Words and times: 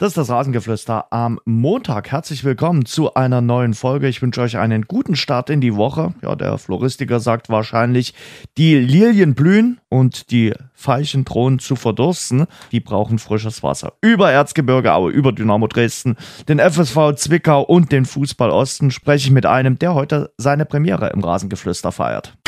Das 0.00 0.10
ist 0.10 0.16
das 0.16 0.30
Rasengeflüster 0.30 1.06
am 1.10 1.40
Montag. 1.44 2.12
Herzlich 2.12 2.44
willkommen 2.44 2.86
zu 2.86 3.14
einer 3.14 3.40
neuen 3.40 3.74
Folge. 3.74 4.06
Ich 4.06 4.22
wünsche 4.22 4.40
euch 4.42 4.56
einen 4.56 4.82
guten 4.82 5.16
Start 5.16 5.50
in 5.50 5.60
die 5.60 5.74
Woche. 5.74 6.14
Ja, 6.22 6.36
der 6.36 6.56
Floristiker 6.56 7.18
sagt 7.18 7.48
wahrscheinlich, 7.48 8.14
die 8.58 8.76
Lilien 8.76 9.34
blühen 9.34 9.80
und 9.88 10.30
die 10.30 10.54
Veilchen 10.72 11.24
drohen 11.24 11.58
zu 11.58 11.74
verdursten. 11.74 12.46
Die 12.70 12.78
brauchen 12.78 13.18
frisches 13.18 13.64
Wasser. 13.64 13.94
Über 14.00 14.30
Erzgebirge 14.30 14.92
Aue, 14.92 15.10
über 15.10 15.32
Dynamo 15.32 15.66
Dresden, 15.66 16.14
den 16.48 16.60
FSV 16.60 17.16
Zwickau 17.16 17.62
und 17.62 17.90
den 17.90 18.04
Fußball 18.04 18.50
Osten 18.50 18.92
spreche 18.92 19.26
ich 19.26 19.32
mit 19.32 19.46
einem, 19.46 19.80
der 19.80 19.94
heute 19.94 20.32
seine 20.38 20.64
Premiere 20.64 21.08
im 21.08 21.24
Rasengeflüster 21.24 21.90
feiert. 21.90 22.38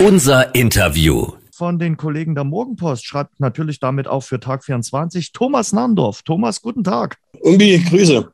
Unser 0.00 0.56
Interview 0.56 1.39
von 1.60 1.78
den 1.78 1.98
Kollegen 1.98 2.34
der 2.34 2.44
Morgenpost 2.44 3.04
schreibt 3.04 3.38
natürlich 3.38 3.80
damit 3.80 4.08
auch 4.08 4.22
für 4.22 4.40
Tag 4.40 4.64
24 4.64 5.32
Thomas 5.32 5.74
Nandorf. 5.74 6.22
Thomas, 6.22 6.62
guten 6.62 6.84
Tag. 6.84 7.18
Umbi, 7.38 7.84
Grüße. 7.86 8.32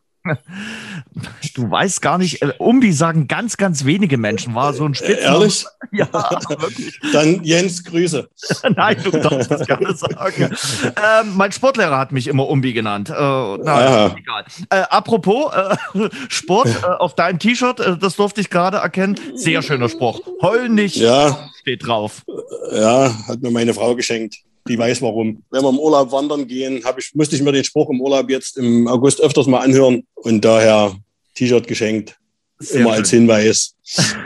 Du 1.54 1.70
weißt 1.70 2.02
gar 2.02 2.18
nicht, 2.18 2.42
äh, 2.42 2.52
Umbi 2.58 2.92
sagen 2.92 3.28
ganz, 3.28 3.56
ganz 3.56 3.84
wenige 3.84 4.18
Menschen, 4.18 4.54
war 4.54 4.74
so 4.74 4.84
ein 4.84 4.94
Spitzname. 4.94 5.36
Ehrlich? 5.38 5.64
Ja, 5.92 6.08
wirklich. 6.12 7.00
Dann 7.12 7.44
Jens, 7.44 7.84
Grüße. 7.84 8.28
Nein, 8.76 8.96
du 9.04 9.12
darfst 9.12 9.50
das 9.50 9.66
gerne 9.66 9.94
sagen. 9.94 10.50
Ähm, 10.82 11.36
mein 11.36 11.52
Sportlehrer 11.52 11.96
hat 11.96 12.10
mich 12.10 12.26
immer 12.26 12.48
Umbi 12.48 12.72
genannt. 12.72 13.08
Äh, 13.08 13.12
na, 13.14 14.16
egal. 14.16 14.44
Äh, 14.68 14.82
apropos 14.90 15.52
äh, 15.54 16.08
Sport, 16.28 16.68
äh, 16.82 16.86
auf 16.86 17.14
deinem 17.14 17.38
T-Shirt, 17.38 17.78
äh, 17.78 17.96
das 17.96 18.16
durfte 18.16 18.40
ich 18.40 18.50
gerade 18.50 18.78
erkennen. 18.78 19.14
Sehr 19.36 19.62
schöner 19.62 19.88
Spruch. 19.88 20.20
Heul 20.42 20.68
nicht, 20.68 20.96
ja. 20.96 21.48
steht 21.60 21.86
drauf. 21.86 22.24
Ja, 22.72 23.14
hat 23.28 23.40
mir 23.40 23.52
meine 23.52 23.72
Frau 23.72 23.94
geschenkt 23.94 24.38
die 24.68 24.78
weiß 24.78 25.02
warum. 25.02 25.42
Wenn 25.50 25.62
wir 25.62 25.70
im 25.70 25.78
Urlaub 25.78 26.12
wandern 26.12 26.46
gehen, 26.46 26.82
ich, 26.98 27.14
musste 27.14 27.36
ich 27.36 27.42
mir 27.42 27.52
den 27.52 27.64
Spruch 27.64 27.90
im 27.90 28.00
Urlaub 28.00 28.30
jetzt 28.30 28.56
im 28.56 28.88
August 28.88 29.20
öfters 29.20 29.46
mal 29.46 29.60
anhören 29.60 30.04
und 30.14 30.44
daher 30.44 30.96
T-Shirt 31.34 31.66
geschenkt. 31.66 32.18
Sehr 32.58 32.80
immer 32.80 32.90
schön. 32.90 32.98
als 32.98 33.10
Hinweis. 33.10 33.72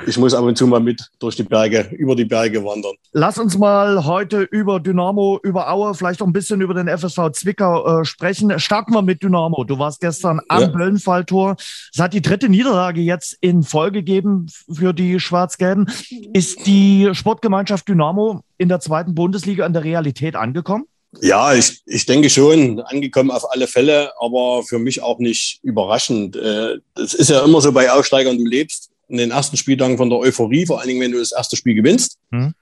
Ich 0.06 0.16
muss 0.16 0.32
ab 0.32 0.44
und 0.44 0.56
zu 0.56 0.66
mal 0.66 0.80
mit 0.80 1.10
durch 1.18 1.36
die 1.36 1.42
Berge, 1.42 1.90
über 1.92 2.16
die 2.16 2.24
Berge 2.24 2.64
wandern. 2.64 2.94
Lass 3.12 3.36
uns 3.36 3.58
mal 3.58 4.06
heute 4.06 4.40
über 4.40 4.80
Dynamo, 4.80 5.38
über 5.42 5.70
Aue, 5.70 5.94
vielleicht 5.94 6.22
auch 6.22 6.26
ein 6.26 6.32
bisschen 6.32 6.62
über 6.62 6.72
den 6.72 6.88
FSV 6.88 7.30
Zwickau 7.32 8.00
äh, 8.00 8.04
sprechen. 8.06 8.58
Starten 8.58 8.94
wir 8.94 9.02
mit 9.02 9.22
Dynamo. 9.22 9.62
Du 9.64 9.78
warst 9.78 10.00
gestern 10.00 10.40
am 10.48 10.62
ja. 10.62 10.66
Böllenfalltor. 10.68 11.56
Es 11.92 12.00
hat 12.00 12.14
die 12.14 12.22
dritte 12.22 12.48
Niederlage 12.48 13.02
jetzt 13.02 13.36
in 13.42 13.62
Folge 13.62 14.00
gegeben 14.00 14.46
für 14.72 14.94
die 14.94 15.20
Schwarz-Gelben. 15.20 15.88
Ist 16.32 16.66
die 16.66 17.10
Sportgemeinschaft 17.12 17.86
Dynamo 17.86 18.40
in 18.56 18.70
der 18.70 18.80
zweiten 18.80 19.14
Bundesliga 19.14 19.66
an 19.66 19.74
der 19.74 19.84
Realität 19.84 20.36
angekommen? 20.36 20.86
Ja, 21.20 21.54
ich, 21.54 21.80
ich 21.86 22.06
denke 22.06 22.30
schon, 22.30 22.80
angekommen 22.80 23.30
auf 23.30 23.50
alle 23.50 23.66
Fälle, 23.66 24.12
aber 24.20 24.62
für 24.62 24.78
mich 24.78 25.02
auch 25.02 25.18
nicht 25.18 25.58
überraschend. 25.62 26.36
Äh, 26.36 26.76
es 26.94 27.14
ist 27.14 27.30
ja 27.30 27.44
immer 27.44 27.60
so 27.60 27.72
bei 27.72 27.90
Aufsteigern, 27.90 28.38
du 28.38 28.44
lebst 28.44 28.90
in 29.08 29.16
den 29.16 29.32
ersten 29.32 29.56
Spieltagen 29.56 29.96
von 29.96 30.08
der 30.08 30.20
Euphorie, 30.20 30.66
vor 30.66 30.78
allen 30.78 30.88
Dingen, 30.88 31.00
wenn 31.00 31.12
du 31.12 31.18
das 31.18 31.32
erste 31.32 31.56
Spiel 31.56 31.74
gewinnst. 31.74 32.18
Mhm. 32.30 32.54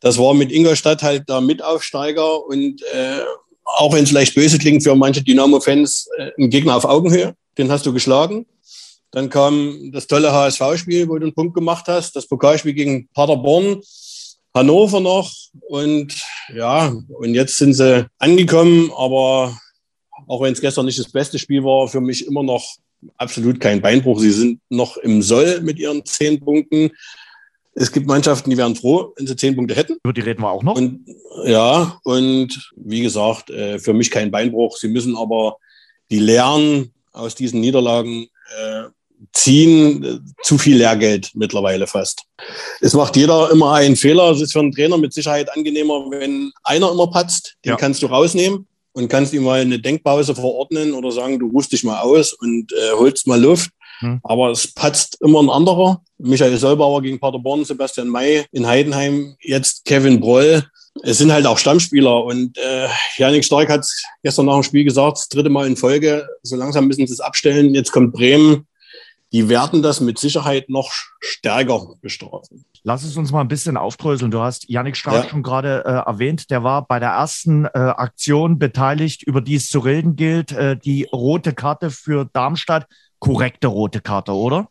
Das 0.00 0.18
war 0.18 0.34
mit 0.34 0.52
Ingolstadt 0.52 1.02
halt 1.02 1.28
der 1.28 1.40
Mitaufsteiger 1.40 2.46
und 2.46 2.82
äh, 2.82 3.20
auch 3.64 3.92
wenn 3.92 4.04
es 4.04 4.10
vielleicht 4.10 4.36
böse 4.36 4.58
klingt 4.58 4.84
für 4.84 4.94
manche 4.94 5.22
Dynamo-Fans, 5.22 6.08
äh, 6.18 6.30
ein 6.38 6.50
Gegner 6.50 6.76
auf 6.76 6.84
Augenhöhe, 6.84 7.34
den 7.58 7.70
hast 7.70 7.86
du 7.86 7.92
geschlagen. 7.92 8.46
Dann 9.10 9.30
kam 9.30 9.90
das 9.92 10.06
tolle 10.06 10.32
HSV-Spiel, 10.32 11.08
wo 11.08 11.18
du 11.18 11.24
einen 11.24 11.34
Punkt 11.34 11.54
gemacht 11.54 11.86
hast, 11.88 12.14
das 12.14 12.28
Pokalspiel 12.28 12.74
gegen 12.74 13.08
Paderborn 13.14 13.80
Hannover 14.56 15.00
noch 15.00 15.30
und 15.68 16.14
ja, 16.54 16.92
und 17.08 17.34
jetzt 17.34 17.58
sind 17.58 17.74
sie 17.74 18.06
angekommen, 18.18 18.90
aber 18.96 19.56
auch 20.26 20.40
wenn 20.40 20.54
es 20.54 20.62
gestern 20.62 20.86
nicht 20.86 20.98
das 20.98 21.12
beste 21.12 21.38
Spiel 21.38 21.62
war, 21.62 21.88
für 21.88 22.00
mich 22.00 22.26
immer 22.26 22.42
noch 22.42 22.64
absolut 23.18 23.60
kein 23.60 23.82
Beinbruch. 23.82 24.18
Sie 24.18 24.30
sind 24.30 24.60
noch 24.70 24.96
im 24.96 25.20
Soll 25.20 25.60
mit 25.60 25.78
ihren 25.78 26.04
zehn 26.06 26.40
Punkten. 26.40 26.90
Es 27.74 27.92
gibt 27.92 28.06
Mannschaften, 28.06 28.48
die 28.48 28.56
wären 28.56 28.74
froh, 28.74 29.12
wenn 29.16 29.26
sie 29.26 29.36
zehn 29.36 29.54
Punkte 29.54 29.74
hätten. 29.74 29.98
Über 30.02 30.14
die 30.14 30.22
reden 30.22 30.40
wir 30.40 30.50
auch 30.50 30.62
noch. 30.62 30.76
Und, 30.76 31.04
ja, 31.44 31.98
und 32.04 32.72
wie 32.76 33.02
gesagt, 33.02 33.50
äh, 33.50 33.78
für 33.78 33.92
mich 33.92 34.10
kein 34.10 34.30
Beinbruch. 34.30 34.78
Sie 34.78 34.88
müssen 34.88 35.16
aber 35.16 35.58
die 36.10 36.18
Lehren 36.18 36.94
aus 37.12 37.34
diesen 37.34 37.60
Niederlagen 37.60 38.28
äh, 38.58 38.84
ziehen 39.32 40.04
äh, 40.04 40.18
zu 40.42 40.58
viel 40.58 40.78
Lehrgeld 40.78 41.30
mittlerweile 41.34 41.86
fast. 41.86 42.22
Es 42.80 42.94
macht 42.94 43.16
jeder 43.16 43.50
immer 43.50 43.74
einen 43.74 43.96
Fehler. 43.96 44.30
Es 44.30 44.40
ist 44.40 44.52
für 44.52 44.60
einen 44.60 44.72
Trainer 44.72 44.98
mit 44.98 45.12
Sicherheit 45.12 45.52
angenehmer, 45.54 46.06
wenn 46.10 46.52
einer 46.64 46.90
immer 46.90 47.08
patzt. 47.08 47.56
Den 47.64 47.70
ja. 47.70 47.76
kannst 47.76 48.02
du 48.02 48.06
rausnehmen 48.06 48.66
und 48.92 49.08
kannst 49.08 49.32
ihm 49.34 49.44
mal 49.44 49.60
eine 49.60 49.78
Denkpause 49.78 50.34
verordnen 50.34 50.94
oder 50.94 51.12
sagen, 51.12 51.38
du 51.38 51.48
ruhst 51.48 51.72
dich 51.72 51.84
mal 51.84 52.00
aus 52.00 52.32
und 52.32 52.72
äh, 52.72 52.92
holst 52.92 53.26
mal 53.26 53.40
Luft. 53.40 53.70
Hm. 54.00 54.20
Aber 54.22 54.50
es 54.50 54.72
patzt 54.72 55.18
immer 55.20 55.42
ein 55.42 55.50
anderer. 55.50 56.02
Michael 56.18 56.56
Solbauer 56.56 57.02
gegen 57.02 57.18
Paderborn, 57.18 57.64
Sebastian 57.64 58.08
May 58.08 58.44
in 58.52 58.66
Heidenheim, 58.66 59.36
jetzt 59.40 59.84
Kevin 59.84 60.20
Broll. 60.20 60.64
Es 61.02 61.18
sind 61.18 61.30
halt 61.30 61.44
auch 61.46 61.58
Stammspieler 61.58 62.24
und 62.24 62.56
äh, 62.56 62.88
Janik 63.18 63.44
Stark 63.44 63.68
hat 63.68 63.86
gestern 64.22 64.46
nach 64.46 64.54
dem 64.54 64.62
Spiel 64.62 64.84
gesagt, 64.84 65.18
das 65.18 65.28
dritte 65.28 65.50
Mal 65.50 65.66
in 65.66 65.76
Folge, 65.76 66.26
so 66.42 66.56
langsam 66.56 66.86
müssen 66.86 67.06
sie 67.06 67.12
es 67.12 67.20
abstellen. 67.20 67.74
Jetzt 67.74 67.92
kommt 67.92 68.14
Bremen 68.14 68.65
die 69.36 69.50
werden 69.50 69.82
das 69.82 70.00
mit 70.00 70.18
Sicherheit 70.18 70.70
noch 70.70 70.90
stärker 71.20 71.94
bestrafen. 72.00 72.64
Lass 72.84 73.04
es 73.04 73.18
uns 73.18 73.32
mal 73.32 73.42
ein 73.42 73.48
bisschen 73.48 73.76
aufdröseln. 73.76 74.30
Du 74.30 74.40
hast 74.40 74.66
Yannick 74.70 74.96
Stark 74.96 75.24
ja. 75.24 75.28
schon 75.28 75.42
gerade 75.42 75.84
äh, 75.84 76.08
erwähnt. 76.08 76.50
Der 76.50 76.64
war 76.64 76.86
bei 76.86 76.98
der 77.00 77.10
ersten 77.10 77.66
äh, 77.66 77.68
Aktion 77.74 78.58
beteiligt, 78.58 79.24
über 79.24 79.42
die 79.42 79.56
es 79.56 79.68
zu 79.68 79.80
reden 79.80 80.16
gilt. 80.16 80.52
Äh, 80.52 80.78
die 80.78 81.06
rote 81.12 81.52
Karte 81.52 81.90
für 81.90 82.24
Darmstadt. 82.32 82.86
Korrekte 83.18 83.66
rote 83.66 84.00
Karte, 84.00 84.32
oder? 84.32 84.68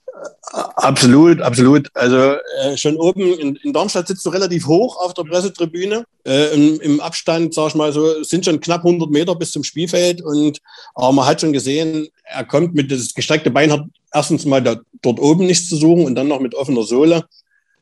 Absolut, 0.52 1.42
absolut. 1.42 1.90
Also 1.94 2.38
äh, 2.62 2.78
schon 2.78 2.96
oben 2.98 3.22
in, 3.40 3.56
in, 3.58 3.74
Darmstadt 3.74 4.08
sitzt 4.08 4.26
du 4.26 4.30
relativ 4.30 4.68
hoch 4.68 4.98
auf 4.98 5.14
der 5.14 5.24
Pressetribüne. 5.24 6.06
Äh, 6.26 6.53
im, 6.53 6.80
im, 6.80 7.00
Abstand, 7.02 7.53
sag 7.53 7.70
ich 7.70 7.76
mal 7.76 7.92
so, 7.92 8.24
sind 8.24 8.46
schon 8.46 8.62
knapp 8.62 8.86
100 8.86 9.09
Meter 9.09 9.36
bis 9.36 9.52
zum 9.52 9.64
Spielfeld. 9.64 10.22
Und 10.22 10.59
aber 10.94 11.12
man 11.12 11.26
hat 11.26 11.42
schon 11.42 11.53
gesehen, 11.53 12.08
er 12.24 12.46
kommt 12.46 12.74
mit 12.76 12.92
das 12.92 13.14
gestreckte 13.14 13.52
Bein 13.52 13.72
hat 13.72 13.86
erstens 14.14 14.46
mal 14.46 14.62
da, 14.62 14.78
dort 15.02 15.20
oben 15.20 15.46
nichts 15.46 15.68
zu 15.68 15.76
suchen 15.76 16.06
und 16.06 16.16
dann 16.16 16.28
noch 16.28 16.40
mit 16.40 16.56
offener 16.56 16.84
Sohle. 16.84 17.26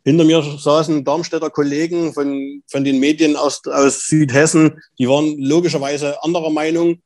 Hinter 0.06 0.24
mir 0.24 0.42
saßen 0.42 1.06
Darmstädter 1.06 1.50
Kollegen 1.50 2.14
von, 2.14 2.64
von 2.68 2.84
den 2.84 3.00
Medien 3.00 3.36
aus, 3.36 3.62
aus 3.66 4.08
Südhessen. 4.08 4.82
Die 5.00 5.08
waren 5.08 5.38
logischerweise 5.38 6.22
anderer 6.24 6.50
Meinung, 6.50 7.02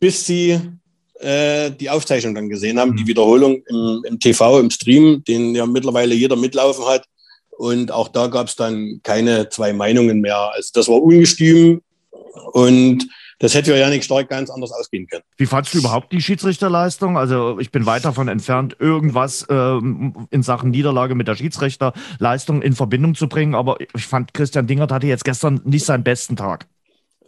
bis 0.00 0.26
sie 0.26 0.60
äh, 1.20 1.70
die 1.70 1.90
Aufzeichnung 1.90 2.34
dann 2.34 2.48
gesehen 2.48 2.78
haben, 2.78 2.96
die 2.96 3.04
mhm. 3.04 3.08
Wiederholung 3.08 3.62
im, 3.66 4.02
im 4.06 4.18
TV, 4.18 4.60
im 4.60 4.70
Stream, 4.70 5.22
den 5.24 5.54
ja 5.54 5.66
mittlerweile 5.66 6.14
jeder 6.14 6.36
mitlaufen 6.36 6.84
hat. 6.86 7.04
Und 7.50 7.92
auch 7.92 8.08
da 8.08 8.28
gab 8.28 8.48
es 8.48 8.56
dann 8.56 9.00
keine 9.02 9.48
zwei 9.50 9.72
Meinungen 9.72 10.20
mehr. 10.20 10.50
Also 10.54 10.70
das 10.72 10.88
war 10.88 11.02
ungestüm 11.02 11.82
und 12.52 13.06
das 13.40 13.54
hätte 13.54 13.76
ja 13.76 13.88
nicht 13.88 14.04
stark 14.04 14.28
ganz 14.28 14.50
anders 14.50 14.70
ausgehen 14.70 15.06
können. 15.06 15.22
Wie 15.38 15.46
fandst 15.46 15.72
du 15.74 15.78
überhaupt 15.78 16.12
die 16.12 16.20
Schiedsrichterleistung? 16.20 17.16
Also 17.16 17.58
ich 17.58 17.70
bin 17.70 17.86
weit 17.86 18.04
davon 18.04 18.28
entfernt, 18.28 18.76
irgendwas 18.78 19.46
ähm, 19.48 20.26
in 20.30 20.42
Sachen 20.42 20.70
Niederlage 20.70 21.14
mit 21.14 21.26
der 21.26 21.36
Schiedsrichterleistung 21.36 22.60
in 22.60 22.74
Verbindung 22.74 23.14
zu 23.14 23.28
bringen. 23.28 23.54
Aber 23.54 23.78
ich 23.80 24.06
fand, 24.06 24.34
Christian 24.34 24.66
Dingert 24.66 24.92
hatte 24.92 25.06
jetzt 25.06 25.24
gestern 25.24 25.62
nicht 25.64 25.86
seinen 25.86 26.04
besten 26.04 26.36
Tag. 26.36 26.66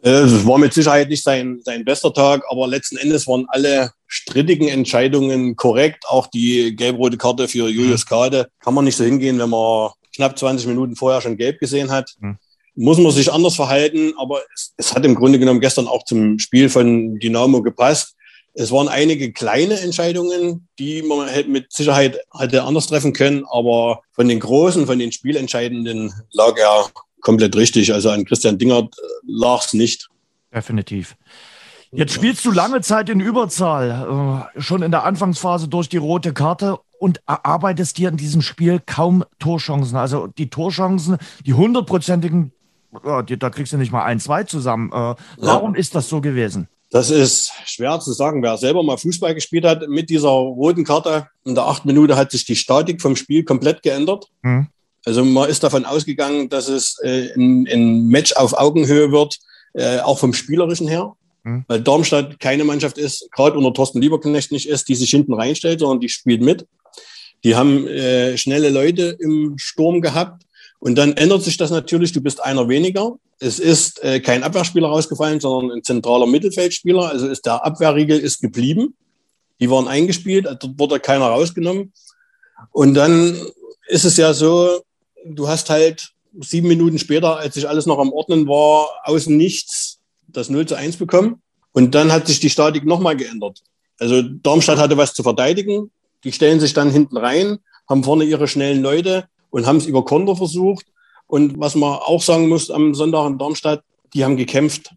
Äh, 0.02 0.10
es 0.10 0.46
war 0.46 0.58
mit 0.58 0.74
Sicherheit 0.74 1.08
nicht 1.08 1.22
sein, 1.22 1.60
sein 1.64 1.84
bester 1.84 2.12
Tag, 2.12 2.42
aber 2.48 2.66
letzten 2.66 2.96
Endes 2.96 3.26
waren 3.28 3.46
alle 3.48 3.92
strittigen 4.06 4.68
Entscheidungen 4.68 5.54
korrekt. 5.56 6.04
Auch 6.08 6.26
die 6.26 6.74
gelb-rote 6.74 7.16
Karte 7.16 7.48
für 7.48 7.68
Julius 7.68 8.04
mhm. 8.04 8.08
Kade 8.08 8.48
kann 8.60 8.74
man 8.74 8.84
nicht 8.84 8.96
so 8.96 9.04
hingehen, 9.04 9.38
wenn 9.38 9.50
man 9.50 9.90
knapp 10.14 10.38
20 10.38 10.66
Minuten 10.66 10.96
vorher 10.96 11.20
schon 11.20 11.36
gelb 11.36 11.60
gesehen 11.60 11.90
hat. 11.90 12.14
Mhm. 12.20 12.36
Muss 12.74 12.98
man 12.98 13.12
sich 13.12 13.32
anders 13.32 13.54
verhalten, 13.54 14.14
aber 14.18 14.40
es, 14.54 14.72
es 14.76 14.94
hat 14.94 15.04
im 15.04 15.14
Grunde 15.14 15.38
genommen 15.38 15.60
gestern 15.60 15.86
auch 15.86 16.04
zum 16.04 16.38
Spiel 16.38 16.68
von 16.68 17.18
Dynamo 17.18 17.62
gepasst. 17.62 18.16
Es 18.54 18.70
waren 18.70 18.88
einige 18.88 19.32
kleine 19.32 19.80
Entscheidungen, 19.80 20.68
die 20.78 21.02
man 21.02 21.28
mit 21.50 21.72
Sicherheit 21.72 22.18
hätte 22.38 22.64
anders 22.64 22.86
treffen 22.86 23.12
können, 23.12 23.44
aber 23.50 24.02
von 24.12 24.28
den 24.28 24.40
großen, 24.40 24.86
von 24.86 24.98
den 24.98 25.12
Spielentscheidenden 25.12 26.12
lag 26.32 26.58
er 26.58 26.90
komplett 27.22 27.56
richtig. 27.56 27.94
Also 27.94 28.10
an 28.10 28.26
Christian 28.26 28.58
Dingert 28.58 28.94
äh, 28.98 29.02
lag 29.26 29.64
es 29.64 29.72
nicht. 29.72 30.08
Definitiv. 30.54 31.16
Jetzt 31.94 32.14
spielst 32.14 32.44
du 32.46 32.50
lange 32.50 32.80
Zeit 32.80 33.10
in 33.10 33.20
Überzahl, 33.20 34.46
äh, 34.56 34.60
schon 34.60 34.82
in 34.82 34.90
der 34.90 35.04
Anfangsphase 35.04 35.68
durch 35.68 35.90
die 35.90 35.98
rote 35.98 36.32
Karte 36.32 36.78
und 36.98 37.20
erarbeitest 37.26 37.98
dir 37.98 38.08
in 38.08 38.16
diesem 38.16 38.40
Spiel 38.40 38.80
kaum 38.84 39.24
Torchancen. 39.38 39.96
Also 39.96 40.26
die 40.26 40.48
Torchancen, 40.48 41.18
die 41.44 41.52
hundertprozentigen, 41.52 42.52
da 43.02 43.50
kriegst 43.50 43.72
du 43.72 43.76
nicht 43.76 43.92
mal 43.92 44.04
ein, 44.04 44.20
zwei 44.20 44.44
zusammen. 44.44 44.90
Äh, 44.90 45.14
warum 45.36 45.74
ja. 45.74 45.80
ist 45.80 45.94
das 45.94 46.08
so 46.08 46.20
gewesen? 46.20 46.68
Das 46.90 47.10
ist 47.10 47.52
schwer 47.64 48.00
zu 48.00 48.12
sagen. 48.12 48.42
Wer 48.42 48.56
selber 48.58 48.82
mal 48.82 48.98
Fußball 48.98 49.34
gespielt 49.34 49.64
hat 49.64 49.88
mit 49.88 50.10
dieser 50.10 50.28
roten 50.28 50.84
Karte, 50.84 51.28
in 51.44 51.54
der 51.54 51.64
acht 51.64 51.84
Minute 51.84 52.16
hat 52.16 52.30
sich 52.30 52.44
die 52.44 52.56
Statik 52.56 53.02
vom 53.02 53.16
Spiel 53.16 53.44
komplett 53.44 53.82
geändert. 53.82 54.28
Hm. 54.42 54.68
Also 55.04 55.24
man 55.24 55.48
ist 55.48 55.62
davon 55.62 55.84
ausgegangen, 55.84 56.48
dass 56.48 56.68
es 56.68 56.98
äh, 57.02 57.32
ein, 57.34 57.66
ein, 57.70 58.06
Match 58.06 58.32
auf 58.34 58.54
Augenhöhe 58.54 59.10
wird, 59.10 59.38
äh, 59.74 59.98
auch 59.98 60.18
vom 60.18 60.32
Spielerischen 60.32 60.88
her. 60.88 61.14
mhm. 61.44 61.64
weil 61.66 61.80
Darmstadt 61.80 62.38
keine 62.38 62.64
Mannschaft 62.64 62.98
ist, 62.98 63.28
gerade 63.32 63.58
unter 63.58 63.74
Thorsten 63.74 64.00
Lieberknecht 64.00 64.52
nicht 64.52 64.68
ist, 64.68 64.88
die 64.88 64.94
sich 64.94 65.10
hinten 65.10 65.34
reinstellt, 65.34 65.80
sondern 65.80 66.00
die 66.00 66.08
spielt 66.08 66.40
mit. 66.40 66.66
Die 67.44 67.56
haben 67.56 67.86
äh, 67.88 68.36
schnelle 68.38 68.70
Leute 68.70 69.16
im 69.18 69.58
Sturm 69.58 70.00
gehabt. 70.00 70.44
Und 70.78 70.96
dann 70.96 71.16
ändert 71.16 71.42
sich 71.42 71.56
das 71.56 71.70
natürlich, 71.70 72.12
du 72.12 72.20
bist 72.20 72.42
einer 72.42 72.68
weniger. 72.68 73.16
Es 73.38 73.58
ist 73.58 74.02
äh, 74.02 74.20
kein 74.20 74.42
Abwehrspieler 74.42 74.88
rausgefallen, 74.88 75.40
sondern 75.40 75.78
ein 75.78 75.84
zentraler 75.84 76.26
Mittelfeldspieler. 76.26 77.08
Also 77.08 77.28
ist 77.28 77.46
der 77.46 77.64
Abwehrriegel 77.64 78.18
ist 78.18 78.40
geblieben. 78.40 78.94
Die 79.60 79.70
waren 79.70 79.88
eingespielt, 79.88 80.46
dort 80.46 80.78
wurde 80.78 80.98
keiner 81.00 81.26
rausgenommen. 81.26 81.92
Und 82.70 82.94
dann 82.94 83.36
ist 83.88 84.04
es 84.04 84.16
ja 84.16 84.34
so, 84.34 84.80
du 85.24 85.48
hast 85.48 85.70
halt 85.70 86.12
sieben 86.40 86.68
Minuten 86.68 86.98
später, 86.98 87.36
als 87.36 87.54
sich 87.54 87.68
alles 87.68 87.86
noch 87.86 87.98
am 87.98 88.12
Ordnen 88.12 88.46
war, 88.46 88.88
außen 89.04 89.36
nichts 89.36 89.98
das 90.28 90.48
0 90.48 90.66
zu 90.66 90.74
1 90.74 90.96
bekommen. 90.96 91.42
Und 91.72 91.94
dann 91.94 92.12
hat 92.12 92.26
sich 92.26 92.40
die 92.40 92.50
Statik 92.50 92.84
nochmal 92.84 93.16
geändert. 93.16 93.62
Also 93.98 94.22
Darmstadt 94.22 94.78
hatte 94.78 94.96
was 94.96 95.14
zu 95.14 95.22
verteidigen. 95.22 95.90
Die 96.24 96.32
stellen 96.32 96.60
sich 96.60 96.72
dann 96.72 96.90
hinten 96.90 97.16
rein, 97.16 97.58
haben 97.88 98.04
vorne 98.04 98.24
ihre 98.24 98.48
schnellen 98.48 98.82
Leute 98.82 99.26
und 99.50 99.66
haben 99.66 99.76
es 99.76 99.86
über 99.86 100.04
Konter 100.04 100.36
versucht. 100.36 100.86
Und 101.26 101.58
was 101.58 101.74
man 101.74 101.98
auch 101.98 102.22
sagen 102.22 102.48
muss 102.48 102.70
am 102.70 102.94
Sonntag 102.94 103.26
in 103.26 103.38
Darmstadt, 103.38 103.82
die 104.14 104.24
haben 104.24 104.36
gekämpft. 104.36 104.90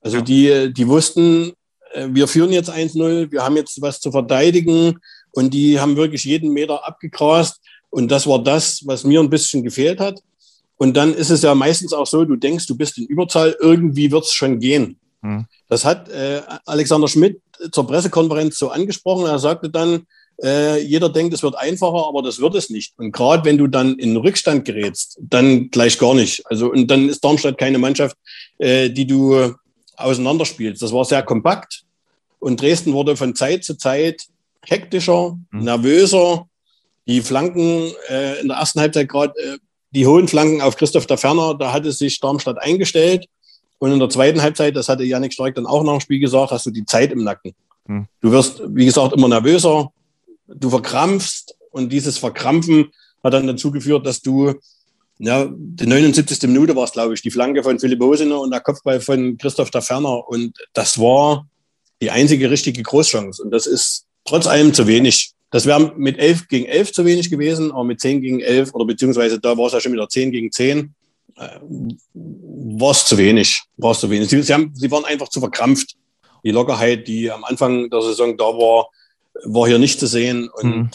Also 0.00 0.20
die, 0.20 0.72
die 0.72 0.88
wussten, 0.88 1.52
äh, 1.92 2.08
wir 2.10 2.28
führen 2.28 2.52
jetzt 2.52 2.70
1-0, 2.70 3.30
wir 3.30 3.44
haben 3.44 3.56
jetzt 3.56 3.80
was 3.80 4.00
zu 4.00 4.10
verteidigen. 4.10 4.98
Und 5.32 5.54
die 5.54 5.78
haben 5.78 5.96
wirklich 5.96 6.24
jeden 6.24 6.52
Meter 6.52 6.86
abgegrast. 6.86 7.60
Und 7.90 8.10
das 8.10 8.26
war 8.26 8.42
das, 8.42 8.82
was 8.86 9.04
mir 9.04 9.20
ein 9.20 9.30
bisschen 9.30 9.62
gefehlt 9.62 10.00
hat. 10.00 10.20
Und 10.76 10.96
dann 10.96 11.14
ist 11.14 11.30
es 11.30 11.42
ja 11.42 11.54
meistens 11.54 11.92
auch 11.92 12.06
so, 12.06 12.24
du 12.24 12.36
denkst, 12.36 12.66
du 12.66 12.76
bist 12.76 12.98
in 12.98 13.06
Überzahl, 13.06 13.56
irgendwie 13.60 14.10
wird 14.12 14.24
es 14.24 14.32
schon 14.32 14.60
gehen. 14.60 14.98
Hm. 15.22 15.46
Das 15.68 15.84
hat 15.84 16.08
äh, 16.08 16.42
Alexander 16.66 17.08
Schmidt 17.08 17.40
zur 17.72 17.86
Pressekonferenz 17.86 18.58
so 18.58 18.68
angesprochen. 18.68 19.26
Er 19.26 19.38
sagte 19.38 19.70
dann, 19.70 20.06
äh, 20.40 20.80
jeder 20.80 21.08
denkt, 21.08 21.34
es 21.34 21.42
wird 21.42 21.56
einfacher, 21.56 22.06
aber 22.06 22.22
das 22.22 22.38
wird 22.38 22.54
es 22.54 22.70
nicht. 22.70 22.94
Und 22.96 23.12
gerade 23.12 23.44
wenn 23.44 23.58
du 23.58 23.66
dann 23.66 23.98
in 23.98 24.16
Rückstand 24.16 24.64
gerätst, 24.64 25.18
dann 25.20 25.70
gleich 25.70 25.98
gar 25.98 26.14
nicht. 26.14 26.46
Also 26.46 26.70
und 26.70 26.88
dann 26.88 27.08
ist 27.08 27.24
Darmstadt 27.24 27.58
keine 27.58 27.78
Mannschaft, 27.78 28.16
äh, 28.58 28.88
die 28.88 29.06
du 29.06 29.54
auseinanderspielst. 29.96 30.80
Das 30.80 30.92
war 30.92 31.04
sehr 31.04 31.22
kompakt 31.24 31.82
und 32.38 32.60
Dresden 32.60 32.92
wurde 32.92 33.16
von 33.16 33.34
Zeit 33.34 33.64
zu 33.64 33.76
Zeit 33.76 34.22
hektischer, 34.64 35.36
mhm. 35.50 35.64
nervöser. 35.64 36.47
Die 37.08 37.22
Flanken 37.22 37.92
äh, 38.08 38.40
in 38.40 38.48
der 38.48 38.58
ersten 38.58 38.80
Halbzeit 38.80 39.08
gerade 39.08 39.34
äh, 39.38 39.58
die 39.90 40.06
hohen 40.06 40.28
Flanken 40.28 40.60
auf 40.60 40.76
Christoph 40.76 41.06
der 41.06 41.16
Ferner, 41.16 41.56
da 41.58 41.72
hatte 41.72 41.90
sich 41.92 42.20
Darmstadt 42.20 42.58
eingestellt. 42.60 43.26
Und 43.78 43.92
in 43.92 43.98
der 43.98 44.10
zweiten 44.10 44.42
Halbzeit, 44.42 44.76
das 44.76 44.88
hatte 44.88 45.04
Janik 45.04 45.32
Streik 45.32 45.54
dann 45.54 45.66
auch 45.66 45.82
nach 45.82 45.92
dem 45.92 46.00
Spiel 46.00 46.18
gesagt, 46.18 46.50
hast 46.50 46.66
du 46.66 46.70
die 46.70 46.84
Zeit 46.84 47.12
im 47.12 47.24
Nacken. 47.24 47.54
Hm. 47.86 48.06
Du 48.20 48.30
wirst, 48.30 48.60
wie 48.68 48.84
gesagt, 48.84 49.14
immer 49.14 49.28
nervöser, 49.28 49.90
du 50.46 50.70
verkrampfst 50.70 51.56
und 51.70 51.90
dieses 51.90 52.18
Verkrampfen 52.18 52.92
hat 53.22 53.32
dann 53.32 53.46
dazu 53.46 53.70
geführt, 53.70 54.06
dass 54.06 54.20
du, 54.20 54.54
ja, 55.18 55.48
die 55.50 55.86
79. 55.86 56.42
Minute 56.42 56.76
war 56.76 56.84
es, 56.84 56.92
glaube 56.92 57.14
ich, 57.14 57.22
die 57.22 57.30
Flanke 57.30 57.62
von 57.62 57.78
Philipp 57.78 58.00
Hosiner 58.00 58.40
und 58.40 58.50
der 58.50 58.60
Kopfball 58.60 59.00
von 59.00 59.38
Christoph 59.38 59.70
der 59.70 59.82
Ferner 59.82 60.28
und 60.28 60.56
das 60.74 60.98
war 60.98 61.46
die 62.00 62.10
einzige 62.10 62.50
richtige 62.50 62.82
Großchance 62.82 63.42
und 63.42 63.50
das 63.50 63.66
ist 63.66 64.04
trotz 64.24 64.46
allem 64.46 64.74
zu 64.74 64.86
wenig. 64.86 65.32
Das 65.50 65.64
wäre 65.64 65.92
mit 65.96 66.18
11 66.18 66.48
gegen 66.48 66.66
11 66.66 66.92
zu 66.92 67.04
wenig 67.04 67.30
gewesen, 67.30 67.72
aber 67.72 67.84
mit 67.84 68.00
10 68.00 68.20
gegen 68.20 68.40
11 68.40 68.74
oder 68.74 68.84
beziehungsweise 68.84 69.40
da 69.40 69.56
war 69.56 69.66
es 69.66 69.72
ja 69.72 69.80
schon 69.80 69.92
wieder 69.92 70.08
10 70.08 70.30
gegen 70.30 70.52
10, 70.52 70.94
äh, 71.36 71.48
war 72.14 72.90
es 72.90 73.06
zu 73.06 73.16
wenig. 73.16 73.62
War 73.76 73.94
zu 73.94 74.10
wenig. 74.10 74.28
Sie, 74.28 74.42
sie, 74.42 74.52
haben, 74.52 74.72
sie 74.74 74.90
waren 74.90 75.04
einfach 75.04 75.28
zu 75.28 75.40
verkrampft. 75.40 75.96
Die 76.44 76.50
Lockerheit, 76.50 77.08
die 77.08 77.30
am 77.30 77.44
Anfang 77.44 77.88
der 77.90 78.02
Saison 78.02 78.36
da 78.36 78.44
war, 78.44 78.88
war 79.44 79.66
hier 79.66 79.78
nicht 79.78 79.98
zu 79.98 80.06
sehen. 80.06 80.50
Und 80.54 80.64
mhm. 80.64 80.90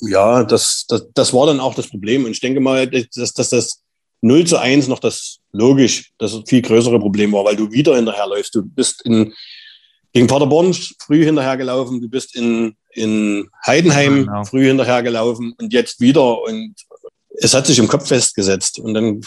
ja, 0.00 0.44
das, 0.44 0.86
das, 0.88 1.08
das 1.14 1.32
war 1.32 1.46
dann 1.46 1.60
auch 1.60 1.74
das 1.74 1.88
Problem. 1.88 2.24
Und 2.24 2.30
ich 2.30 2.40
denke 2.40 2.60
mal, 2.60 2.86
dass, 2.88 3.32
dass 3.32 3.48
das 3.48 3.82
0 4.20 4.46
zu 4.46 4.58
1 4.58 4.88
noch 4.88 5.00
das 5.00 5.38
logisch, 5.52 6.12
das 6.18 6.40
viel 6.46 6.62
größere 6.62 6.98
Problem 6.98 7.32
war, 7.32 7.44
weil 7.44 7.56
du 7.56 7.70
wieder 7.72 7.96
hinterherläufst. 7.96 8.54
Du 8.54 8.62
bist 8.62 9.02
in, 9.04 9.32
gegen 10.12 10.26
Paderborn 10.26 10.74
früh 10.98 11.24
hinterhergelaufen, 11.24 12.00
du 12.00 12.08
bist 12.08 12.36
in, 12.36 12.76
in 12.96 13.48
Heidenheim 13.66 14.24
genau. 14.24 14.44
früh 14.44 14.66
hinterhergelaufen 14.66 15.54
und 15.58 15.72
jetzt 15.72 16.00
wieder. 16.00 16.42
Und 16.42 16.74
es 17.38 17.54
hat 17.54 17.66
sich 17.66 17.78
im 17.78 17.88
Kopf 17.88 18.08
festgesetzt. 18.08 18.78
Und 18.78 18.94
dann 18.94 19.20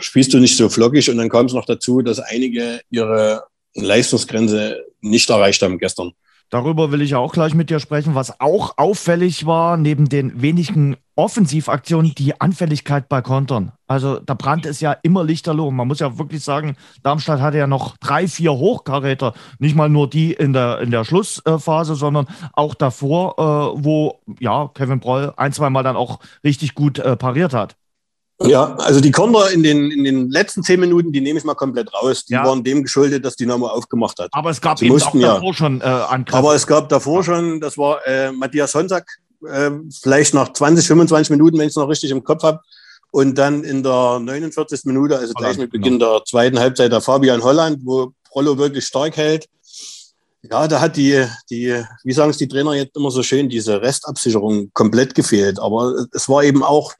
spielst 0.00 0.32
du 0.32 0.38
nicht 0.38 0.56
so 0.56 0.68
flockig. 0.68 1.08
Und 1.10 1.18
dann 1.18 1.28
kam 1.28 1.46
es 1.46 1.52
noch 1.52 1.66
dazu, 1.66 2.02
dass 2.02 2.18
einige 2.18 2.80
ihre 2.90 3.44
Leistungsgrenze 3.74 4.84
nicht 5.00 5.30
erreicht 5.30 5.62
haben 5.62 5.78
gestern. 5.78 6.12
Darüber 6.50 6.92
will 6.92 7.02
ich 7.02 7.14
auch 7.14 7.32
gleich 7.32 7.54
mit 7.54 7.70
dir 7.70 7.80
sprechen. 7.80 8.14
Was 8.14 8.40
auch 8.40 8.78
auffällig 8.78 9.46
war, 9.46 9.76
neben 9.76 10.08
den 10.08 10.40
wenigen 10.40 10.96
Offensivaktionen, 11.16 12.14
die 12.14 12.40
Anfälligkeit 12.40 13.08
bei 13.08 13.22
Kontern. 13.22 13.72
Also 13.86 14.18
da 14.18 14.34
Brand 14.34 14.66
ist 14.66 14.80
ja 14.80 14.92
immer 14.92 15.24
lichterloh. 15.24 15.70
Man 15.70 15.88
muss 15.88 16.00
ja 16.00 16.18
wirklich 16.18 16.42
sagen, 16.42 16.76
Darmstadt 17.02 17.40
hatte 17.40 17.58
ja 17.58 17.66
noch 17.66 17.96
drei, 17.98 18.26
vier 18.26 18.52
Hochkaräter. 18.52 19.32
Nicht 19.58 19.76
mal 19.76 19.88
nur 19.88 20.08
die 20.08 20.32
in 20.32 20.52
der, 20.52 20.80
in 20.80 20.90
der 20.90 21.04
Schlussphase, 21.04 21.94
sondern 21.94 22.26
auch 22.52 22.74
davor, 22.74 23.38
äh, 23.38 23.84
wo 23.84 24.20
ja 24.40 24.68
Kevin 24.74 25.00
Broll 25.00 25.32
ein, 25.36 25.52
zwei 25.52 25.70
Mal 25.70 25.82
dann 25.82 25.96
auch 25.96 26.20
richtig 26.42 26.74
gut 26.74 26.98
äh, 26.98 27.16
pariert 27.16 27.54
hat. 27.54 27.76
Ja, 28.42 28.74
also 28.76 29.00
die 29.00 29.12
Konter 29.12 29.50
in 29.52 29.62
den, 29.62 29.90
in 29.92 30.02
den 30.02 30.30
letzten 30.30 30.62
zehn 30.62 30.80
Minuten, 30.80 31.12
die 31.12 31.20
nehme 31.20 31.38
ich 31.38 31.44
mal 31.44 31.54
komplett 31.54 31.92
raus. 31.94 32.24
Die 32.24 32.32
ja. 32.32 32.44
waren 32.44 32.64
dem 32.64 32.82
geschuldet, 32.82 33.24
dass 33.24 33.36
Dynamo 33.36 33.68
aufgemacht 33.68 34.18
hat. 34.18 34.28
Aber 34.32 34.50
es 34.50 34.60
gab 34.60 34.78
Sie 34.78 34.86
eben 34.86 34.94
mussten, 34.94 35.24
auch 35.24 35.34
davor 35.34 35.50
ja. 35.50 35.54
schon 35.54 35.80
äh, 35.80 35.84
Angriffe. 35.84 36.38
Aber 36.38 36.54
es 36.54 36.66
gab 36.66 36.88
davor 36.88 37.22
schon, 37.22 37.60
das 37.60 37.78
war 37.78 38.04
äh, 38.06 38.32
Matthias 38.32 38.72
Sonntag, 38.72 39.06
äh, 39.48 39.70
vielleicht 40.02 40.34
nach 40.34 40.52
20, 40.52 40.86
25 40.86 41.30
Minuten, 41.30 41.58
wenn 41.58 41.66
ich 41.66 41.72
es 41.72 41.76
noch 41.76 41.88
richtig 41.88 42.10
im 42.10 42.24
Kopf 42.24 42.42
habe. 42.42 42.60
Und 43.12 43.38
dann 43.38 43.62
in 43.62 43.84
der 43.84 44.18
49. 44.18 44.80
Minute, 44.86 45.16
also 45.16 45.32
gleich 45.34 45.56
mit 45.56 45.70
Beginn 45.70 46.00
genau. 46.00 46.18
der 46.18 46.24
zweiten 46.24 46.58
Halbzeit, 46.58 46.90
der 46.90 47.00
Fabian 47.00 47.44
Holland, 47.44 47.78
wo 47.84 48.12
Prollo 48.28 48.58
wirklich 48.58 48.84
stark 48.84 49.16
hält. 49.16 49.46
Ja, 50.50 50.66
da 50.66 50.80
hat 50.80 50.96
die, 50.96 51.24
die, 51.48 51.80
wie 52.02 52.12
sagen 52.12 52.30
es 52.30 52.36
die 52.36 52.48
Trainer 52.48 52.74
jetzt 52.74 52.96
immer 52.96 53.12
so 53.12 53.22
schön, 53.22 53.48
diese 53.48 53.80
Restabsicherung 53.80 54.70
komplett 54.74 55.14
gefehlt. 55.14 55.60
Aber 55.60 56.06
es 56.12 56.28
war 56.28 56.42
eben 56.42 56.64
auch 56.64 56.92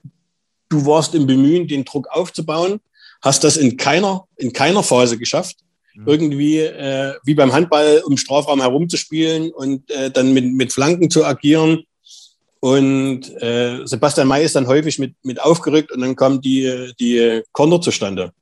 du 0.69 0.87
warst 0.87 1.15
im 1.15 1.27
Bemühen, 1.27 1.69
den 1.69 1.85
Druck 1.85 2.09
aufzubauen, 2.11 2.81
hast 3.23 3.45
das 3.45 3.57
in 3.57 3.77
keiner, 3.77 4.25
in 4.37 4.53
keiner 4.53 4.83
Phase 4.83 5.19
geschafft. 5.19 5.57
Mhm. 5.95 6.09
Irgendwie 6.09 6.59
äh, 6.59 7.15
wie 7.25 7.35
beim 7.35 7.53
Handball 7.53 8.03
um 8.05 8.17
Strafraum 8.17 8.61
herumzuspielen 8.61 9.53
und 9.53 9.91
äh, 9.91 10.11
dann 10.11 10.33
mit, 10.33 10.45
mit 10.53 10.73
Flanken 10.73 11.11
zu 11.11 11.25
agieren. 11.25 11.85
Und 12.61 13.31
äh, 13.43 13.85
Sebastian 13.85 14.29
May 14.29 14.45
ist 14.45 14.57
dann 14.57 14.67
häufig 14.67 14.99
mit, 14.99 15.15
mit 15.23 15.41
aufgerückt 15.41 15.93
und 15.93 16.01
dann 16.01 16.17
kam 16.17 16.41
die, 16.41 16.93
die 16.99 17.43
Konter 17.53 17.81
zustande. 17.81 18.33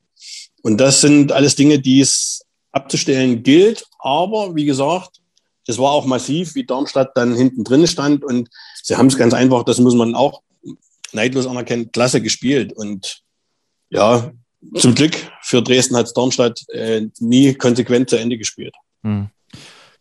Und 0.62 0.78
das 0.78 1.00
sind 1.00 1.32
alles 1.32 1.56
Dinge, 1.56 1.80
die 1.80 2.00
es 2.00 2.42
abzustellen 2.70 3.42
gilt. 3.42 3.84
Aber 3.98 4.54
wie 4.54 4.64
gesagt, 4.64 5.20
es 5.66 5.78
war 5.78 5.92
auch 5.92 6.06
massiv, 6.06 6.54
wie 6.54 6.64
Darmstadt 6.64 7.16
dann 7.16 7.34
hinten 7.34 7.64
drin 7.64 7.86
stand. 7.86 8.24
Und 8.24 8.48
sie 8.82 8.96
haben 8.96 9.08
es 9.08 9.16
ganz 9.16 9.34
einfach, 9.34 9.64
das 9.64 9.78
muss 9.78 9.94
man 9.94 10.14
auch 10.14 10.42
neidlos 11.14 11.46
anerkennen, 11.46 11.92
klasse 11.92 12.20
gespielt. 12.20 12.72
Und 12.72 13.22
ja, 13.90 14.32
zum 14.76 14.94
Glück 14.94 15.16
für 15.42 15.62
Dresden 15.62 15.96
hat 15.96 16.16
Darmstadt 16.16 16.62
äh, 16.68 17.02
nie 17.18 17.54
konsequent 17.54 18.10
zu 18.10 18.16
Ende 18.16 18.38
gespielt. 18.38 18.74
Hm. 19.02 19.28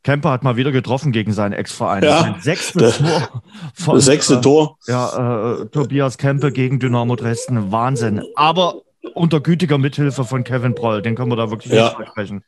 Kemper 0.03 0.31
hat 0.31 0.43
mal 0.43 0.55
wieder 0.55 0.71
getroffen 0.71 1.11
gegen 1.11 1.31
seinen 1.31 1.53
Ex-Verein. 1.53 2.03
Ja, 2.03 2.35
sechstes 2.41 2.97
Tor. 2.97 3.43
Von, 3.75 3.95
das 3.95 4.05
sechste 4.05 4.35
äh, 4.35 4.41
Tor. 4.41 4.77
Ja, 4.87 5.61
äh, 5.61 5.65
Tobias 5.67 6.17
Kempe 6.17 6.51
gegen 6.51 6.79
Dynamo 6.79 7.15
Dresden. 7.15 7.71
Wahnsinn. 7.71 8.23
Aber 8.35 8.81
unter 9.13 9.39
gütiger 9.41 9.77
Mithilfe 9.77 10.23
von 10.23 10.43
Kevin 10.43 10.73
Proll. 10.73 11.01
Den 11.01 11.15
können 11.15 11.31
wir 11.31 11.35
da 11.35 11.51
wirklich 11.51 11.71
ja. 11.71 11.85
nicht 11.85 11.95
freisprechen. 11.97 12.43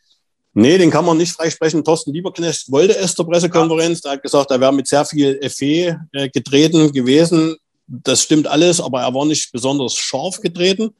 Nee, 0.55 0.77
den 0.77 0.91
kann 0.91 1.05
man 1.05 1.17
nicht 1.17 1.33
freisprechen. 1.33 1.83
Thorsten 1.83 2.13
Lieberknecht 2.13 2.71
wollte 2.71 2.95
es 2.97 3.15
zur 3.15 3.27
Pressekonferenz. 3.27 4.03
Er 4.05 4.13
hat 4.13 4.23
gesagt, 4.23 4.51
er 4.51 4.59
wäre 4.59 4.73
mit 4.73 4.87
sehr 4.87 5.05
viel 5.05 5.37
Effet 5.41 5.95
äh, 6.11 6.29
getreten 6.29 6.91
gewesen 6.91 7.55
das 8.03 8.23
stimmt 8.23 8.47
alles, 8.47 8.81
aber 8.81 9.01
er 9.01 9.13
war 9.13 9.25
nicht 9.25 9.51
besonders 9.51 9.95
scharf 9.95 10.41
getreten. 10.41 10.93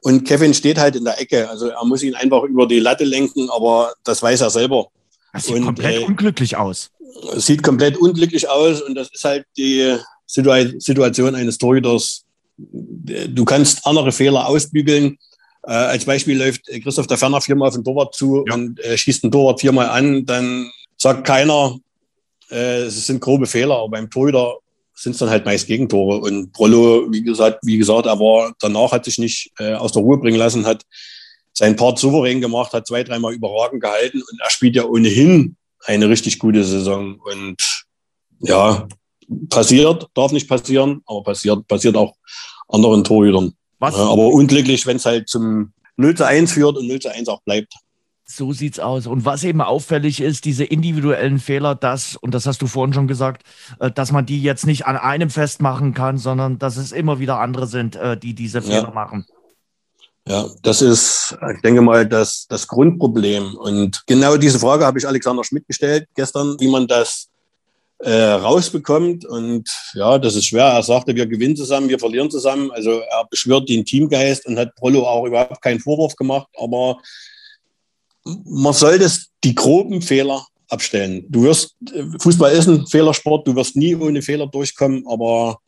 Und 0.00 0.24
Kevin 0.24 0.52
steht 0.52 0.78
halt 0.78 0.96
in 0.96 1.04
der 1.04 1.20
Ecke. 1.20 1.48
Also 1.48 1.68
er 1.68 1.84
muss 1.84 2.02
ihn 2.02 2.16
einfach 2.16 2.42
über 2.42 2.66
die 2.66 2.80
Latte 2.80 3.04
lenken, 3.04 3.48
aber 3.50 3.94
das 4.02 4.20
weiß 4.20 4.40
er 4.40 4.50
selber. 4.50 4.88
Das 5.32 5.44
sieht 5.44 5.56
und, 5.56 5.64
komplett 5.64 6.02
äh, 6.02 6.04
unglücklich 6.04 6.56
aus. 6.56 6.90
Sieht 7.36 7.62
komplett 7.62 7.96
unglücklich 7.96 8.48
aus 8.48 8.82
und 8.82 8.96
das 8.96 9.08
ist 9.12 9.24
halt 9.24 9.46
die 9.56 9.96
Situation 10.26 11.34
eines 11.34 11.58
Torhüters. 11.58 12.24
Du 12.56 13.44
kannst 13.44 13.86
andere 13.86 14.10
Fehler 14.10 14.46
ausbügeln. 14.48 15.18
Äh, 15.64 15.72
als 15.72 16.04
Beispiel 16.04 16.36
läuft 16.36 16.66
Christoph 16.82 17.06
der 17.06 17.18
Ferner 17.18 17.40
viermal 17.40 17.68
auf 17.68 17.74
den 17.74 17.84
Torwart 17.84 18.14
zu 18.14 18.44
ja. 18.48 18.54
und 18.54 18.80
äh, 18.80 18.98
schießt 18.98 19.22
den 19.22 19.30
Torwart 19.30 19.60
viermal 19.60 19.88
an. 19.88 20.26
Dann 20.26 20.70
sagt 20.96 21.24
keiner, 21.24 21.78
äh, 22.50 22.82
es 22.82 23.06
sind 23.06 23.20
grobe 23.20 23.46
Fehler. 23.46 23.76
Aber 23.76 23.90
beim 23.90 24.10
Torhüter 24.10 24.56
sind 25.02 25.12
es 25.12 25.18
dann 25.18 25.30
halt 25.30 25.44
meist 25.44 25.66
Gegentore. 25.66 26.18
Und 26.20 26.52
Prollo, 26.52 27.10
wie 27.10 27.22
gesagt, 27.22 27.58
wie 27.62 27.76
gesagt, 27.76 28.06
er 28.06 28.18
war 28.18 28.52
danach 28.60 28.92
hat 28.92 29.04
sich 29.04 29.18
nicht 29.18 29.50
äh, 29.58 29.74
aus 29.74 29.92
der 29.92 30.02
Ruhe 30.02 30.18
bringen 30.18 30.38
lassen, 30.38 30.64
hat 30.64 30.84
seinen 31.52 31.76
Part 31.76 31.98
souverän 31.98 32.40
gemacht, 32.40 32.72
hat 32.72 32.86
zwei, 32.86 33.02
dreimal 33.02 33.34
überragend 33.34 33.82
gehalten 33.82 34.18
und 34.18 34.40
er 34.40 34.50
spielt 34.50 34.76
ja 34.76 34.84
ohnehin 34.84 35.56
eine 35.84 36.08
richtig 36.08 36.38
gute 36.38 36.62
Saison. 36.62 37.18
Und 37.20 37.84
ja, 38.40 38.86
passiert, 39.48 40.06
darf 40.14 40.30
nicht 40.30 40.48
passieren, 40.48 41.02
aber 41.06 41.24
passiert, 41.24 41.66
passiert 41.66 41.96
auch 41.96 42.14
anderen 42.68 43.02
Torhütern. 43.02 43.54
Was? 43.80 43.96
Ja, 43.96 44.04
aber 44.04 44.28
unglücklich, 44.28 44.86
wenn 44.86 44.96
es 44.98 45.04
halt 45.04 45.28
zum 45.28 45.72
0 45.96 46.14
zu 46.14 46.26
1 46.26 46.52
führt 46.52 46.78
und 46.78 46.86
0 46.86 47.00
zu 47.00 47.12
1 47.12 47.28
auch 47.28 47.42
bleibt. 47.42 47.74
So 48.36 48.52
sieht's 48.52 48.78
aus. 48.78 49.06
Und 49.06 49.24
was 49.24 49.44
eben 49.44 49.60
auffällig 49.60 50.20
ist, 50.20 50.44
diese 50.44 50.64
individuellen 50.64 51.38
Fehler, 51.38 51.74
das, 51.74 52.16
und 52.16 52.32
das 52.34 52.46
hast 52.46 52.62
du 52.62 52.66
vorhin 52.66 52.94
schon 52.94 53.08
gesagt, 53.08 53.42
äh, 53.78 53.90
dass 53.90 54.12
man 54.12 54.26
die 54.26 54.42
jetzt 54.42 54.66
nicht 54.66 54.86
an 54.86 54.96
einem 54.96 55.30
festmachen 55.30 55.94
kann, 55.94 56.18
sondern 56.18 56.58
dass 56.58 56.76
es 56.76 56.92
immer 56.92 57.18
wieder 57.18 57.38
andere 57.38 57.66
sind, 57.66 57.96
äh, 57.96 58.16
die 58.16 58.34
diese 58.34 58.62
Fehler 58.62 58.88
ja. 58.88 58.90
machen. 58.90 59.26
Ja, 60.26 60.48
das 60.62 60.82
ist, 60.82 61.36
ich 61.54 61.62
denke 61.62 61.80
mal, 61.80 62.06
das, 62.06 62.46
das 62.48 62.68
Grundproblem. 62.68 63.56
Und 63.56 64.06
genau 64.06 64.36
diese 64.36 64.58
Frage 64.60 64.86
habe 64.86 64.98
ich 64.98 65.06
Alexander 65.06 65.42
Schmidt 65.42 65.66
gestellt 65.66 66.06
gestern, 66.14 66.56
wie 66.60 66.68
man 66.68 66.86
das 66.86 67.28
äh, 67.98 68.12
rausbekommt. 68.12 69.24
Und 69.24 69.68
ja, 69.94 70.18
das 70.18 70.36
ist 70.36 70.46
schwer. 70.46 70.66
Er 70.66 70.82
sagte, 70.82 71.14
wir 71.14 71.26
gewinnen 71.26 71.56
zusammen, 71.56 71.88
wir 71.88 71.98
verlieren 71.98 72.30
zusammen. 72.30 72.70
Also 72.70 73.00
er 73.00 73.26
beschwört 73.30 73.68
den 73.68 73.84
Teamgeist 73.84 74.46
und 74.46 74.58
hat 74.58 74.74
Prollo 74.76 75.06
auch 75.06 75.24
überhaupt 75.26 75.62
keinen 75.62 75.80
Vorwurf 75.80 76.14
gemacht. 76.14 76.48
Aber 76.56 76.98
man 78.24 78.72
sollte 78.72 79.10
die 79.44 79.54
groben 79.54 80.02
Fehler 80.02 80.46
abstellen. 80.68 81.24
Du 81.28 81.42
wirst, 81.42 81.76
Fußball 82.20 82.52
ist 82.52 82.66
ein 82.66 82.86
Fehlersport, 82.86 83.46
du 83.46 83.54
wirst 83.54 83.76
nie 83.76 83.94
ohne 83.94 84.22
Fehler 84.22 84.46
durchkommen, 84.46 85.06
aber 85.06 85.58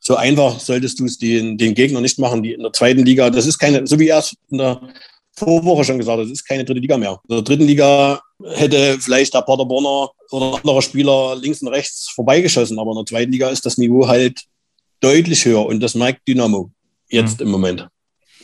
so 0.00 0.16
einfach 0.16 0.58
solltest 0.60 0.98
du 1.00 1.04
es 1.04 1.18
den, 1.18 1.58
den 1.58 1.74
Gegner 1.74 2.00
nicht 2.00 2.18
machen, 2.18 2.42
die 2.42 2.52
in 2.52 2.62
der 2.62 2.72
zweiten 2.72 3.04
Liga, 3.04 3.28
das 3.28 3.46
ist 3.46 3.58
keine, 3.58 3.86
so 3.86 3.98
wie 3.98 4.08
er 4.08 4.18
es 4.18 4.34
in 4.50 4.58
der 4.58 4.80
Vorwoche 5.32 5.84
schon 5.84 5.98
gesagt 5.98 6.18
hat, 6.18 6.24
das 6.24 6.32
ist 6.32 6.46
keine 6.46 6.64
dritte 6.64 6.80
Liga 6.80 6.96
mehr. 6.96 7.20
In 7.28 7.34
der 7.34 7.42
dritten 7.42 7.66
Liga 7.66 8.20
hätte 8.54 8.98
vielleicht 9.00 9.34
der 9.34 9.42
Paderborner 9.42 10.10
oder 10.30 10.56
anderer 10.56 10.80
Spieler 10.80 11.36
links 11.36 11.60
und 11.60 11.68
rechts 11.68 12.08
vorbeigeschossen, 12.14 12.78
aber 12.78 12.92
in 12.92 12.98
der 12.98 13.06
zweiten 13.06 13.32
Liga 13.32 13.50
ist 13.50 13.66
das 13.66 13.76
Niveau 13.76 14.06
halt 14.06 14.42
deutlich 15.00 15.44
höher 15.44 15.66
und 15.66 15.80
das 15.80 15.94
merkt 15.94 16.26
Dynamo 16.26 16.70
jetzt 17.08 17.40
mhm. 17.40 17.46
im 17.46 17.52
Moment. 17.52 17.88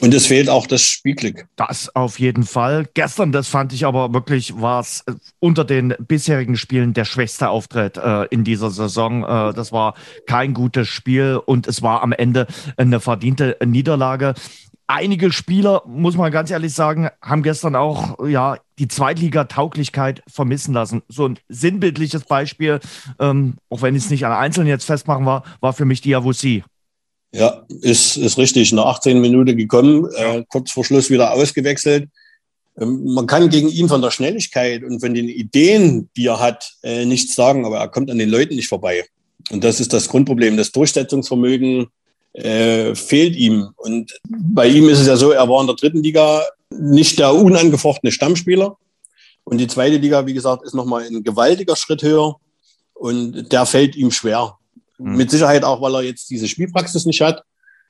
Und 0.01 0.15
es 0.15 0.27
fehlt 0.27 0.49
auch 0.49 0.67
das 0.67 0.83
Spielglück. 0.83 1.47
Das 1.57 1.95
auf 1.95 2.19
jeden 2.19 2.45
Fall. 2.45 2.87
Gestern, 2.95 3.31
das 3.31 3.49
fand 3.49 3.73
ich 3.73 3.87
aber 3.87 4.13
wirklich, 4.13 4.61
war 4.61 4.81
es 4.81 5.05
äh, 5.07 5.13
unter 5.39 5.65
den 5.65 5.95
bisherigen 5.99 6.57
Spielen 6.57 6.93
der 6.93 7.05
schwächste 7.05 7.49
Auftritt 7.49 7.99
äh, 7.99 8.25
in 8.27 8.43
dieser 8.43 8.71
Saison. 8.71 9.23
Äh, 9.23 9.55
das 9.55 9.71
war 9.71 9.95
kein 10.27 10.55
gutes 10.55 10.89
Spiel 10.89 11.41
und 11.45 11.67
es 11.67 11.83
war 11.83 12.03
am 12.03 12.13
Ende 12.13 12.47
eine 12.77 13.01
verdiente 13.01 13.57
Niederlage. 13.65 14.35
Einige 14.89 15.33
Spieler, 15.33 15.83
muss 15.87 16.17
man 16.17 16.33
ganz 16.33 16.51
ehrlich 16.51 16.75
sagen, 16.75 17.09
haben 17.23 17.43
gestern 17.43 17.77
auch 17.77 18.27
ja 18.27 18.59
die 18.79 18.89
Zweitliga-Tauglichkeit 18.89 20.23
vermissen 20.27 20.75
lassen. 20.75 21.03
So 21.09 21.29
ein 21.29 21.39
sinnbildliches 21.49 22.25
Beispiel, 22.25 22.81
ähm, 23.21 23.55
auch 23.71 23.83
wenn 23.83 23.95
ich 23.95 24.05
es 24.05 24.11
nicht 24.11 24.27
an 24.27 24.33
Einzelnen 24.33 24.69
jetzt 24.69 24.85
festmachen 24.85 25.25
war, 25.25 25.45
war 25.61 25.73
für 25.73 25.85
mich 25.85 26.01
Diawusi. 26.01 26.65
Ja, 27.35 27.65
ist, 27.81 28.17
ist 28.17 28.37
richtig. 28.37 28.73
Nach 28.73 28.87
18 28.87 29.21
Minuten 29.21 29.57
gekommen, 29.57 30.07
äh, 30.15 30.45
kurz 30.49 30.71
vor 30.71 30.85
Schluss 30.85 31.09
wieder 31.09 31.33
ausgewechselt. 31.33 32.09
Ähm, 32.79 33.05
man 33.05 33.27
kann 33.27 33.49
gegen 33.49 33.69
ihn 33.69 33.89
von 33.89 34.03
der 34.03 34.11
Schnelligkeit 34.11 34.85
und 34.85 35.01
von 35.01 35.15
den 35.15 35.29
Ideen, 35.29 36.11
die 36.17 36.27
er 36.27 36.41
hat, 36.41 36.75
äh, 36.83 37.05
nichts 37.05 37.35
sagen, 37.35 37.65
aber 37.65 37.79
er 37.79 37.89
kommt 37.89 38.11
an 38.11 38.19
den 38.19 38.29
Leuten 38.29 38.55
nicht 38.55 38.69
vorbei. 38.69 39.05
Und 39.51 39.65
das 39.65 39.81
ist 39.81 39.93
das 39.93 40.09
Grundproblem. 40.09 40.57
Das 40.57 40.73
Durchsetzungsvermögen 40.73 41.87
äh, 42.35 42.95
fehlt 42.95 43.35
ihm. 43.35 43.71
Und 43.77 44.13
bei 44.29 44.69
ihm 44.69 44.89
ist 44.89 45.01
es 45.01 45.07
ja 45.07 45.17
so, 45.17 45.31
er 45.31 45.49
war 45.49 45.61
in 45.61 45.67
der 45.67 45.77
dritten 45.77 46.03
Liga 46.03 46.43
nicht 46.71 47.19
der 47.19 47.35
unangefochtene 47.35 48.13
Stammspieler. 48.13 48.77
Und 49.45 49.59
die 49.59 49.67
zweite 49.67 49.97
Liga, 49.97 50.27
wie 50.27 50.35
gesagt, 50.35 50.65
ist 50.65 50.75
nochmal 50.75 51.05
ein 51.05 51.25
gewaltiger 51.25 51.77
Schritt 51.77 52.03
höher. 52.03 52.37
Und 52.95 53.53
der 53.53 53.67
fällt 53.67 53.97
ihm 53.97 54.11
schwer. 54.11 54.59
Mhm. 55.03 55.17
Mit 55.17 55.31
Sicherheit 55.31 55.65
auch, 55.65 55.81
weil 55.81 55.95
er 55.95 56.03
jetzt 56.03 56.31
diese 56.31 56.49
Spielpraxis 56.49 57.07
nicht 57.07 57.21
hat. 57.21 57.43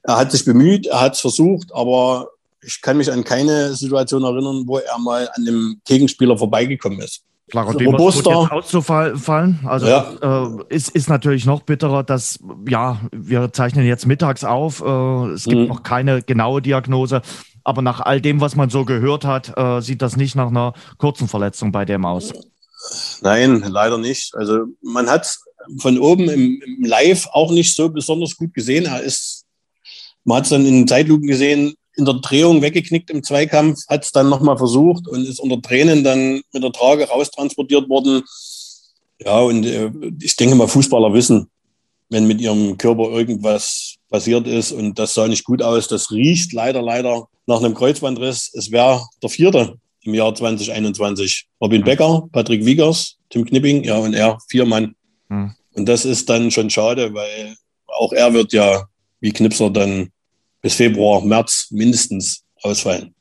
Er 0.04 0.16
hat 0.16 0.33
sich 0.33 0.45
bemüht, 0.45 0.87
er 0.87 1.00
hat 1.00 1.14
es 1.14 1.21
versucht, 1.21 1.73
aber 1.73 2.28
ich 2.62 2.81
kann 2.81 2.97
mich 2.97 3.11
an 3.11 3.25
keine 3.25 3.75
Situation 3.75 4.25
erinnern, 4.25 4.64
wo 4.66 4.78
er 4.78 4.99
mal 4.99 5.28
an 5.35 5.45
dem 5.45 5.81
Gegenspieler 5.85 6.37
vorbeigekommen 6.37 7.00
ist. 7.00 7.23
Klarer 7.50 7.75
Robuster. 7.75 8.42
jetzt 8.42 8.52
auszufallen. 8.52 9.61
Also 9.64 9.87
ja. 9.87 10.12
äh, 10.23 10.75
ist, 10.75 10.90
ist 10.90 11.09
natürlich 11.09 11.45
noch 11.45 11.62
bitterer, 11.62 12.02
dass, 12.02 12.38
ja, 12.66 13.00
wir 13.12 13.52
zeichnen 13.52 13.85
jetzt 13.85 14.07
mittags 14.07 14.42
auf. 14.45 14.81
Äh, 14.81 15.33
es 15.33 15.45
gibt 15.45 15.61
mhm. 15.61 15.66
noch 15.66 15.83
keine 15.83 16.23
genaue 16.23 16.62
Diagnose. 16.62 17.21
Aber 17.64 17.83
nach 17.83 18.00
all 18.00 18.21
dem, 18.21 18.40
was 18.40 18.57
man 18.57 18.71
so 18.71 18.85
gehört 18.85 19.25
hat, 19.25 19.52
äh, 19.57 19.81
sieht 19.81 20.02
das 20.02 20.16
nicht 20.16 20.35
nach 20.35 20.49
einer 20.49 20.73
kurzen 20.99 21.28
Verletzung 21.28 21.73
bei 21.73 21.85
dem 21.85 22.04
aus. 22.07 22.33
Nein, 23.21 23.64
leider 23.69 23.99
nicht. 23.99 24.35
Also 24.35 24.64
man 24.83 25.09
hat 25.09 25.37
von 25.78 25.99
oben 25.99 26.28
im, 26.28 26.62
im, 26.64 26.85
Live 26.85 27.28
auch 27.33 27.50
nicht 27.50 27.75
so 27.75 27.88
besonders 27.88 28.37
gut 28.37 28.54
gesehen. 28.54 28.87
Er 28.87 29.00
ist, 29.00 29.45
man 30.25 30.38
hat 30.38 30.45
es 30.45 30.50
dann 30.50 30.66
in 30.66 30.75
den 30.75 30.88
Zeitlupen 30.88 31.26
gesehen, 31.26 31.75
in 31.97 32.04
der 32.04 32.14
Drehung 32.14 32.62
weggeknickt 32.62 33.11
im 33.11 33.23
Zweikampf, 33.23 33.87
hat 33.88 34.04
es 34.04 34.12
dann 34.12 34.28
nochmal 34.28 34.57
versucht 34.57 35.07
und 35.09 35.26
ist 35.26 35.40
unter 35.40 35.61
Tränen 35.61 36.04
dann 36.04 36.42
mit 36.52 36.62
der 36.62 36.73
Trage 36.73 37.09
raustransportiert 37.09 37.88
worden. 37.88 38.23
Ja, 39.25 39.40
und 39.40 39.64
äh, 39.64 39.90
ich 40.21 40.37
denke 40.37 40.54
mal, 40.54 40.69
Fußballer 40.69 41.12
wissen, 41.12 41.49
wenn 42.09 42.26
mit 42.26 42.40
ihrem 42.40 42.78
Körper 42.78 43.11
irgendwas 43.11 43.97
passiert 44.09 44.47
ist 44.47 44.73
und 44.73 44.99
das 44.99 45.14
sah 45.14 45.28
nicht 45.28 45.45
gut 45.45 45.62
aus. 45.62 45.88
Das 45.88 46.11
riecht 46.11 46.52
leider, 46.52 46.83
leider 46.83 47.28
nach 47.47 47.59
einem 47.59 47.75
Kreuzbandriss. 47.75 48.50
Es 48.54 48.71
wäre 48.71 49.07
der 49.23 49.31
vierte 49.31 49.76
im 50.02 50.14
Jahr 50.14 50.35
2021. 50.35 51.47
Robin 51.61 51.85
Becker, 51.85 52.28
Patrick 52.33 52.64
Wiegers, 52.64 53.16
Tim 53.31 53.45
Knipping, 53.45 53.85
ja, 53.85 53.99
und 53.99 54.14
er, 54.14 54.38
vier 54.49 54.66
Mann. 54.66 54.95
Hm. 55.33 55.55
Und 55.75 55.89
das 55.89 56.05
ist 56.05 56.29
dann 56.29 56.51
schon 56.51 56.69
schade, 56.69 57.15
weil 57.15 57.57
auch 57.87 58.12
er 58.12 58.35
wird 58.35 58.53
ja 58.53 58.85
wie 59.21 59.33
Knipser 59.33 59.71
dann 59.71 60.11
bis 60.61 60.75
Februar, 60.75 61.25
März 61.25 61.69
mindestens 61.71 62.45
ausfallen. 62.62 63.15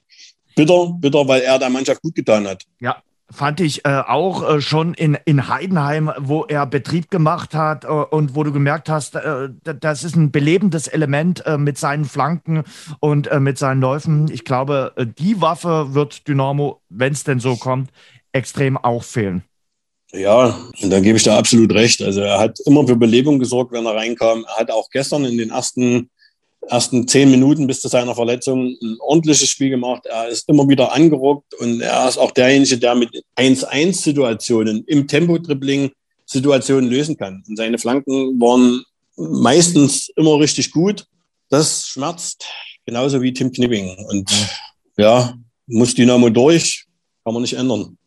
Bitter, 0.56 0.94
bitter, 1.00 1.26
weil 1.28 1.42
er 1.42 1.58
der 1.58 1.70
Mannschaft 1.70 2.02
gut 2.02 2.14
getan 2.14 2.46
hat. 2.48 2.64
Ja, 2.82 3.02
fand 3.30 3.62
ich 3.62 3.86
äh, 3.86 4.02
auch 4.06 4.48
äh, 4.48 4.62
schon 4.62 4.94
in, 4.94 5.18
in 5.24 5.48
Heidenheim, 5.48 6.12
wo 6.18 6.44
er 6.44 6.66
Betrieb 6.66 7.10
gemacht 7.10 7.56
hat 7.56 7.86
äh, 7.86 7.88
und 7.88 8.36
wo 8.36 8.44
du 8.44 8.52
gemerkt 8.52 8.90
hast, 8.90 9.16
äh, 9.16 9.50
das 9.64 10.04
ist 10.04 10.16
ein 10.18 10.32
belebendes 10.32 10.88
Element 10.88 11.46
äh, 11.46 11.58
mit 11.58 11.78
seinen 11.78 12.04
Flanken 12.04 12.64
und 13.00 13.28
äh, 13.28 13.40
mit 13.40 13.58
seinen 13.58 13.80
Läufen. 13.80 14.30
Ich 14.30 14.44
glaube, 14.44 14.94
die 15.18 15.40
Waffe 15.40 15.94
wird 15.94 16.28
Dynamo, 16.28 16.82
wenn 16.90 17.14
es 17.14 17.24
denn 17.24 17.40
so 17.40 17.56
kommt, 17.56 17.90
extrem 18.34 18.78
auch 18.78 19.04
fehlen. 19.04 19.44
Ja, 20.14 20.60
und 20.82 20.90
da 20.90 21.00
gebe 21.00 21.18
ich 21.18 21.24
da 21.24 21.38
absolut 21.38 21.72
recht. 21.74 22.02
Also 22.02 22.22
er 22.22 22.38
hat 22.38 22.60
immer 22.66 22.86
für 22.86 22.98
Belebung 22.98 23.40
gesorgt, 23.40 23.72
wenn 23.72 23.86
er 23.86 23.96
reinkam. 23.96 24.44
Er 24.46 24.58
hat 24.58 24.72
auch 24.72 24.90
gestern 24.90 25.24
in 25.24 25.38
den 25.38 25.52
ersten, 25.52 26.10
ersten 26.68 27.08
zehn 27.08 27.32
Minuten 27.32 27.66
bis 27.66 27.80
zu 27.80 27.88
seiner 27.88 28.14
Verletzung 28.14 28.76
ein 28.82 28.98
ordentliches 29.00 29.48
Spiel 29.48 29.70
gemacht. 29.70 30.06
Er 30.06 30.28
ist 30.28 30.50
immer 30.50 30.68
wieder 30.68 30.92
angerockt 30.92 31.54
und 31.56 31.80
er 31.80 32.10
ist 32.10 32.18
auch 32.18 32.32
derjenige, 32.32 32.78
der 32.78 32.96
mit 32.96 33.10
1-1-Situationen 33.38 34.84
im 34.86 35.08
Tempo-Dribbling 35.08 35.92
Situationen 36.26 36.90
lösen 36.90 37.16
kann. 37.18 37.44
Und 37.48 37.58
seine 37.58 37.78
Flanken 37.78 38.40
waren 38.40 38.84
meistens 39.16 40.10
immer 40.16 40.40
richtig 40.40 40.72
gut. 40.72 41.06
Das 41.50 41.88
schmerzt, 41.88 42.46
genauso 42.86 43.22
wie 43.22 43.34
Tim 43.34 43.52
Knipping. 43.52 43.96
Und 44.10 44.30
ja, 44.98 45.36
muss 45.68 45.94
Dynamo 45.94 46.30
durch, 46.30 46.86
kann 47.24 47.34
man 47.34 47.44
nicht 47.44 47.54
ändern. 47.54 47.98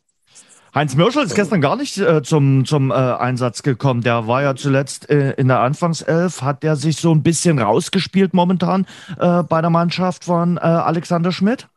Heinz 0.75 0.97
Mürschel 0.97 1.23
ist 1.23 1.37
gestern 1.37 1.61
gar 1.61 1.77
nicht 1.77 1.99
äh, 1.99 2.21
zum, 2.25 2.65
zum 2.65 2.91
äh, 2.91 2.95
Einsatz 2.95 3.63
gekommen. 3.63 4.01
Der 4.01 4.27
war 4.27 4.43
ja 4.43 4.57
zuletzt 4.57 5.09
äh, 5.09 5.31
in 5.35 5.47
der 5.47 5.61
Anfangself. 5.61 6.43
Hat 6.43 6.65
der 6.65 6.75
sich 6.75 6.97
so 6.97 7.13
ein 7.15 7.23
bisschen 7.23 7.61
rausgespielt 7.61 8.35
momentan 8.35 8.85
äh, 9.21 9.45
bei 9.45 9.61
der 9.61 9.71
Mannschaft 9.71 10.25
von 10.25 10.57
äh, 10.57 10.61
Alexander 10.61 11.31
Schmidt? 11.31 11.69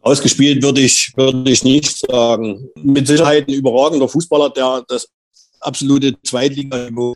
Ausgespielt 0.00 0.62
würde 0.62 0.80
ich, 0.80 1.12
würde 1.14 1.50
ich 1.50 1.62
nicht 1.62 1.98
sagen. 1.98 2.70
Mit 2.76 3.06
Sicherheit 3.06 3.48
ein 3.48 3.54
überragender 3.54 4.08
Fußballer, 4.08 4.48
der 4.48 4.82
das 4.88 5.08
absolute 5.60 6.14
Zweitliganiveau, 6.22 7.14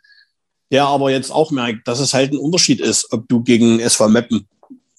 der 0.71 0.85
aber 0.85 1.11
jetzt 1.11 1.33
auch 1.33 1.51
merkt, 1.51 1.89
dass 1.89 1.99
es 1.99 2.13
halt 2.13 2.33
ein 2.33 2.39
Unterschied 2.39 2.81
ist, 2.81 3.11
ob 3.11 3.27
du 3.27 3.43
gegen 3.43 3.81
SV 3.81 4.11
Meppen 4.11 4.47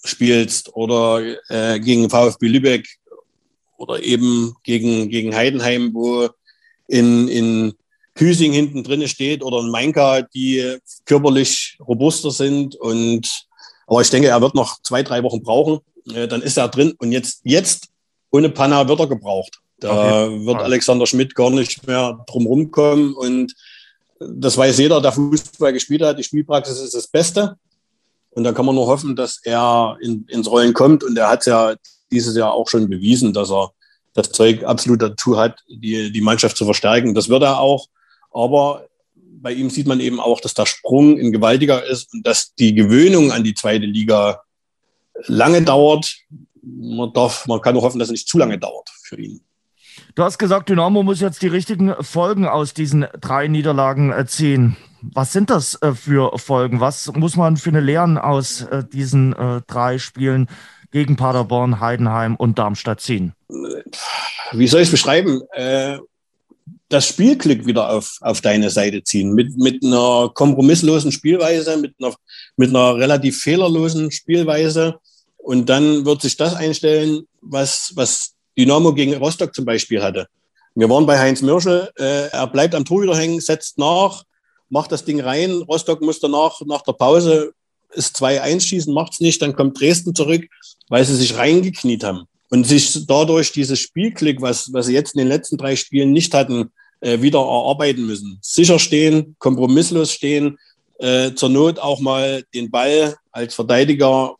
spielst 0.04 0.74
oder 0.74 1.22
äh, 1.50 1.80
gegen 1.80 2.10
VfB 2.10 2.48
Lübeck 2.48 2.88
oder 3.78 4.04
eben 4.04 4.56
gegen, 4.64 5.10
gegen 5.10 5.36
Heidenheim, 5.36 5.94
wo 5.94 6.30
in, 6.88 7.28
in 7.28 7.74
Hüsing 8.16 8.52
hinten 8.52 8.84
drin 8.84 9.08
steht 9.08 9.44
oder 9.44 9.60
in 9.60 9.70
Mainka, 9.70 10.22
die 10.22 10.78
körperlich 11.06 11.78
robuster 11.88 12.32
sind. 12.32 12.76
Und, 12.76 13.46
aber 13.86 14.02
ich 14.02 14.10
denke, 14.10 14.30
er 14.30 14.42
wird 14.42 14.56
noch 14.56 14.82
zwei, 14.82 15.04
drei 15.04 15.24
Wochen 15.24 15.42
brauchen. 15.42 15.80
Äh, 16.14 16.28
dann 16.28 16.42
ist 16.42 16.58
er 16.58 16.68
drin. 16.68 16.94
Und 16.98 17.12
jetzt, 17.12 17.42
jetzt 17.44 17.90
ohne 18.32 18.50
Panna 18.50 18.88
wird 18.88 19.00
er 19.00 19.08
gebraucht. 19.08 19.60
Da 19.80 20.26
okay. 20.26 20.46
wird 20.46 20.58
Alexander 20.58 21.06
Schmidt 21.06 21.36
gar 21.36 21.52
nicht 21.52 21.86
mehr 21.86 22.24
drum 22.28 22.72
kommen. 22.72 23.14
Und 23.14 23.54
das 24.20 24.58
weiß 24.58 24.80
jeder, 24.80 25.02
der 25.02 25.12
Fußball 25.12 25.74
gespielt 25.74 26.02
hat. 26.02 26.18
Die 26.18 26.24
Spielpraxis 26.24 26.80
ist 26.80 26.96
das 26.96 27.08
Beste. 27.08 27.58
Und 28.32 28.44
da 28.44 28.52
kann 28.52 28.66
man 28.66 28.76
nur 28.76 28.88
hoffen, 28.88 29.16
dass 29.16 29.40
er 29.44 29.98
in, 30.02 30.26
ins 30.28 30.50
Rollen 30.50 30.74
kommt. 30.74 31.04
Und 31.04 31.18
er 31.18 31.30
hat 31.30 31.46
ja 31.46 31.76
dieses 32.12 32.36
Jahr 32.36 32.54
auch 32.54 32.70
schon 32.70 32.90
bewiesen, 32.90 33.34
dass 33.34 33.52
er 33.52 33.72
das 34.14 34.32
Zeug 34.32 34.64
absolut 34.64 35.02
dazu 35.02 35.38
hat, 35.38 35.64
die, 35.68 36.12
die 36.12 36.22
Mannschaft 36.22 36.58
zu 36.58 36.66
verstärken. 36.66 37.14
Das 37.14 37.30
wird 37.30 37.44
er 37.44 37.60
auch. 37.60 37.88
Aber 38.32 38.88
bei 39.42 39.54
ihm 39.54 39.70
sieht 39.70 39.88
man 39.88 40.00
eben 40.00 40.20
auch, 40.20 40.42
dass 40.42 40.54
der 40.54 40.66
Sprung 40.66 41.20
ein 41.20 41.32
gewaltiger 41.32 41.86
ist 41.86 42.14
und 42.14 42.26
dass 42.26 42.54
die 42.56 42.74
Gewöhnung 42.74 43.32
an 43.32 43.44
die 43.44 43.54
zweite 43.54 43.86
Liga 43.86 44.42
lange 45.26 45.62
dauert. 45.62 46.16
Man, 46.62 47.14
darf, 47.14 47.48
man 47.48 47.62
kann 47.62 47.76
nur 47.76 47.84
hoffen, 47.84 48.00
dass 48.00 48.10
es 48.10 48.14
nicht 48.14 48.28
zu 48.28 48.38
lange 48.38 48.58
dauert 48.58 48.90
für 49.04 49.20
ihn. 49.20 49.42
Du 50.16 50.24
hast 50.24 50.38
gesagt, 50.38 50.70
Dynamo 50.70 51.04
muss 51.04 51.20
jetzt 51.20 51.42
die 51.42 51.48
richtigen 51.48 51.94
Folgen 52.02 52.48
aus 52.48 52.74
diesen 52.74 53.06
drei 53.22 53.48
Niederlagen 53.48 54.14
ziehen. 54.28 54.76
Was 55.02 55.32
sind 55.32 55.50
das 55.50 55.80
äh, 55.82 55.94
für 55.94 56.38
Folgen? 56.40 56.80
Was 56.80 57.12
muss 57.14 57.36
man 57.36 57.58
für 57.58 57.70
eine 57.70 57.82
Lehren 57.82 58.18
aus 58.18 58.62
äh, 58.62 58.84
diesen 58.84 59.34
äh, 59.34 59.62
drei 59.68 60.00
Spielen 60.00 60.48
gegen 60.92 61.16
Paderborn, 61.16 61.80
Heidenheim 61.80 62.36
und 62.36 62.60
Darmstadt 62.60 63.02
ziehen? 63.02 63.34
Wie 64.52 64.68
soll 64.68 64.82
ich 64.82 64.88
es 64.88 64.92
beschreiben? 64.92 65.42
das 66.90 67.08
Spielglück 67.08 67.66
wieder 67.66 67.90
auf, 67.90 68.18
auf 68.22 68.42
deine 68.42 68.70
Seite 68.70 69.04
ziehen. 69.04 69.34
Mit, 69.34 69.58
mit 69.58 69.84
einer 69.84 70.30
kompromisslosen 70.34 71.12
Spielweise, 71.12 71.78
mit 71.78 71.96
einer, 72.00 72.14
mit 72.56 72.70
einer 72.70 72.96
relativ 72.96 73.42
fehlerlosen 73.42 74.12
Spielweise. 74.12 74.96
Und 75.38 75.68
dann 75.68 76.06
wird 76.06 76.22
sich 76.22 76.38
das 76.38 76.56
einstellen, 76.56 77.28
was, 77.42 77.92
was 77.96 78.34
Dynamo 78.58 78.94
gegen 78.94 79.16
Rostock 79.16 79.54
zum 79.54 79.66
Beispiel 79.66 80.02
hatte. 80.02 80.28
Wir 80.76 80.90
waren 80.90 81.06
bei 81.06 81.18
Heinz 81.18 81.42
Mirschel, 81.42 81.90
äh, 81.98 82.28
er 82.28 82.48
bleibt 82.48 82.76
am 82.76 82.86
Torhüter 82.86 83.18
hängen, 83.18 83.42
setzt 83.42 83.78
nach, 83.78 84.24
macht 84.70 84.92
das 84.92 85.04
Ding 85.04 85.20
rein. 85.20 85.64
Rostock 85.64 86.02
muss 86.02 86.20
danach, 86.20 86.62
nach 86.66 86.84
der 86.84 86.94
Pause, 86.94 87.52
ist 87.94 88.18
2-1 88.18 88.62
schießen, 88.62 88.94
macht's 88.94 89.20
nicht. 89.20 89.42
Dann 89.42 89.56
kommt 89.56 89.80
Dresden 89.80 90.14
zurück, 90.16 90.46
weil 90.90 91.06
sie 91.06 91.16
sich 91.16 91.38
reingekniet 91.38 92.04
haben. 92.04 92.24
Und 92.50 92.66
sich 92.66 93.06
dadurch 93.08 93.52
dieses 93.52 93.80
Spielglück, 93.80 94.42
was, 94.42 94.72
was 94.72 94.86
sie 94.86 94.94
jetzt 94.94 95.16
in 95.16 95.20
den 95.20 95.28
letzten 95.28 95.58
drei 95.58 95.76
Spielen 95.76 96.12
nicht 96.12 96.34
hatten, 96.34 96.72
äh, 97.02 97.22
wieder 97.22 97.40
erarbeiten 97.40 98.06
müssen. 98.06 98.40
Sicher 98.42 98.80
stehen, 98.80 99.36
kompromisslos 99.40 100.12
stehen, 100.12 100.58
äh, 101.00 101.34
zur 101.34 101.50
Not 101.50 101.80
auch 101.80 102.00
mal 102.00 102.44
den 102.54 102.72
Ball 102.72 103.16
als 103.32 103.54
Verteidiger 103.54 104.36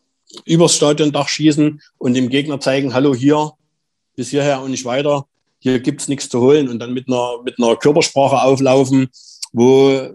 übers 0.46 0.76
Stadiondach 0.76 1.28
schießen 1.28 1.82
und 1.98 2.14
dem 2.14 2.30
Gegner 2.30 2.60
zeigen, 2.60 2.94
hallo 2.94 3.14
hier, 3.14 3.52
bis 4.16 4.30
hierher 4.30 4.62
und 4.62 4.72
nicht 4.72 4.86
weiter. 4.86 5.26
Hier 5.60 5.80
gibt's 5.80 6.08
nichts 6.08 6.30
zu 6.30 6.42
holen 6.42 6.68
und 6.70 6.80
dann 6.80 6.94
mit 6.94 7.08
einer, 7.08 7.42
mit 7.44 7.60
einer 7.60 7.76
Körpersprache 7.76 8.42
auflaufen, 8.42 9.10
wo 9.54 10.10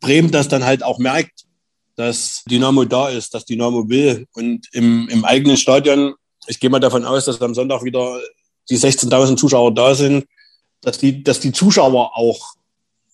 Bremen 0.00 0.30
das 0.30 0.48
dann 0.48 0.64
halt 0.64 0.82
auch 0.82 0.98
merkt, 0.98 1.43
dass 1.96 2.42
Dynamo 2.50 2.84
da 2.84 3.08
ist, 3.08 3.34
dass 3.34 3.44
Dynamo 3.44 3.88
will. 3.88 4.26
Und 4.32 4.68
im, 4.72 5.08
im 5.08 5.24
eigenen 5.24 5.56
Stadion, 5.56 6.14
ich 6.46 6.60
gehe 6.60 6.70
mal 6.70 6.80
davon 6.80 7.04
aus, 7.04 7.24
dass 7.24 7.40
am 7.40 7.54
Sonntag 7.54 7.84
wieder 7.84 8.20
die 8.68 8.78
16.000 8.78 9.36
Zuschauer 9.36 9.74
da 9.74 9.94
sind, 9.94 10.26
dass 10.80 10.98
die, 10.98 11.22
dass 11.22 11.40
die 11.40 11.52
Zuschauer 11.52 12.16
auch 12.16 12.54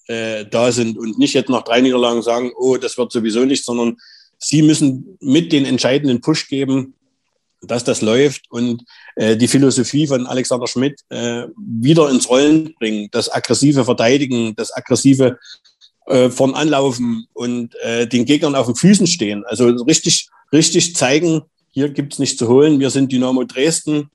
äh, 0.06 0.44
da 0.46 0.72
sind 0.72 0.98
und 0.98 1.18
nicht 1.18 1.34
jetzt 1.34 1.50
nach 1.50 1.62
drei 1.62 1.80
Niederlagen 1.80 2.22
sagen, 2.22 2.52
oh, 2.56 2.76
das 2.76 2.98
wird 2.98 3.12
sowieso 3.12 3.44
nicht, 3.44 3.64
sondern 3.64 3.96
sie 4.38 4.62
müssen 4.62 5.16
mit 5.20 5.52
den 5.52 5.64
entscheidenden 5.64 6.20
Push 6.20 6.48
geben, 6.48 6.94
dass 7.62 7.84
das 7.84 8.00
läuft 8.00 8.50
und 8.50 8.84
äh, 9.16 9.36
die 9.36 9.48
Philosophie 9.48 10.06
von 10.06 10.26
Alexander 10.26 10.66
Schmidt 10.66 11.00
äh, 11.10 11.44
wieder 11.56 12.10
ins 12.10 12.28
Rollen 12.28 12.74
bringen, 12.78 13.08
das 13.12 13.30
aggressive 13.30 13.84
Verteidigen, 13.84 14.54
das 14.56 14.72
aggressive 14.72 15.38
äh, 16.10 16.30
vorn 16.30 16.54
anlaufen 16.54 17.26
und 17.32 17.74
äh, 17.82 18.06
den 18.06 18.24
Gegnern 18.24 18.54
auf 18.54 18.66
den 18.66 18.74
Füßen 18.74 19.06
stehen. 19.06 19.44
Also 19.46 19.68
richtig, 19.68 20.28
richtig 20.52 20.96
zeigen, 20.96 21.42
hier 21.70 21.88
gibt's 21.88 22.18
nichts 22.18 22.36
zu 22.36 22.48
holen. 22.48 22.80
Wir 22.80 22.90
sind 22.90 23.12
Dynamo 23.12 23.44
Dresden 23.44 24.10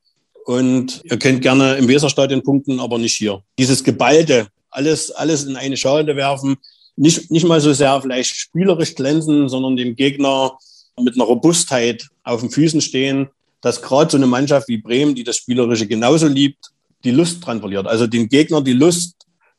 und 0.45 1.01
ihr 1.05 1.17
könnt 1.17 1.41
gerne 1.41 1.75
im 1.75 1.87
Weserstadion 1.87 2.43
punkten, 2.43 2.79
aber 2.79 2.97
nicht 2.97 3.15
hier. 3.15 3.41
Dieses 3.57 3.83
Geballte, 3.83 4.47
alles, 4.69 5.11
alles 5.11 5.45
in 5.45 5.55
eine 5.55 5.77
Schale 5.77 6.15
werfen, 6.15 6.57
nicht, 6.97 7.31
nicht 7.31 7.45
mal 7.45 7.61
so 7.61 7.73
sehr 7.73 8.01
vielleicht 8.01 8.35
spielerisch 8.35 8.95
glänzen, 8.95 9.49
sondern 9.49 9.75
dem 9.75 9.95
Gegner 9.95 10.58
mit 11.01 11.15
einer 11.15 11.25
Robustheit 11.25 12.08
auf 12.23 12.41
den 12.41 12.49
Füßen 12.49 12.81
stehen, 12.81 13.29
dass 13.62 13.81
gerade 13.81 14.12
so 14.12 14.17
eine 14.17 14.27
Mannschaft 14.27 14.67
wie 14.67 14.77
Bremen, 14.77 15.15
die 15.15 15.23
das 15.23 15.38
Spielerische 15.38 15.88
genauso 15.88 16.27
liebt, 16.27 16.71
die 17.03 17.12
Lust 17.12 17.45
dran 17.45 17.60
verliert. 17.60 17.88
Also 17.88 18.08
den 18.08 18.29
Gegner 18.29 18.62
die 18.62 18.73
Lust 18.73 19.15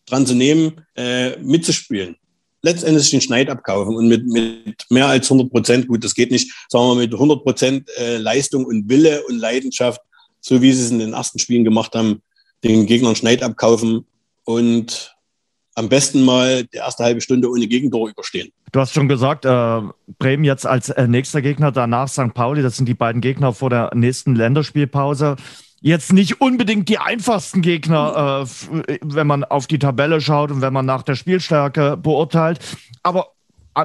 dran 0.06 0.26
zu 0.26 0.34
nehmen, 0.34 0.82
äh, 0.94 1.36
mitzuspielen. 1.38 2.16
Letztendlich 2.66 3.10
den 3.10 3.20
Schneid 3.20 3.48
abkaufen 3.48 3.94
und 3.94 4.08
mit, 4.08 4.26
mit 4.26 4.86
mehr 4.90 5.06
als 5.06 5.30
100 5.30 5.52
Prozent, 5.52 5.86
gut, 5.86 6.02
das 6.02 6.16
geht 6.16 6.32
nicht, 6.32 6.52
sagen 6.68 6.88
wir 6.88 6.96
mit 6.96 7.12
100 7.12 7.44
Prozent 7.44 7.88
äh, 7.96 8.16
Leistung 8.16 8.64
und 8.64 8.88
Wille 8.88 9.22
und 9.28 9.38
Leidenschaft, 9.38 10.00
so 10.40 10.60
wie 10.60 10.72
sie 10.72 10.82
es 10.82 10.90
in 10.90 10.98
den 10.98 11.12
ersten 11.12 11.38
Spielen 11.38 11.62
gemacht 11.62 11.94
haben, 11.94 12.22
den 12.64 12.86
Gegnern 12.86 13.14
Schneid 13.14 13.44
abkaufen 13.44 14.04
und 14.42 15.14
am 15.76 15.88
besten 15.88 16.24
mal 16.24 16.64
die 16.64 16.78
erste 16.78 17.04
halbe 17.04 17.20
Stunde 17.20 17.48
ohne 17.48 17.68
Gegentor 17.68 18.08
überstehen. 18.08 18.50
Du 18.72 18.80
hast 18.80 18.92
schon 18.92 19.06
gesagt, 19.06 19.44
äh, 19.44 19.82
Bremen 20.18 20.42
jetzt 20.42 20.66
als 20.66 20.88
äh, 20.88 21.06
nächster 21.06 21.42
Gegner, 21.42 21.70
danach 21.70 22.08
St. 22.08 22.34
Pauli, 22.34 22.62
das 22.62 22.76
sind 22.76 22.88
die 22.88 22.94
beiden 22.94 23.20
Gegner 23.20 23.52
vor 23.52 23.70
der 23.70 23.92
nächsten 23.94 24.34
Länderspielpause. 24.34 25.36
Jetzt 25.80 26.12
nicht 26.12 26.40
unbedingt 26.40 26.88
die 26.88 26.98
einfachsten 26.98 27.62
Gegner, 27.62 28.46
äh, 28.88 28.98
wenn 29.02 29.26
man 29.26 29.44
auf 29.44 29.66
die 29.66 29.78
Tabelle 29.78 30.20
schaut 30.20 30.50
und 30.50 30.60
wenn 30.60 30.72
man 30.72 30.86
nach 30.86 31.02
der 31.02 31.14
Spielstärke 31.14 31.96
beurteilt. 31.96 32.58
Aber 33.02 33.32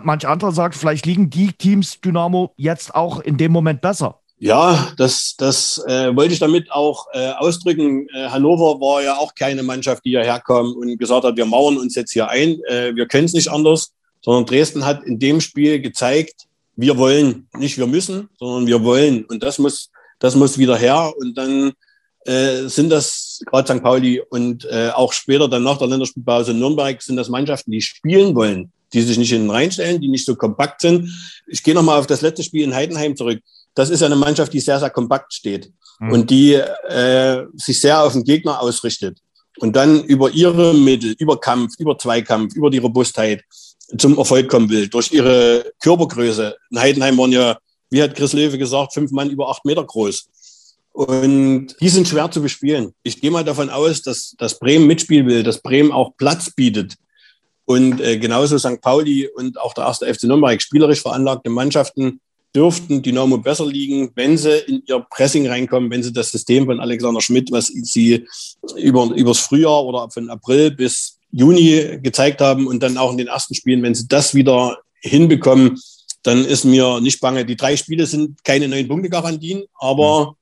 manch 0.04 0.28
anderer 0.28 0.52
sagt, 0.52 0.76
vielleicht 0.76 1.06
liegen 1.06 1.30
die 1.30 1.52
Teams 1.52 2.00
Dynamo 2.00 2.54
jetzt 2.56 2.96
auch 2.96 3.20
in 3.20 3.38
dem 3.38 3.52
Moment 3.52 3.82
besser. 3.82 4.22
Ja, 4.44 4.92
das, 4.98 5.36
das 5.38 5.84
äh, 5.86 6.16
wollte 6.16 6.34
ich 6.34 6.40
damit 6.40 6.72
auch 6.72 7.06
äh, 7.14 7.30
ausdrücken. 7.34 8.08
Äh, 8.10 8.30
Hannover 8.30 8.82
war 8.82 9.04
ja 9.04 9.18
auch 9.18 9.36
keine 9.36 9.62
Mannschaft, 9.62 10.04
die 10.04 10.12
hierher 10.12 10.40
kam 10.40 10.74
und 10.74 10.98
gesagt 10.98 11.26
hat, 11.26 11.38
wir 11.38 11.46
mauern 11.46 11.78
uns 11.78 11.94
jetzt 11.94 12.12
hier 12.12 12.28
ein, 12.28 12.60
äh, 12.68 12.96
wir 12.96 13.08
können 13.08 13.26
es 13.26 13.34
nicht 13.34 13.50
anders, 13.50 13.92
sondern 14.22 14.48
Dresden 14.48 14.84
hat 14.84 15.04
in 15.04 15.20
dem 15.20 15.42
Spiel 15.42 15.80
gezeigt, 15.80 16.48
wir 16.76 16.98
wollen, 16.98 17.48
nicht 17.56 17.78
wir 17.78 17.86
müssen, 17.86 18.30
sondern 18.40 18.66
wir 18.66 18.84
wollen. 18.84 19.26
Und 19.26 19.44
das 19.44 19.60
muss, 19.60 19.92
das 20.22 20.36
muss 20.36 20.58
wieder 20.58 20.78
her. 20.78 21.12
Und 21.18 21.38
dann 21.38 21.74
äh, 22.26 22.68
sind 22.68 22.90
das 22.90 23.42
gerade 23.46 23.74
St. 23.74 23.84
Pauli 23.84 24.22
und 24.30 24.64
äh, 24.66 24.92
auch 24.94 25.12
später 25.12 25.50
dann 25.50 25.64
nach 25.64 25.78
der 25.78 25.88
Länderspielpause 25.88 26.54
Nürnberg 26.54 27.02
sind 27.02 27.18
das 27.18 27.28
Mannschaften, 27.28 27.72
die 27.72 27.82
spielen 27.82 28.34
wollen, 28.34 28.72
die 28.94 29.02
sich 29.02 29.18
nicht 29.18 29.32
hinten 29.32 29.50
reinstellen, 29.50 30.00
die 30.00 30.08
nicht 30.08 30.26
so 30.26 30.36
kompakt 30.36 30.80
sind. 30.80 31.10
Ich 31.48 31.62
gehe 31.62 31.76
nochmal 31.76 32.00
auf 32.00 32.08
das 32.08 32.22
letzte 32.22 32.44
Spiel 32.44 32.64
in 32.64 32.74
Heidenheim 32.74 33.18
zurück 33.18 33.42
das 33.76 33.90
ist 33.90 34.02
ja 34.02 34.08
eine 34.08 34.16
Mannschaft, 34.16 34.54
die 34.54 34.60
sehr, 34.60 34.80
sehr 34.80 34.90
kompakt 34.90 35.34
steht 35.34 35.72
mhm. 36.00 36.12
und 36.12 36.30
die 36.30 36.54
äh, 36.54 37.46
sich 37.56 37.80
sehr 37.80 38.04
auf 38.04 38.14
den 38.14 38.24
Gegner 38.24 38.62
ausrichtet 38.62 39.20
und 39.60 39.76
dann 39.76 40.04
über 40.04 40.30
ihre 40.32 40.74
Mittel, 40.74 41.16
über 41.20 41.40
Kampf, 41.40 41.76
über 41.78 41.98
Zweikampf, 41.98 42.56
über 42.56 42.70
die 42.70 42.80
Robustheit 42.80 43.44
zum 43.98 44.18
Erfolg 44.18 44.50
kommen 44.50 44.70
will, 44.70 44.88
durch 44.88 45.12
ihre 45.12 45.74
Körpergröße. 45.82 46.56
In 46.70 46.80
Heidenheim 46.80 47.18
waren 47.18 47.32
ja, 47.32 47.58
wie 47.92 48.02
hat 48.02 48.16
Chris 48.16 48.34
Löwe 48.34 48.58
gesagt, 48.58 48.94
fünf 48.94 49.12
Mann 49.12 49.30
über 49.30 49.50
acht 49.50 49.66
Meter 49.66 49.84
groß. 49.84 50.28
Und 50.94 51.76
die 51.80 51.90
sind 51.90 52.08
schwer 52.08 52.32
zu 52.32 52.42
bespielen. 52.42 52.94
Ich 53.04 53.22
gehe 53.22 53.32
mal 53.32 53.46
davon 53.46 53.70
aus, 53.70 54.02
dass, 54.02 54.36
dass 54.38 54.60
Bremen 54.60 54.88
mitspielen 54.88 55.28
will, 55.28 55.44
dass 55.44 55.62
Bremen 55.62 55.92
auch 55.92 56.18
Platz 56.18 56.52
bietet. 56.52 56.96
Und 57.66 58.02
äh, 58.02 58.18
genauso 58.18 58.58
St. 58.58 58.82
Pauli 58.82 59.28
und 59.28 59.60
auch 59.60 59.74
der 59.74 59.86
erste 59.86 60.12
FC 60.12 60.24
Nürnberg, 60.24 60.62
spielerisch 60.62 61.02
veranlagte 61.02 61.50
Mannschaften, 61.50 62.20
dürften 62.54 63.02
Dynamo 63.02 63.38
besser 63.38 63.66
liegen, 63.66 64.12
wenn 64.16 64.38
sie 64.38 64.58
in 64.68 64.84
ihr 64.86 65.06
Pressing 65.10 65.48
reinkommen, 65.48 65.90
wenn 65.90 66.04
sie 66.04 66.12
das 66.12 66.32
System 66.32 66.66
von 66.66 66.82
Alexander 66.82 67.22
Schmidt, 67.22 67.52
was 67.52 67.68
sie 67.68 68.26
über, 68.76 69.06
übers 69.16 69.40
Frühjahr 69.40 69.86
oder 69.86 70.10
von 70.12 70.30
April 70.30 70.72
bis 70.72 71.18
Juni 71.32 72.00
gezeigt 72.02 72.42
haben 72.42 72.68
und 72.68 72.84
dann 72.84 72.98
auch 72.98 73.12
in 73.12 73.18
den 73.18 73.28
ersten 73.28 73.56
Spielen, 73.56 73.84
wenn 73.84 73.96
sie 73.96 74.08
das 74.08 74.36
wieder 74.36 74.80
hinbekommen, 75.00 75.80
dann 76.24 76.46
ist 76.46 76.66
mir 76.66 77.00
nicht 77.02 77.20
bange. 77.20 77.46
Die 77.46 77.56
drei 77.56 77.76
Spiele 77.76 78.06
sind 78.06 78.44
keine 78.44 78.68
neun 78.68 78.88
Punkte 78.88 79.10
Garantien, 79.10 79.64
aber 79.80 80.36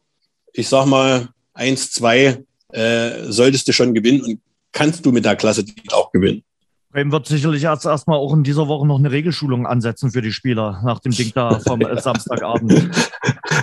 ich 0.54 0.68
sag 0.68 0.86
mal, 0.86 1.30
eins, 1.54 1.92
zwei 1.92 2.44
äh, 2.72 3.24
solltest 3.28 3.68
du 3.68 3.74
schon 3.74 3.94
gewinnen 3.94 4.22
und 4.22 4.42
kannst 4.72 5.06
du 5.06 5.12
mit 5.12 5.26
der 5.26 5.36
Klasse 5.36 5.66
auch 5.92 6.12
gewinnen. 6.12 6.44
Bremen 6.92 7.12
wird 7.12 7.28
sicherlich 7.28 7.64
erst 7.64 7.86
erstmal 7.86 8.18
auch 8.18 8.34
in 8.34 8.44
dieser 8.44 8.68
Woche 8.68 8.88
noch 8.88 8.98
eine 8.98 9.12
Regelschulung 9.12 9.68
ansetzen 9.68 10.10
für 10.10 10.24
die 10.24 10.32
Spieler 10.32 10.82
nach 10.84 11.00
dem 11.00 11.12
Ding 11.12 11.32
da 11.36 11.60
vom 11.60 11.82
Samstagabend. 11.98 12.90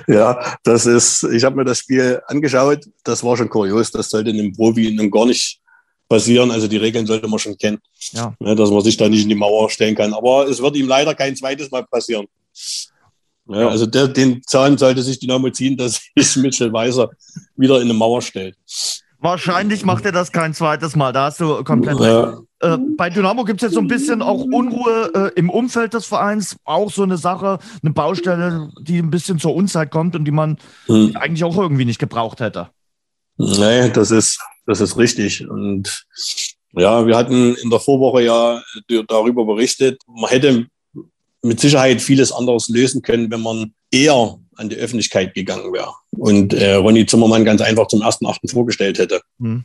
Ja, 0.06 0.56
das 0.62 0.86
ist, 0.86 1.24
ich 1.24 1.42
habe 1.42 1.56
mir 1.56 1.64
das 1.64 1.80
Spiel 1.80 2.22
angeschaut, 2.28 2.88
das 3.02 3.24
war 3.24 3.36
schon 3.36 3.48
kurios, 3.48 3.90
das 3.90 4.10
sollte 4.10 4.30
in 4.30 4.38
einem 4.38 4.52
Profi 4.52 4.94
nun 4.94 5.10
gar 5.10 5.26
nicht 5.26 5.60
passieren. 6.08 6.50
Also 6.50 6.68
die 6.68 6.76
Regeln 6.76 7.06
sollte 7.06 7.28
man 7.28 7.38
schon 7.38 7.56
kennen, 7.56 7.78
ja. 8.12 8.34
Ja, 8.40 8.54
dass 8.54 8.70
man 8.70 8.82
sich 8.82 8.96
da 8.96 9.08
nicht 9.08 9.22
in 9.22 9.28
die 9.28 9.34
Mauer 9.34 9.70
stellen 9.70 9.94
kann. 9.94 10.14
Aber 10.14 10.48
es 10.48 10.60
wird 10.60 10.76
ihm 10.76 10.88
leider 10.88 11.14
kein 11.14 11.36
zweites 11.36 11.70
Mal 11.70 11.84
passieren. 11.84 12.26
Ja, 13.48 13.68
also 13.68 13.86
der, 13.86 14.08
den 14.08 14.42
Zahn 14.44 14.76
sollte 14.76 15.02
sich 15.02 15.18
Dynamo 15.20 15.50
ziehen, 15.50 15.76
dass 15.76 16.00
sich 16.16 16.36
Mitchell 16.36 16.72
Weiser 16.72 17.10
wieder 17.56 17.76
in 17.76 17.84
eine 17.84 17.94
Mauer 17.94 18.22
stellt. 18.22 18.56
Wahrscheinlich 19.18 19.84
macht 19.84 20.04
er 20.04 20.12
das 20.12 20.30
kein 20.30 20.52
zweites 20.52 20.94
Mal. 20.94 21.12
Da 21.12 21.26
hast 21.26 21.40
du 21.40 21.64
komplett 21.64 21.98
ja. 22.00 22.38
Äh, 22.60 22.78
bei 22.96 23.10
Dynamo 23.10 23.44
gibt 23.44 23.62
es 23.62 23.66
jetzt 23.66 23.74
so 23.74 23.80
ein 23.80 23.88
bisschen 23.88 24.22
auch 24.22 24.44
Unruhe 24.44 25.10
äh, 25.14 25.38
im 25.38 25.50
Umfeld 25.50 25.94
des 25.94 26.06
Vereins. 26.06 26.56
Auch 26.64 26.90
so 26.90 27.02
eine 27.02 27.16
Sache, 27.16 27.58
eine 27.82 27.92
Baustelle, 27.92 28.70
die 28.80 28.98
ein 28.98 29.10
bisschen 29.10 29.38
zur 29.38 29.54
Unzeit 29.54 29.90
kommt 29.90 30.16
und 30.16 30.24
die 30.24 30.30
man 30.30 30.58
hm. 30.86 31.16
eigentlich 31.16 31.44
auch 31.44 31.56
irgendwie 31.56 31.84
nicht 31.84 31.98
gebraucht 31.98 32.40
hätte. 32.40 32.68
Nee, 33.38 33.90
das 33.90 34.10
ist, 34.10 34.40
das 34.66 34.80
ist 34.80 34.96
richtig. 34.96 35.48
Und 35.48 36.04
ja, 36.72 37.06
wir 37.06 37.16
hatten 37.16 37.54
in 37.54 37.70
der 37.70 37.80
Vorwoche 37.80 38.22
ja 38.22 38.62
darüber 39.08 39.44
berichtet. 39.44 40.00
Man 40.06 40.30
hätte 40.30 40.66
mit 41.42 41.60
Sicherheit 41.60 42.02
vieles 42.02 42.32
anderes 42.32 42.68
lösen 42.68 43.02
können, 43.02 43.30
wenn 43.30 43.40
man 43.40 43.72
eher 43.90 44.38
an 44.56 44.68
die 44.68 44.76
Öffentlichkeit 44.76 45.34
gegangen 45.34 45.72
wäre 45.72 45.92
und 46.16 46.54
äh, 46.54 46.74
Ronny 46.74 47.06
Zimmermann 47.06 47.44
ganz 47.44 47.60
einfach 47.60 47.88
zum 47.88 48.02
ersten 48.02 48.26
Achten 48.26 48.48
vorgestellt 48.48 48.98
hätte. 48.98 49.20
Hm. 49.38 49.64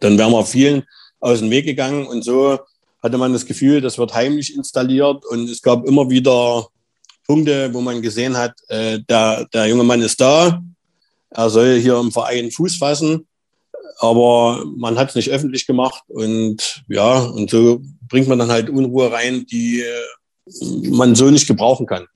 Dann 0.00 0.18
wären 0.18 0.32
wir 0.32 0.44
vielen 0.44 0.84
aus 1.20 1.38
dem 1.38 1.50
Weg 1.50 1.64
gegangen 1.64 2.06
und 2.06 2.22
so 2.22 2.58
hatte 3.02 3.18
man 3.18 3.32
das 3.32 3.46
Gefühl, 3.46 3.80
das 3.80 3.98
wird 3.98 4.14
heimlich 4.14 4.54
installiert 4.54 5.24
und 5.26 5.48
es 5.48 5.62
gab 5.62 5.86
immer 5.86 6.08
wieder 6.10 6.66
Punkte, 7.26 7.72
wo 7.72 7.80
man 7.80 8.02
gesehen 8.02 8.36
hat, 8.36 8.54
äh, 8.68 8.98
der, 9.08 9.46
der 9.52 9.66
junge 9.66 9.84
Mann 9.84 10.02
ist 10.02 10.20
da, 10.20 10.60
er 11.30 11.50
soll 11.50 11.78
hier 11.80 11.98
im 11.98 12.12
Verein 12.12 12.50
Fuß 12.50 12.76
fassen, 12.76 13.26
aber 13.98 14.64
man 14.76 14.98
hat 14.98 15.10
es 15.10 15.14
nicht 15.14 15.30
öffentlich 15.30 15.66
gemacht 15.66 16.02
und 16.08 16.84
ja, 16.88 17.18
und 17.18 17.50
so 17.50 17.80
bringt 18.08 18.28
man 18.28 18.38
dann 18.38 18.50
halt 18.50 18.70
Unruhe 18.70 19.10
rein, 19.10 19.46
die 19.46 19.82
man 20.90 21.14
so 21.14 21.30
nicht 21.30 21.46
gebrauchen 21.46 21.86
kann. 21.86 22.06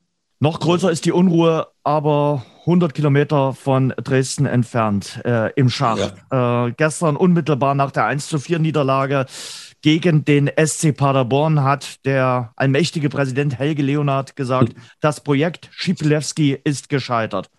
Noch 0.40 0.60
größer 0.60 0.90
ist 0.90 1.04
die 1.04 1.12
Unruhe, 1.12 1.66
aber 1.82 2.44
100 2.60 2.94
Kilometer 2.94 3.54
von 3.54 3.92
Dresden 3.96 4.46
entfernt, 4.46 5.20
äh, 5.24 5.52
im 5.54 5.68
Schach. 5.68 6.12
Ja. 6.30 6.66
Äh, 6.66 6.72
gestern 6.76 7.16
unmittelbar 7.16 7.74
nach 7.74 7.90
der 7.90 8.04
1 8.04 8.28
zu 8.28 8.38
4 8.38 8.58
Niederlage 8.60 9.26
gegen 9.80 10.24
den 10.24 10.50
SC 10.56 10.92
Paderborn 10.96 11.62
hat 11.62 12.04
der 12.04 12.52
allmächtige 12.56 13.08
Präsident 13.08 13.58
Helge 13.58 13.82
Leonard 13.82 14.36
gesagt, 14.36 14.76
mhm. 14.76 14.82
das 15.00 15.22
Projekt 15.22 15.70
Schipilewski 15.72 16.58
ist 16.62 16.88
gescheitert. 16.88 17.50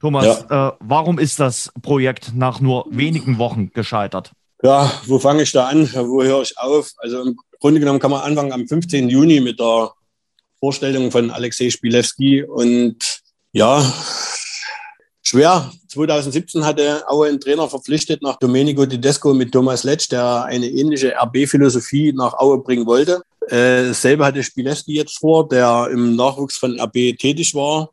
Thomas, 0.00 0.44
ja. 0.48 0.68
äh, 0.68 0.72
warum 0.80 1.18
ist 1.18 1.40
das 1.40 1.70
Projekt 1.82 2.34
nach 2.34 2.60
nur 2.60 2.86
wenigen 2.90 3.38
Wochen 3.38 3.70
gescheitert? 3.72 4.32
Ja, 4.62 4.90
wo 5.06 5.18
fange 5.18 5.42
ich 5.42 5.52
da 5.52 5.68
an? 5.68 5.90
Wo 5.92 6.22
höre 6.22 6.42
ich 6.42 6.58
auf? 6.58 6.92
Also 6.98 7.22
im 7.22 7.36
Grunde 7.60 7.80
genommen 7.80 7.98
kann 7.98 8.10
man 8.10 8.22
anfangen 8.22 8.52
am 8.52 8.66
15. 8.66 9.08
Juni 9.08 9.40
mit 9.40 9.60
der 9.60 9.92
Vorstellung 10.58 11.10
von 11.10 11.30
Alexei 11.30 11.70
Spilewski. 11.70 12.42
Und 12.42 13.20
ja, 13.52 13.82
schwer. 15.22 15.70
2017 15.88 16.64
hatte 16.64 17.02
Aue 17.08 17.28
einen 17.28 17.40
Trainer 17.40 17.68
verpflichtet 17.68 18.22
nach 18.22 18.36
Domenico 18.38 18.86
Tedesco 18.86 19.34
mit 19.34 19.52
Thomas 19.52 19.84
Letsch, 19.84 20.10
der 20.10 20.44
eine 20.44 20.66
ähnliche 20.66 21.14
RB-Philosophie 21.14 22.12
nach 22.12 22.34
Aue 22.34 22.58
bringen 22.62 22.86
wollte. 22.86 23.22
Äh, 23.48 23.88
dasselbe 23.88 24.24
hatte 24.24 24.42
Spilewski 24.42 24.94
jetzt 24.94 25.18
vor, 25.18 25.48
der 25.48 25.88
im 25.92 26.16
Nachwuchs 26.16 26.56
von 26.56 26.78
RB 26.78 27.18
tätig 27.18 27.54
war. 27.54 27.90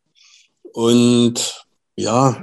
Und 0.73 1.66
ja, 1.97 2.41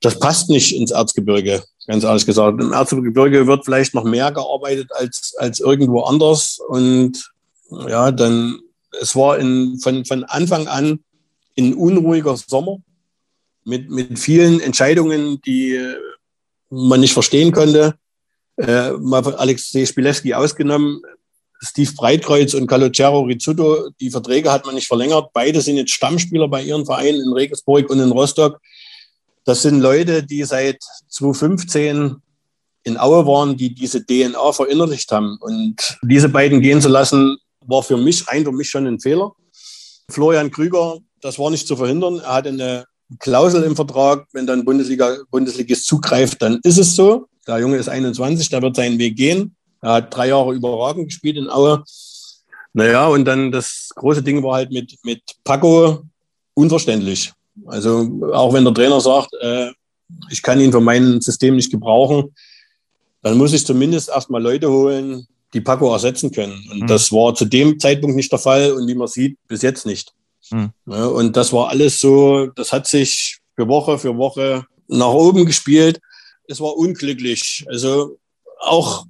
das 0.00 0.18
passt 0.18 0.48
nicht 0.48 0.76
ins 0.76 0.92
Erzgebirge, 0.92 1.62
ganz 1.86 2.04
ehrlich 2.04 2.26
gesagt. 2.26 2.60
Im 2.60 2.72
Erzgebirge 2.72 3.46
wird 3.46 3.64
vielleicht 3.64 3.94
noch 3.94 4.04
mehr 4.04 4.30
gearbeitet 4.30 4.90
als, 4.94 5.34
als 5.38 5.60
irgendwo 5.60 6.02
anders. 6.02 6.58
Und 6.68 7.32
ja, 7.88 8.12
dann 8.12 8.60
es 9.00 9.14
war 9.14 9.38
in, 9.38 9.78
von, 9.80 10.04
von 10.04 10.24
Anfang 10.24 10.66
an 10.66 11.00
ein 11.58 11.74
unruhiger 11.74 12.36
Sommer 12.36 12.78
mit, 13.64 13.90
mit 13.90 14.18
vielen 14.18 14.60
Entscheidungen, 14.60 15.40
die 15.42 15.78
man 16.70 17.00
nicht 17.00 17.12
verstehen 17.12 17.52
konnte. 17.52 17.94
Äh, 18.56 18.92
mal 18.92 19.22
von 19.22 19.34
Alexei 19.34 19.86
Spilewski 19.86 20.34
ausgenommen. 20.34 21.02
Steve 21.62 21.92
Breitkreuz 21.94 22.54
und 22.54 22.66
Calogero 22.66 23.20
Rizzuto, 23.20 23.90
die 24.00 24.10
Verträge 24.10 24.50
hat 24.50 24.64
man 24.64 24.74
nicht 24.74 24.86
verlängert. 24.86 25.30
Beide 25.34 25.60
sind 25.60 25.76
jetzt 25.76 25.92
Stammspieler 25.92 26.48
bei 26.48 26.62
ihren 26.62 26.86
Vereinen 26.86 27.20
in 27.20 27.32
Regensburg 27.34 27.90
und 27.90 28.00
in 28.00 28.10
Rostock. 28.10 28.60
Das 29.44 29.62
sind 29.62 29.80
Leute, 29.80 30.22
die 30.22 30.44
seit 30.44 30.82
2015 31.08 32.16
in 32.82 32.98
Aue 32.98 33.26
waren, 33.26 33.56
die 33.56 33.74
diese 33.74 34.04
DNA 34.04 34.52
verinnerlicht 34.52 35.10
haben. 35.12 35.36
Und 35.40 35.98
diese 36.02 36.28
beiden 36.28 36.60
gehen 36.60 36.80
zu 36.80 36.88
lassen, 36.88 37.36
war 37.66 37.82
für 37.82 37.96
mich, 37.96 38.26
rein 38.28 38.44
für 38.44 38.52
mich 38.52 38.70
schon 38.70 38.86
ein 38.86 39.00
Fehler. 39.00 39.32
Florian 40.10 40.50
Krüger, 40.50 40.98
das 41.20 41.38
war 41.38 41.50
nicht 41.50 41.66
zu 41.66 41.76
verhindern. 41.76 42.20
Er 42.20 42.34
hatte 42.34 42.48
eine 42.48 42.84
Klausel 43.18 43.64
im 43.64 43.76
Vertrag, 43.76 44.26
wenn 44.32 44.46
dann 44.46 44.64
Bundesliga, 44.64 45.16
Bundesligist 45.30 45.86
zugreift, 45.86 46.40
dann 46.42 46.60
ist 46.62 46.78
es 46.78 46.94
so. 46.94 47.26
Der 47.46 47.58
Junge 47.58 47.76
ist 47.76 47.88
21, 47.88 48.48
der 48.48 48.62
wird 48.62 48.76
seinen 48.76 48.98
Weg 48.98 49.16
gehen. 49.16 49.56
Er 49.82 49.94
hat 49.94 50.14
drei 50.14 50.28
Jahre 50.28 50.54
überragend 50.54 51.06
gespielt 51.06 51.36
in 51.36 51.48
Aue. 51.48 51.82
Naja, 52.72 53.08
und 53.08 53.24
dann 53.24 53.50
das 53.50 53.90
große 53.96 54.22
Ding 54.22 54.42
war 54.42 54.54
halt 54.54 54.70
mit, 54.70 54.96
mit 55.02 55.22
Paco 55.42 56.02
unverständlich. 56.54 57.32
Also 57.66 58.30
auch 58.32 58.52
wenn 58.52 58.64
der 58.64 58.74
Trainer 58.74 59.00
sagt, 59.00 59.30
äh, 59.40 59.70
ich 60.30 60.42
kann 60.42 60.60
ihn 60.60 60.72
für 60.72 60.80
mein 60.80 61.20
System 61.20 61.56
nicht 61.56 61.70
gebrauchen, 61.70 62.34
dann 63.22 63.38
muss 63.38 63.52
ich 63.52 63.66
zumindest 63.66 64.08
erstmal 64.08 64.42
Leute 64.42 64.70
holen, 64.70 65.26
die 65.52 65.60
Paco 65.60 65.92
ersetzen 65.92 66.30
können. 66.30 66.64
Und 66.70 66.82
mhm. 66.82 66.86
das 66.86 67.12
war 67.12 67.34
zu 67.34 67.44
dem 67.44 67.78
Zeitpunkt 67.78 68.16
nicht 68.16 68.32
der 68.32 68.38
Fall 68.38 68.72
und 68.72 68.86
wie 68.88 68.94
man 68.94 69.08
sieht, 69.08 69.38
bis 69.48 69.62
jetzt 69.62 69.86
nicht. 69.86 70.12
Mhm. 70.50 70.70
Ja, 70.86 71.06
und 71.06 71.36
das 71.36 71.52
war 71.52 71.68
alles 71.68 72.00
so, 72.00 72.46
das 72.56 72.72
hat 72.72 72.86
sich 72.86 73.38
für 73.56 73.68
Woche 73.68 73.98
für 73.98 74.16
Woche 74.16 74.64
nach 74.88 75.12
oben 75.12 75.46
gespielt. 75.46 76.00
Es 76.48 76.60
war 76.60 76.76
unglücklich. 76.76 77.64
Also 77.68 78.18
auch 78.60 79.06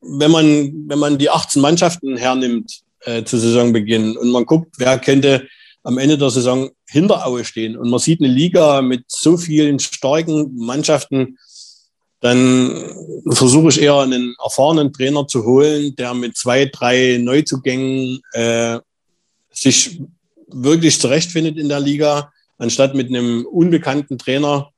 wenn 0.00 0.30
man, 0.30 0.88
wenn 0.88 0.98
man 0.98 1.18
die 1.18 1.30
18 1.30 1.62
Mannschaften 1.62 2.16
hernimmt 2.16 2.82
äh, 3.00 3.24
zu 3.24 3.38
Saisonbeginn 3.38 4.16
und 4.16 4.30
man 4.30 4.46
guckt, 4.46 4.74
wer 4.78 4.98
könnte 4.98 5.48
am 5.82 5.98
Ende 5.98 6.18
der 6.18 6.30
Saison 6.30 6.70
hinter 6.88 7.26
Aue 7.26 7.44
stehen. 7.44 7.76
Und 7.76 7.90
man 7.90 8.00
sieht 8.00 8.20
eine 8.20 8.32
Liga 8.32 8.82
mit 8.82 9.04
so 9.08 9.36
vielen 9.36 9.78
starken 9.78 10.54
Mannschaften, 10.56 11.38
dann 12.20 12.94
versuche 13.30 13.70
ich 13.70 13.82
eher 13.82 13.98
einen 13.98 14.36
erfahrenen 14.42 14.92
Trainer 14.92 15.26
zu 15.26 15.44
holen, 15.44 15.96
der 15.96 16.14
mit 16.14 16.36
zwei, 16.36 16.66
drei 16.66 17.18
Neuzugängen 17.20 18.20
äh, 18.32 18.78
sich 19.50 20.00
wirklich 20.46 21.00
zurechtfindet 21.00 21.58
in 21.58 21.68
der 21.68 21.80
Liga, 21.80 22.30
anstatt 22.58 22.94
mit 22.94 23.08
einem 23.08 23.44
unbekannten 23.44 24.18
Trainer 24.18 24.70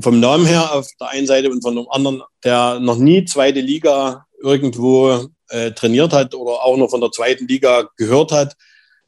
vom 0.00 0.20
Namen 0.20 0.44
her 0.44 0.74
auf 0.74 0.86
der 1.00 1.08
einen 1.08 1.26
Seite 1.26 1.50
und 1.50 1.62
von 1.62 1.76
dem 1.76 1.88
anderen, 1.88 2.22
der 2.44 2.78
noch 2.78 2.98
nie 2.98 3.24
zweite 3.24 3.60
Liga 3.60 4.26
irgendwo 4.42 5.28
äh, 5.48 5.70
trainiert 5.72 6.12
hat 6.12 6.34
oder 6.34 6.62
auch 6.62 6.76
noch 6.76 6.90
von 6.90 7.00
der 7.00 7.10
zweiten 7.10 7.48
Liga 7.48 7.88
gehört 7.96 8.32
hat, 8.32 8.54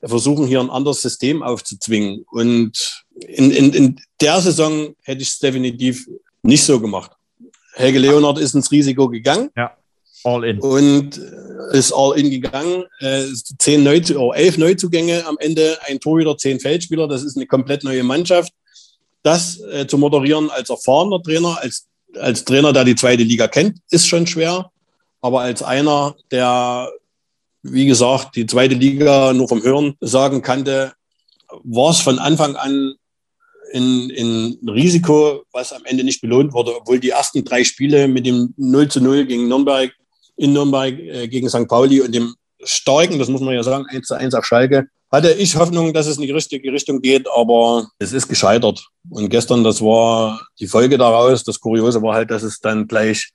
versuchen 0.03 0.47
hier 0.47 0.61
ein 0.61 0.71
anderes 0.71 1.03
System 1.03 1.43
aufzuzwingen. 1.43 2.25
Und 2.31 3.05
in, 3.21 3.51
in, 3.51 3.73
in 3.73 4.01
der 4.21 4.41
Saison 4.41 4.95
hätte 5.03 5.23
ich 5.23 5.29
es 5.29 5.39
definitiv 5.39 6.07
nicht 6.43 6.65
so 6.65 6.81
gemacht. 6.81 7.13
Helge 7.75 7.99
Leonard 7.99 8.39
ist 8.39 8.55
ins 8.55 8.71
Risiko 8.71 9.09
gegangen. 9.09 9.51
Ja. 9.57 9.77
All 10.25 10.45
in. 10.45 10.59
Und 10.61 11.19
äh, 11.19 11.79
ist 11.79 11.93
all 11.93 12.19
in 12.19 12.31
gegangen. 12.31 12.85
Äh, 13.01 13.25
zehn 13.59 13.83
Neuzu 13.85 14.19
oh, 14.19 14.33
elf 14.33 14.59
Neuzugänge 14.59 15.25
am 15.27 15.37
Ende, 15.39 15.79
ein 15.87 16.01
Torhüter, 16.01 16.37
zehn 16.37 16.59
Feldspieler. 16.59 17.07
Das 17.07 17.23
ist 17.23 17.37
eine 17.37 17.47
komplett 17.47 17.85
neue 17.85 18.03
Mannschaft. 18.03 18.53
Das 19.23 19.61
äh, 19.61 19.87
zu 19.87 19.99
moderieren 19.99 20.51
als 20.51 20.71
erfahrener 20.71 21.23
Trainer, 21.23 21.59
als, 21.61 21.87
als 22.19 22.45
Trainer, 22.45 22.73
der 22.73 22.85
die 22.85 22.95
zweite 22.95 23.23
Liga 23.23 23.47
kennt, 23.47 23.79
ist 23.91 24.07
schon 24.07 24.27
schwer. 24.27 24.71
Aber 25.21 25.41
als 25.41 25.63
einer, 25.63 26.17
der, 26.31 26.91
wie 27.73 27.87
gesagt, 27.87 28.37
die 28.37 28.47
zweite 28.47 28.75
Liga 28.75 29.33
nur 29.33 29.49
vom 29.49 29.63
Hören 29.63 29.95
sagen 30.01 30.43
kannte, 30.43 30.93
war 31.65 31.91
es 31.91 32.01
von 32.01 32.19
Anfang 32.19 32.57
an 32.57 32.95
in, 33.73 34.11
in 34.11 34.69
Risiko, 34.69 35.43
was 35.53 35.73
am 35.73 35.85
Ende 35.85 36.05
nicht 36.05 36.21
belohnt 36.21 36.53
wurde, 36.53 36.77
obwohl 36.77 37.01
die 37.01 37.11
ersten 37.11 37.45
drei 37.45 37.65
Spiele 37.65 38.09
mit 38.09 38.27
dem 38.27 38.55
0 38.57 38.89
zu 38.89 39.01
0 39.01 39.27
gegen 39.27 39.49
Nürnberg, 39.49 39.93
in 40.37 40.53
Nürnberg 40.53 40.99
äh, 40.99 41.29
gegen 41.29 41.49
St. 41.49 41.69
Pauli 41.69 42.01
und 42.01 42.15
dem 42.15 42.35
starken, 42.63 43.19
das 43.19 43.29
muss 43.29 43.41
man 43.41 43.55
ja 43.55 43.63
sagen, 43.63 43.87
1 43.89 44.07
zu 44.07 44.15
1 44.15 44.35
auf 44.35 44.45
Schalke, 44.45 44.89
hatte 45.11 45.33
ich 45.33 45.57
Hoffnung, 45.57 45.93
dass 45.93 46.07
es 46.07 46.17
in 46.17 46.23
die 46.23 46.33
richtige 46.33 46.73
Richtung 46.73 47.01
geht, 47.01 47.27
aber 47.35 47.89
es 47.99 48.13
ist 48.13 48.29
gescheitert. 48.29 48.87
Und 49.09 49.29
gestern, 49.31 49.63
das 49.63 49.81
war 49.81 50.47
die 50.59 50.67
Folge 50.67 50.99
daraus. 50.99 51.45
Das 51.45 51.61
Kuriose 51.61 52.03
war 52.03 52.15
halt, 52.15 52.31
dass 52.31 52.43
es 52.43 52.61
dann 52.61 52.89
gleich 52.89 53.31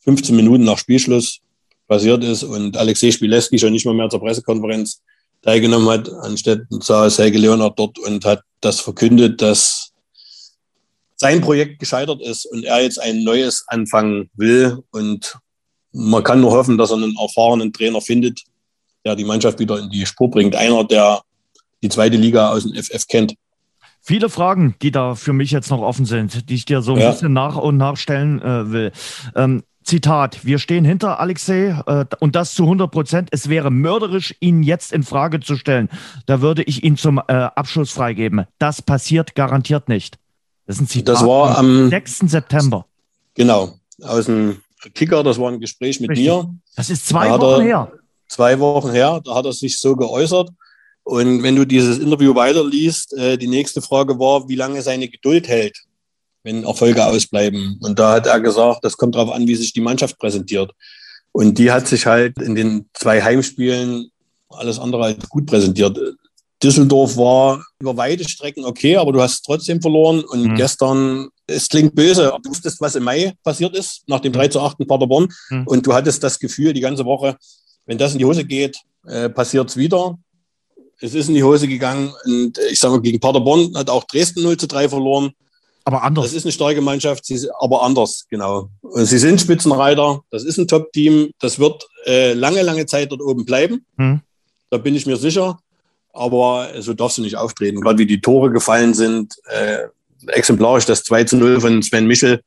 15 0.00 0.34
Minuten 0.34 0.64
nach 0.64 0.78
Spielschluss 0.78 1.40
passiert 1.86 2.24
ist 2.24 2.42
und 2.42 2.76
Alexei 2.76 3.10
Spileski 3.10 3.58
schon 3.58 3.72
nicht 3.72 3.84
mehr, 3.84 3.94
mehr 3.94 4.08
zur 4.08 4.20
Pressekonferenz 4.20 5.02
teilgenommen 5.42 5.88
hat. 5.88 6.10
Anstatt 6.22 6.62
saß 6.70 7.18
Helge 7.18 7.38
Leonard 7.38 7.78
dort 7.78 7.98
und 7.98 8.24
hat 8.24 8.42
das 8.60 8.80
verkündet, 8.80 9.40
dass 9.40 9.92
sein 11.16 11.40
Projekt 11.40 11.78
gescheitert 11.78 12.20
ist 12.20 12.46
und 12.46 12.64
er 12.64 12.82
jetzt 12.82 13.00
ein 13.00 13.24
neues 13.24 13.64
anfangen 13.68 14.30
will. 14.34 14.82
Und 14.90 15.38
man 15.92 16.22
kann 16.22 16.40
nur 16.40 16.52
hoffen, 16.52 16.76
dass 16.76 16.90
er 16.90 16.96
einen 16.96 17.16
erfahrenen 17.16 17.72
Trainer 17.72 18.00
findet, 18.00 18.42
der 19.04 19.16
die 19.16 19.24
Mannschaft 19.24 19.58
wieder 19.58 19.78
in 19.78 19.88
die 19.88 20.04
Spur 20.04 20.30
bringt. 20.30 20.54
Einer, 20.54 20.84
der 20.84 21.22
die 21.82 21.88
zweite 21.88 22.16
Liga 22.16 22.50
aus 22.50 22.64
dem 22.64 22.74
FF 22.74 23.06
kennt. 23.06 23.34
Viele 24.02 24.28
Fragen, 24.28 24.76
die 24.82 24.92
da 24.92 25.16
für 25.16 25.32
mich 25.32 25.50
jetzt 25.50 25.70
noch 25.70 25.80
offen 25.80 26.04
sind, 26.04 26.48
die 26.48 26.54
ich 26.54 26.64
dir 26.64 26.80
so 26.80 26.94
ein 26.94 27.00
ja. 27.00 27.10
bisschen 27.10 27.32
nach 27.32 27.56
und 27.56 27.76
nach 27.76 27.96
stellen 27.96 28.40
äh, 28.40 28.70
will. 28.70 28.92
Ähm, 29.34 29.64
Zitat, 29.86 30.44
wir 30.44 30.58
stehen 30.58 30.84
hinter 30.84 31.20
Alexei 31.20 31.68
äh, 31.86 32.04
und 32.18 32.34
das 32.34 32.54
zu 32.54 32.64
100 32.64 32.90
Prozent. 32.90 33.28
Es 33.30 33.48
wäre 33.48 33.70
mörderisch, 33.70 34.34
ihn 34.40 34.64
jetzt 34.64 34.92
in 34.92 35.04
Frage 35.04 35.40
zu 35.40 35.56
stellen. 35.56 35.88
Da 36.26 36.40
würde 36.40 36.64
ich 36.64 36.82
ihn 36.82 36.96
zum 36.96 37.18
äh, 37.18 37.32
Abschluss 37.32 37.92
freigeben. 37.92 38.46
Das 38.58 38.82
passiert 38.82 39.36
garantiert 39.36 39.88
nicht. 39.88 40.18
Das 40.66 40.76
ist 40.76 40.82
ein 40.82 40.88
Zitat 40.88 41.14
das 41.14 41.24
war 41.24 41.56
am 41.56 41.88
6. 41.88 42.18
September. 42.26 42.84
Genau, 43.34 43.78
aus 44.02 44.26
dem 44.26 44.60
Kicker, 44.94 45.22
das 45.22 45.38
war 45.38 45.52
ein 45.52 45.60
Gespräch 45.60 46.00
mit 46.00 46.10
Richtig. 46.10 46.26
mir. 46.26 46.52
Das 46.74 46.90
ist 46.90 47.06
zwei 47.06 47.28
da 47.28 47.40
Wochen 47.40 47.62
her. 47.62 47.92
Zwei 48.28 48.58
Wochen 48.58 48.90
her, 48.90 49.20
da 49.24 49.36
hat 49.36 49.46
er 49.46 49.52
sich 49.52 49.78
so 49.78 49.94
geäußert. 49.94 50.50
Und 51.04 51.44
wenn 51.44 51.54
du 51.54 51.64
dieses 51.64 51.98
Interview 51.98 52.34
weiterliest, 52.34 53.12
äh, 53.14 53.38
die 53.38 53.46
nächste 53.46 53.80
Frage 53.80 54.18
war, 54.18 54.48
wie 54.48 54.56
lange 54.56 54.82
seine 54.82 55.06
Geduld 55.08 55.46
hält 55.46 55.86
wenn 56.46 56.62
Erfolge 56.62 57.04
ausbleiben. 57.04 57.78
Und 57.82 57.98
da 57.98 58.12
hat 58.12 58.26
er 58.28 58.40
gesagt, 58.40 58.84
das 58.84 58.96
kommt 58.96 59.16
darauf 59.16 59.34
an, 59.34 59.48
wie 59.48 59.56
sich 59.56 59.72
die 59.72 59.80
Mannschaft 59.80 60.16
präsentiert. 60.18 60.70
Und 61.32 61.58
die 61.58 61.72
hat 61.72 61.88
sich 61.88 62.06
halt 62.06 62.40
in 62.40 62.54
den 62.54 62.88
zwei 62.94 63.20
Heimspielen 63.20 64.10
alles 64.48 64.78
andere 64.78 65.04
als 65.04 65.28
gut 65.28 65.46
präsentiert. 65.46 65.98
Düsseldorf 66.62 67.16
war 67.16 67.62
über 67.80 67.96
weite 67.96 68.26
Strecken 68.26 68.64
okay, 68.64 68.96
aber 68.96 69.12
du 69.12 69.20
hast 69.20 69.42
trotzdem 69.42 69.82
verloren. 69.82 70.22
Und 70.22 70.44
mhm. 70.44 70.54
gestern, 70.54 71.28
es 71.48 71.68
klingt 71.68 71.96
böse, 71.96 72.32
du 72.42 72.48
wusstest, 72.48 72.80
was 72.80 72.94
im 72.94 73.02
Mai 73.02 73.34
passiert 73.42 73.76
ist, 73.76 74.04
nach 74.06 74.20
dem 74.20 74.32
3 74.32 74.48
zu 74.48 74.60
8 74.60 74.78
in 74.78 74.86
Paderborn. 74.86 75.28
Mhm. 75.50 75.66
Und 75.66 75.84
du 75.84 75.92
hattest 75.92 76.22
das 76.22 76.38
Gefühl 76.38 76.72
die 76.72 76.80
ganze 76.80 77.04
Woche, 77.04 77.36
wenn 77.86 77.98
das 77.98 78.12
in 78.12 78.20
die 78.20 78.24
Hose 78.24 78.44
geht, 78.44 78.78
äh, 79.04 79.28
passiert 79.28 79.68
es 79.68 79.76
wieder. 79.76 80.16
Es 81.00 81.12
ist 81.12 81.28
in 81.28 81.34
die 81.34 81.44
Hose 81.44 81.66
gegangen. 81.66 82.14
Und 82.24 82.56
ich 82.70 82.78
sage 82.78 82.94
mal, 82.94 83.02
gegen 83.02 83.18
Paderborn 83.18 83.76
hat 83.76 83.90
auch 83.90 84.04
Dresden 84.04 84.42
0 84.44 84.56
zu 84.56 84.68
3 84.68 84.88
verloren. 84.88 85.32
Aber 85.86 86.02
anders. 86.02 86.24
Das 86.24 86.34
ist 86.34 86.44
eine 86.44 86.50
starke 86.50 86.80
Mannschaft, 86.80 87.32
aber 87.60 87.82
anders, 87.84 88.26
genau. 88.28 88.70
Sie 88.82 89.18
sind 89.18 89.40
Spitzenreiter, 89.40 90.20
das 90.30 90.42
ist 90.42 90.58
ein 90.58 90.66
Top-Team, 90.66 91.30
das 91.38 91.60
wird 91.60 91.86
äh, 92.06 92.32
lange, 92.32 92.62
lange 92.62 92.86
Zeit 92.86 93.12
dort 93.12 93.22
oben 93.22 93.44
bleiben. 93.44 93.86
Hm. 93.96 94.20
Da 94.70 94.78
bin 94.78 94.96
ich 94.96 95.06
mir 95.06 95.16
sicher. 95.16 95.60
Aber 96.12 96.70
so 96.80 96.92
darfst 96.92 97.18
du 97.18 97.22
nicht 97.22 97.36
auftreten. 97.36 97.80
Gerade 97.80 97.98
wie 97.98 98.06
die 98.06 98.20
Tore 98.20 98.50
gefallen 98.50 98.94
sind, 98.94 99.34
äh, 99.44 99.84
exemplarisch 100.26 100.86
das 100.86 101.04
2 101.04 101.22
zu 101.22 101.36
0 101.36 101.60
von 101.60 101.80
Sven 101.82 102.08
Michel, 102.08 102.40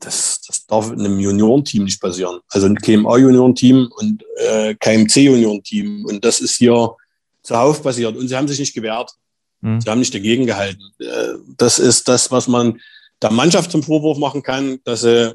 das, 0.00 0.40
das 0.46 0.64
darf 0.66 0.92
in 0.92 1.00
einem 1.00 1.20
Juniorenteam 1.20 1.84
nicht 1.84 2.00
passieren. 2.00 2.38
Also 2.48 2.66
ein 2.66 2.76
KMA-Juniorenteam 2.76 3.90
und 3.94 4.24
äh, 4.36 4.74
KMC-Juniorenteam. 4.76 6.06
Und 6.06 6.24
das 6.24 6.40
ist 6.40 6.56
hier 6.56 6.94
zuhauf 7.42 7.82
passiert. 7.82 8.16
Und 8.16 8.28
sie 8.28 8.36
haben 8.36 8.48
sich 8.48 8.60
nicht 8.60 8.74
gewehrt. 8.74 9.10
Mhm. 9.60 9.80
Sie 9.80 9.90
haben 9.90 9.98
nicht 9.98 10.14
dagegen 10.14 10.46
gehalten. 10.46 10.82
Äh, 10.98 11.34
das 11.56 11.78
ist 11.78 12.08
das, 12.08 12.30
was 12.30 12.48
man 12.48 12.80
der 13.22 13.30
Mannschaft 13.30 13.70
zum 13.70 13.82
Vorwurf 13.82 14.18
machen 14.18 14.42
kann, 14.42 14.78
dass 14.84 15.02
sie, 15.02 15.34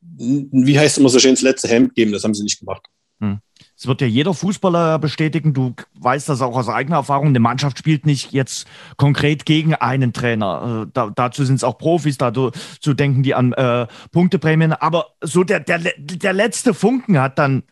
wie 0.00 0.78
heißt 0.78 0.96
es 0.96 0.98
immer 0.98 1.08
so 1.08 1.18
schön, 1.18 1.34
das 1.34 1.42
letzte 1.42 1.68
Hemd 1.68 1.94
geben. 1.94 2.12
Das 2.12 2.24
haben 2.24 2.34
sie 2.34 2.42
nicht 2.42 2.60
gemacht. 2.60 2.82
Mhm. 3.18 3.40
Es 3.78 3.86
wird 3.86 4.00
ja 4.00 4.06
jeder 4.06 4.32
Fußballer 4.32 4.98
bestätigen, 4.98 5.52
du 5.52 5.74
weißt 6.00 6.30
das 6.30 6.40
auch 6.40 6.56
aus 6.56 6.68
eigener 6.68 6.96
Erfahrung, 6.96 7.28
eine 7.28 7.40
Mannschaft 7.40 7.78
spielt 7.78 8.06
nicht 8.06 8.32
jetzt 8.32 8.66
konkret 8.96 9.44
gegen 9.44 9.74
einen 9.74 10.14
Trainer. 10.14 10.86
Äh, 10.86 10.90
da, 10.94 11.10
dazu 11.14 11.44
sind 11.44 11.56
es 11.56 11.64
auch 11.64 11.76
Profis, 11.76 12.16
dazu 12.16 12.52
denken 12.94 13.22
die 13.22 13.34
an 13.34 13.52
äh, 13.52 13.86
Punkteprämien. 14.12 14.72
Aber 14.72 15.08
so 15.22 15.44
der, 15.44 15.60
der, 15.60 15.80
der 15.98 16.32
letzte 16.32 16.72
Funken 16.72 17.20
hat 17.20 17.38
dann 17.38 17.64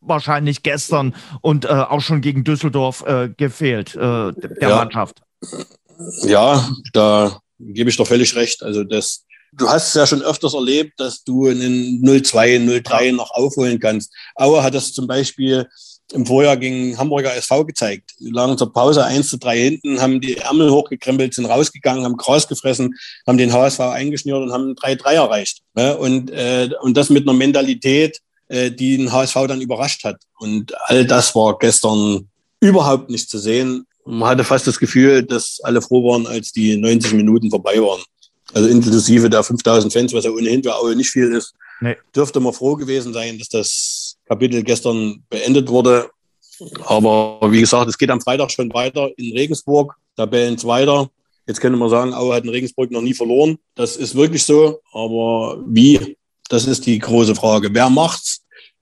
wahrscheinlich 0.00 0.62
gestern 0.62 1.14
und 1.40 1.64
äh, 1.64 1.68
auch 1.68 2.00
schon 2.00 2.20
gegen 2.20 2.44
Düsseldorf 2.44 3.04
äh, 3.06 3.28
gefehlt, 3.36 3.94
äh, 3.94 4.32
der 4.32 4.56
ja. 4.60 4.76
Mannschaft. 4.76 5.22
Ja, 6.22 6.68
da 6.92 7.40
gebe 7.58 7.90
ich 7.90 7.96
doch 7.96 8.06
völlig 8.06 8.34
recht. 8.34 8.62
Also 8.62 8.84
das, 8.84 9.24
du 9.52 9.68
hast 9.68 9.88
es 9.88 9.94
ja 9.94 10.06
schon 10.06 10.22
öfters 10.22 10.54
erlebt, 10.54 10.98
dass 10.98 11.24
du 11.24 11.48
einen 11.48 12.02
0-2, 12.02 12.82
0-3 12.82 13.12
noch 13.12 13.30
aufholen 13.32 13.78
kannst. 13.78 14.12
Aue 14.34 14.62
hat 14.62 14.74
das 14.74 14.92
zum 14.92 15.06
Beispiel 15.06 15.68
im 16.12 16.26
Vorjahr 16.26 16.56
gegen 16.56 16.98
Hamburger 16.98 17.34
SV 17.34 17.64
gezeigt. 17.66 18.14
Die 18.18 18.30
lagen 18.30 18.58
zur 18.58 18.72
Pause 18.72 19.04
1 19.04 19.28
zu 19.28 19.38
3 19.38 19.58
hinten, 19.58 20.00
haben 20.00 20.20
die 20.20 20.36
Ärmel 20.36 20.70
hochgekrempelt, 20.70 21.34
sind 21.34 21.46
rausgegangen, 21.46 22.04
haben 22.04 22.16
Gras 22.16 22.48
gefressen, 22.48 22.94
haben 23.26 23.38
den 23.38 23.52
HSV 23.52 23.80
eingeschnürt 23.80 24.42
und 24.42 24.52
haben 24.52 24.74
3-3 24.74 25.14
erreicht. 25.14 25.62
Und, 25.74 26.30
äh, 26.30 26.70
und 26.80 26.96
das 26.96 27.10
mit 27.10 27.28
einer 27.28 27.36
Mentalität, 27.36 28.20
äh, 28.50 28.70
die 28.70 28.96
den 28.96 29.12
HSV 29.12 29.46
dann 29.46 29.60
überrascht 29.60 30.04
hat. 30.04 30.16
Und 30.38 30.72
all 30.86 31.06
das 31.06 31.34
war 31.34 31.56
gestern 31.58 32.28
überhaupt 32.60 33.08
nicht 33.08 33.30
zu 33.30 33.38
sehen. 33.38 33.86
Man 34.04 34.28
hatte 34.28 34.44
fast 34.44 34.66
das 34.66 34.78
Gefühl, 34.78 35.22
dass 35.22 35.60
alle 35.62 35.80
froh 35.80 36.10
waren, 36.10 36.26
als 36.26 36.50
die 36.50 36.76
90 36.76 37.12
Minuten 37.12 37.48
vorbei 37.48 37.80
waren. 37.80 38.02
Also 38.52 38.68
inklusive 38.68 39.30
der 39.30 39.44
5000 39.44 39.92
Fans, 39.92 40.12
was 40.12 40.24
ja 40.24 40.32
ohnehin 40.32 40.62
für 40.64 40.74
Aue 40.74 40.96
nicht 40.96 41.10
viel 41.10 41.32
ist, 41.32 41.54
nee. 41.80 41.96
dürfte 42.14 42.40
man 42.40 42.52
froh 42.52 42.74
gewesen 42.74 43.12
sein, 43.12 43.38
dass 43.38 43.48
das 43.48 44.16
Kapitel 44.26 44.64
gestern 44.64 45.22
beendet 45.30 45.68
wurde. 45.68 46.10
Aber 46.86 47.38
wie 47.52 47.60
gesagt, 47.60 47.88
es 47.88 47.96
geht 47.96 48.10
am 48.10 48.20
Freitag 48.20 48.50
schon 48.50 48.72
weiter 48.74 49.10
in 49.16 49.32
Regensburg, 49.32 49.94
Tabellen 50.16 50.60
weiter. 50.64 51.08
Jetzt 51.46 51.60
könnte 51.60 51.78
man 51.78 51.88
sagen, 51.88 52.12
Aue 52.12 52.34
hat 52.34 52.42
in 52.42 52.50
Regensburg 52.50 52.90
noch 52.90 53.00
nie 53.00 53.14
verloren. 53.14 53.58
Das 53.76 53.96
ist 53.96 54.16
wirklich 54.16 54.42
so. 54.44 54.80
Aber 54.92 55.62
wie? 55.68 56.16
Das 56.48 56.66
ist 56.66 56.84
die 56.84 56.98
große 56.98 57.36
Frage. 57.36 57.72
Wer 57.72 57.88
macht's? 57.88 58.39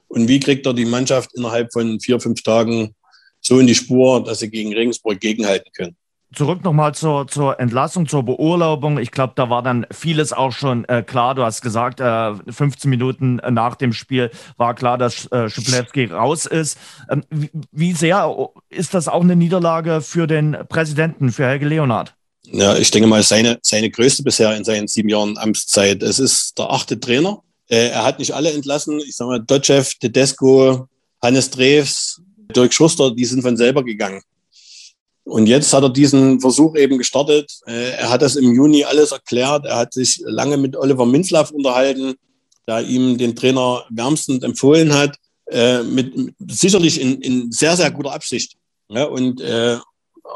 Und 0.09 0.29
wie 0.29 0.41
kriegt 0.41 0.67
er 0.67 0.75
die 0.75 0.85
Mannschaft 0.85 1.31
innerhalb 1.35 1.73
von 1.73 2.01
vier, 2.01 2.19
fünf 2.19 2.43
Tagen 2.43 2.95
so 3.41 3.59
in 3.59 3.67
die 3.67 3.75
Spur, 3.75 4.25
dass 4.25 4.41
sie 4.41 4.51
gegen 4.51 4.75
Regensburg 4.75 5.21
gegenhalten 5.21 5.71
können? 5.77 5.97
Zurück 6.35 6.63
nochmal 6.63 6.95
zur, 6.95 7.27
zur 7.27 7.59
Entlassung, 7.59 8.07
zur 8.07 8.23
Beurlaubung. 8.23 8.99
Ich 8.99 9.13
glaube, 9.13 9.33
da 9.35 9.49
war 9.49 9.63
dann 9.63 9.87
vieles 9.91 10.35
auch 10.35 10.53
schon 10.53 10.85
äh, 10.85 11.03
klar. 11.03 11.35
Du 11.35 11.43
hast 11.43 11.63
gesagt, 11.63 12.01
äh, 12.01 12.35
15 12.51 12.91
Minuten 12.91 13.37
nach 13.51 13.77
dem 13.77 13.95
Spiel 13.95 14.31
war 14.59 14.75
klar, 14.75 14.99
dass 14.99 15.25
äh, 15.33 15.49
Schiplewski 15.49 16.05
raus 16.07 16.45
ist. 16.45 16.77
Ähm, 17.09 17.25
wie, 17.31 17.51
wie 17.73 17.93
sehr 17.95 18.51
ist 18.69 18.93
das 18.93 19.09
auch 19.09 19.23
eine 19.23 19.37
Niederlage 19.37 20.03
für 20.03 20.27
den 20.27 20.55
Präsidenten, 20.69 21.33
für 21.33 21.47
Helge 21.47 21.67
Leonard? 21.67 22.15
Ja, 22.45 22.77
ich 22.77 22.91
denke 22.91 23.09
mal, 23.09 23.23
seine, 23.23 23.59
seine 23.63 23.89
größte 23.89 24.23
bisher 24.23 24.55
in 24.55 24.65
seinen 24.65 24.87
sieben 24.87 25.09
Jahren 25.09 25.39
Amtszeit. 25.39 26.03
Es 26.03 26.19
ist 26.19 26.59
der 26.59 26.71
achte 26.71 27.01
Trainer 27.01 27.43
äh, 27.69 27.89
er 27.89 28.05
hat 28.05 28.19
nicht 28.19 28.35
alle 28.35 28.53
entlassen. 28.53 28.99
Ich 29.01 29.17
sage 29.17 29.31
mal, 29.31 29.41
Dotchev, 29.41 29.93
Tedesco, 30.01 30.89
Hannes 31.23 31.51
Drews, 31.51 32.21
Dirk 32.55 32.73
Schuster, 32.73 33.11
die 33.11 33.25
sind 33.25 33.43
von 33.43 33.57
selber 33.57 33.85
gegangen. 33.85 34.23
Und 35.25 35.47
jetzt 35.47 35.73
hat 35.75 35.83
er 35.83 35.91
diesen 35.91 36.41
Versuch 36.41 36.75
eben 36.77 36.97
gestartet. 36.97 37.53
Äh, 37.67 37.91
er 37.91 38.11
hat 38.11 38.23
das 38.23 38.37
im 38.37 38.55
Juni 38.55 38.85
alles 38.85 39.13
erklärt. 39.13 39.67
Er 39.67 39.77
hat 39.77 39.93
sich 39.93 40.23
lange 40.25 40.57
mit 40.57 40.75
Oliver 40.75 41.05
Minzlaff 41.05 41.51
unterhalten, 41.51 42.15
der 42.67 42.83
ihm 42.83 43.19
den 43.19 43.37
Trainer 43.37 43.85
wärmstens 43.91 44.43
empfohlen 44.43 44.95
hat, 44.95 45.17
äh, 45.51 45.83
mit, 45.83 46.15
sicherlich 46.49 47.01
in, 47.01 47.21
in 47.21 47.53
sehr, 47.53 47.77
sehr 47.77 47.91
guter 47.91 48.13
Absicht. 48.13 48.57
Ja, 48.89 49.05
und, 49.05 49.43
äh, 49.43 49.77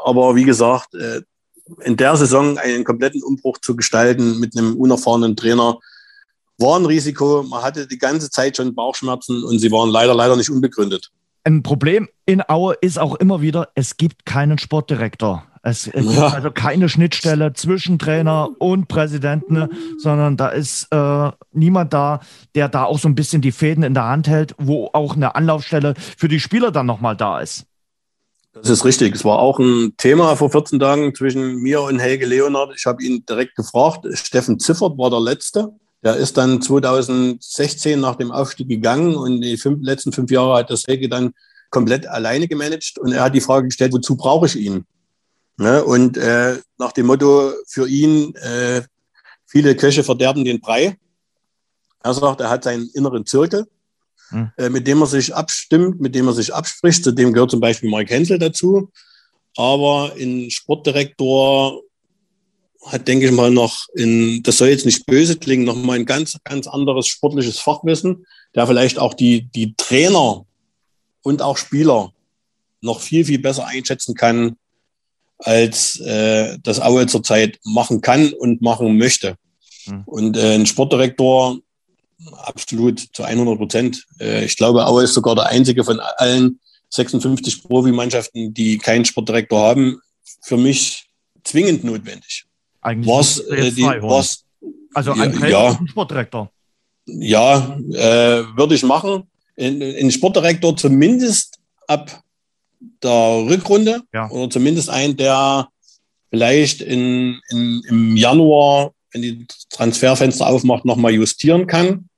aber 0.05 0.35
wie 0.35 0.43
gesagt, 0.43 0.93
äh, 0.93 1.21
in 1.83 1.97
der 1.97 2.15
Saison 2.15 2.57
einen 2.59 2.83
kompletten 2.83 3.23
Umbruch 3.23 3.57
zu 3.59 3.75
gestalten 3.75 4.39
mit 4.39 4.55
einem 4.55 4.75
unerfahrenen 4.75 5.35
Trainer, 5.35 5.79
war 6.57 6.79
ein 6.79 6.85
Risiko. 6.85 7.43
Man 7.43 7.61
hatte 7.61 7.87
die 7.87 7.97
ganze 7.97 8.29
Zeit 8.29 8.57
schon 8.57 8.73
Bauchschmerzen 8.73 9.43
und 9.43 9.59
sie 9.59 9.71
waren 9.71 9.89
leider, 9.89 10.13
leider 10.13 10.35
nicht 10.35 10.49
unbegründet. 10.49 11.11
Ein 11.45 11.61
Problem 11.61 12.07
in 12.25 12.41
Aue 12.47 12.75
ist 12.79 12.97
auch 12.97 13.15
immer 13.15 13.41
wieder, 13.41 13.69
es 13.75 13.97
gibt 13.97 14.25
keinen 14.25 14.57
Sportdirektor. 14.57 15.43
Es, 15.61 15.87
es 15.87 16.05
ja. 16.05 16.11
gibt 16.11 16.35
also 16.35 16.51
keine 16.51 16.89
Schnittstelle 16.89 17.53
zwischen 17.53 17.97
Trainer 17.97 18.49
und 18.59 18.87
Präsidenten, 18.87 19.69
sondern 19.97 20.35
da 20.35 20.49
ist 20.49 20.87
äh, 20.91 21.31
niemand 21.53 21.93
da, 21.93 22.19
der 22.53 22.67
da 22.67 22.83
auch 22.83 22.99
so 22.99 23.07
ein 23.07 23.15
bisschen 23.15 23.41
die 23.41 23.53
Fäden 23.53 23.83
in 23.83 23.93
der 23.93 24.05
Hand 24.05 24.27
hält, 24.27 24.55
wo 24.57 24.89
auch 24.91 25.15
eine 25.15 25.35
Anlaufstelle 25.35 25.95
für 26.17 26.27
die 26.27 26.41
Spieler 26.41 26.71
dann 26.71 26.85
nochmal 26.85 27.15
da 27.15 27.39
ist. 27.39 27.65
Das 28.53 28.69
ist 28.69 28.85
richtig. 28.85 29.15
Es 29.15 29.25
war 29.25 29.39
auch 29.39 29.57
ein 29.57 29.93
Thema 29.97 30.35
vor 30.35 30.51
14 30.51 30.79
Tagen 30.79 31.15
zwischen 31.15 31.55
mir 31.61 31.81
und 31.81 31.99
Helge 31.99 32.25
Leonard. 32.25 32.73
Ich 32.77 32.85
habe 32.85 33.01
ihn 33.01 33.25
direkt 33.27 33.55
gefragt. 33.55 34.05
Steffen 34.13 34.59
Ziffert 34.59 34.97
war 34.97 35.09
der 35.09 35.21
Letzte. 35.21 35.73
Der 36.03 36.17
ist 36.17 36.37
dann 36.37 36.61
2016 36.61 37.99
nach 37.99 38.15
dem 38.15 38.31
Aufstieg 38.31 38.67
gegangen 38.67 39.15
und 39.15 39.41
die 39.41 39.57
fünf, 39.57 39.79
letzten 39.81 40.11
fünf 40.11 40.29
Jahre 40.31 40.57
hat 40.57 40.69
das 40.69 40.85
Helge 40.85 41.07
dann 41.07 41.33
komplett 41.69 42.05
alleine 42.07 42.47
gemanagt 42.47 42.99
und 42.99 43.13
er 43.13 43.23
hat 43.23 43.35
die 43.35 43.41
Frage 43.41 43.67
gestellt, 43.67 43.93
wozu 43.93 44.15
brauche 44.15 44.45
ich 44.45 44.57
ihn? 44.57 44.85
Ne? 45.57 45.83
Und 45.83 46.17
äh, 46.17 46.57
nach 46.77 46.91
dem 46.91 47.05
Motto 47.05 47.53
für 47.67 47.87
ihn, 47.87 48.35
äh, 48.35 48.81
viele 49.45 49.75
Köche 49.75 50.03
verderben 50.03 50.43
den 50.43 50.59
Brei. 50.59 50.97
Er 52.03 52.13
sagt, 52.13 52.41
er 52.41 52.49
hat 52.49 52.65
seinen 52.65 52.89
inneren 52.93 53.25
Zirkel, 53.25 53.65
hm. 54.29 54.51
äh, 54.57 54.69
mit 54.69 54.87
dem 54.87 55.01
er 55.01 55.07
sich 55.07 55.33
abstimmt, 55.33 56.01
mit 56.01 56.15
dem 56.15 56.27
er 56.27 56.33
sich 56.33 56.53
abspricht. 56.53 57.03
Zu 57.03 57.11
dem 57.11 57.31
gehört 57.31 57.51
zum 57.51 57.61
Beispiel 57.61 57.89
Mark 57.89 58.09
Hensel 58.09 58.39
dazu. 58.39 58.91
Aber 59.55 60.13
ein 60.19 60.49
Sportdirektor 60.49 61.81
hat, 62.85 63.07
denke 63.07 63.25
ich 63.25 63.31
mal, 63.31 63.51
noch 63.51 63.87
in, 63.93 64.43
das 64.43 64.57
soll 64.57 64.69
jetzt 64.69 64.85
nicht 64.85 65.05
böse 65.05 65.37
klingen, 65.37 65.63
noch 65.63 65.75
mal 65.75 65.97
ein 65.97 66.05
ganz, 66.05 66.37
ganz 66.43 66.67
anderes 66.67 67.07
sportliches 67.07 67.59
Fachwissen, 67.59 68.25
der 68.55 68.67
vielleicht 68.67 68.99
auch 68.99 69.13
die, 69.13 69.49
die 69.51 69.73
Trainer 69.75 70.45
und 71.21 71.41
auch 71.41 71.57
Spieler 71.57 72.13
noch 72.81 72.99
viel, 72.99 73.25
viel 73.25 73.39
besser 73.39 73.65
einschätzen 73.65 74.15
kann, 74.15 74.57
als 75.37 75.99
äh, 76.01 76.57
das 76.61 76.79
Aue 76.79 77.07
zurzeit 77.07 77.59
machen 77.63 78.01
kann 78.01 78.33
und 78.33 78.61
machen 78.61 78.97
möchte. 78.97 79.35
Mhm. 79.85 80.03
Und 80.05 80.37
äh, 80.37 80.55
ein 80.55 80.65
Sportdirektor 80.65 81.59
absolut 82.37 82.99
zu 83.13 83.23
100 83.23 83.57
Prozent. 83.57 84.05
Äh, 84.19 84.45
ich 84.45 84.57
glaube, 84.57 84.85
Aue 84.85 85.03
ist 85.03 85.13
sogar 85.13 85.35
der 85.35 85.47
einzige 85.47 85.83
von 85.83 85.99
allen 85.99 86.59
56 86.89 87.63
Profimannschaften, 87.63 88.53
die 88.53 88.77
keinen 88.77 89.05
Sportdirektor 89.05 89.59
haben, 89.59 89.99
für 90.41 90.57
mich 90.57 91.05
zwingend 91.43 91.83
notwendig. 91.83 92.45
Eigentlich 92.83 93.07
was, 93.07 93.39
äh, 93.39 93.71
die, 93.71 93.83
was, 93.83 94.43
also 94.93 95.13
ein 95.13 95.39
ja, 95.49 95.79
Sportdirektor. 95.85 96.51
Ja, 97.05 97.77
äh, 97.91 98.43
würde 98.55 98.75
ich 98.75 98.83
machen. 98.83 99.23
Ein 99.57 100.11
Sportdirektor 100.11 100.75
zumindest 100.75 101.59
ab 101.87 102.23
der 103.01 103.45
Rückrunde 103.47 104.01
ja. 104.13 104.29
oder 104.29 104.49
zumindest 104.49 104.89
ein, 104.89 105.15
der 105.15 105.67
vielleicht 106.29 106.81
in, 106.81 107.39
in, 107.49 107.83
im 107.87 108.17
Januar, 108.17 108.91
wenn 109.11 109.21
die 109.21 109.45
Transferfenster 109.69 110.47
aufmacht, 110.47 110.85
nochmal 110.85 111.13
justieren 111.13 111.67
kann. 111.67 112.09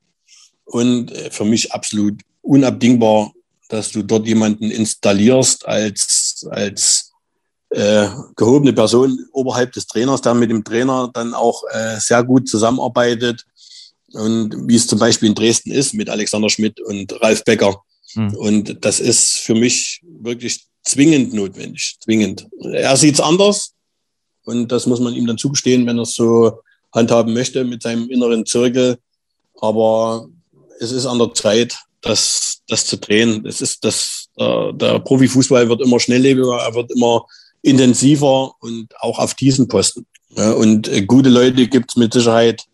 Und 0.64 1.12
äh, 1.12 1.30
für 1.30 1.46
mich 1.46 1.74
absolut 1.74 2.22
unabdingbar, 2.42 3.34
dass 3.70 3.92
du 3.92 4.04
dort 4.04 4.28
jemanden 4.28 4.72
installierst 4.72 5.68
als, 5.68 6.48
als 6.50 7.05
äh, 7.76 8.08
gehobene 8.38 8.72
Person 8.72 9.20
oberhalb 9.34 9.74
des 9.74 9.86
Trainers, 9.86 10.22
der 10.22 10.34
mit 10.34 10.50
dem 10.50 10.64
Trainer 10.64 11.10
dann 11.14 11.34
auch 11.34 11.62
äh, 11.72 12.00
sehr 12.00 12.24
gut 12.24 12.48
zusammenarbeitet. 12.48 13.44
Und 14.14 14.56
wie 14.70 14.76
es 14.76 14.88
zum 14.88 14.98
Beispiel 14.98 15.28
in 15.28 15.36
Dresden 15.36 15.72
ist 15.72 15.94
mit 15.94 16.10
Alexander 16.10 16.50
Schmidt 16.50 16.80
und 16.80 17.22
Ralf 17.22 17.44
Becker. 17.44 17.82
Mhm. 18.14 18.36
Und 18.36 18.86
das 18.86 19.02
ist 19.02 19.40
für 19.40 19.56
mich 19.56 20.02
wirklich 20.22 20.66
zwingend 20.84 21.34
notwendig. 21.34 21.98
Zwingend. 22.00 22.48
Er 22.72 22.96
sieht 22.96 23.16
es 23.16 23.20
anders. 23.20 23.74
Und 24.46 24.72
das 24.72 24.86
muss 24.86 25.02
man 25.02 25.14
ihm 25.14 25.28
dann 25.28 25.38
zugestehen, 25.38 25.86
wenn 25.86 25.98
er 25.98 26.04
es 26.04 26.16
so 26.16 26.60
handhaben 26.94 27.34
möchte 27.34 27.66
mit 27.66 27.82
seinem 27.82 28.10
inneren 28.10 28.46
Zirkel. 28.46 28.98
Aber 29.60 30.30
es 30.80 30.94
ist 30.94 31.06
an 31.06 31.20
der 31.20 31.34
Zeit, 31.34 31.78
das, 32.02 32.62
das 32.70 32.86
zu 32.86 32.98
drehen. 32.98 33.46
Es 33.46 33.60
ist 33.60 33.84
das, 33.84 34.28
der, 34.40 34.72
der 34.72 35.00
Profifußball 35.00 35.68
wird 35.68 35.82
immer 35.82 36.00
schnelllebiger, 36.00 36.58
er 36.58 36.74
wird 36.74 36.92
immer 36.92 37.26
intensiver 37.66 38.54
und 38.60 38.94
auch 39.00 39.20
auf 39.20 39.34
diesen 39.34 39.68
Posten. 39.68 40.06
Ja, 40.30 40.52
und 40.52 40.88
äh, 40.88 41.02
gute 41.02 41.30
Leute 41.30 41.68
gibt 41.68 41.92
es 41.92 41.96
mit 41.98 42.14
Sicherheit 42.14 42.66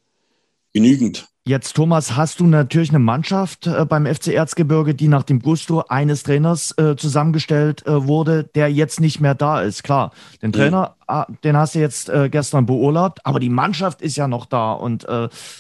genügend. 0.74 1.28
Jetzt, 1.44 1.76
Thomas, 1.76 2.16
hast 2.16 2.40
du 2.40 2.46
natürlich 2.46 2.90
eine 2.90 3.00
Mannschaft 3.00 3.66
äh, 3.66 3.86
beim 3.86 4.06
FC 4.06 4.28
Erzgebirge, 4.28 4.94
die 4.94 5.08
nach 5.08 5.24
dem 5.24 5.42
Gusto 5.42 5.84
eines 5.88 6.24
Trainers 6.24 6.78
äh, 6.78 6.96
zusammengestellt 6.96 7.84
wurde, 7.86 8.44
der 8.54 8.72
jetzt 8.72 9.00
nicht 9.00 9.20
mehr 9.22 9.34
da 9.34 9.62
ist. 9.62 9.84
Klar, 9.84 10.12
den 10.42 10.52
Trainer, 10.52 10.96
mhm. 11.10 11.38
den 11.44 11.58
hast 11.58 11.74
du 11.74 11.80
jetzt 11.80 12.12
gestern 12.30 12.66
beurlaubt, 12.66 13.26
aber 13.26 13.40
die 13.40 13.50
Mannschaft 13.50 14.02
ist 14.02 14.18
ja 14.18 14.28
noch 14.28 14.46
da 14.46 14.74
und 14.74 15.08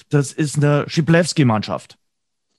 das 0.09 0.33
ist 0.33 0.57
eine 0.57 0.85
Schiplewski-Mannschaft. 0.87 1.97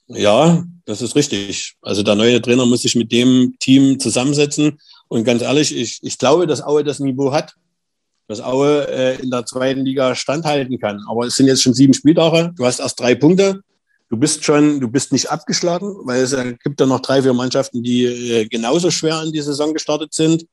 Ja, 0.09 0.65
das 0.85 1.01
ist 1.01 1.15
richtig. 1.15 1.75
Also 1.81 2.03
der 2.03 2.17
neue 2.17 2.43
Trainer 2.43 2.67
muss 2.67 2.83
sich 2.83 2.97
mit 2.97 3.13
dem 3.13 3.55
Team 3.61 3.99
zusammensetzen. 3.99 4.79
Und 5.13 5.25
ganz 5.25 5.43
ehrlich, 5.43 5.77
ich, 5.77 5.99
ich 6.01 6.17
glaube, 6.17 6.47
dass 6.47 6.63
Aue 6.63 6.85
das 6.85 6.99
Niveau 6.99 7.33
hat, 7.33 7.55
dass 8.29 8.41
Aue 8.41 8.89
äh, 8.89 9.21
in 9.21 9.31
der 9.31 9.45
zweiten 9.45 9.85
Liga 9.85 10.15
standhalten 10.15 10.79
kann. 10.79 11.05
Aber 11.07 11.27
es 11.27 11.37
sind 11.37 11.49
jetzt 11.49 11.63
schon 11.63 11.75
sieben 11.75 11.93
Spieltage. 11.93 12.51
Du 12.57 12.65
hast 12.65 12.81
erst 12.81 12.99
drei 12.99 13.15
Punkte. 13.15 13.61
Du 14.09 14.17
bist 14.17 14.43
schon, 14.43 14.81
du 14.81 14.89
bist 14.89 15.13
nicht 15.13 15.31
abgeschlagen, 15.31 15.95
weil 16.05 16.23
es 16.23 16.33
äh, 16.33 16.55
gibt 16.65 16.81
ja 16.81 16.87
noch 16.87 17.01
drei, 17.01 17.21
vier 17.21 17.35
Mannschaften, 17.35 17.83
die 17.83 18.07
äh, 18.07 18.47
genauso 18.47 18.91
schwer 18.91 19.23
in 19.23 19.33
die 19.33 19.43
Saison 19.43 19.75
gestartet 19.75 20.15
sind. 20.15 20.47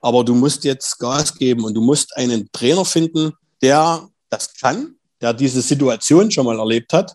Aber 0.00 0.24
du 0.24 0.34
musst 0.34 0.64
jetzt 0.64 0.98
Gas 0.98 1.34
geben 1.34 1.64
und 1.64 1.74
du 1.74 1.82
musst 1.82 2.16
einen 2.16 2.48
Trainer 2.50 2.86
finden, 2.86 3.34
der 3.60 4.08
das 4.30 4.54
kann, 4.54 4.94
der 5.20 5.34
diese 5.34 5.60
Situation 5.60 6.30
schon 6.30 6.46
mal 6.46 6.58
erlebt 6.58 6.94
hat 6.94 7.14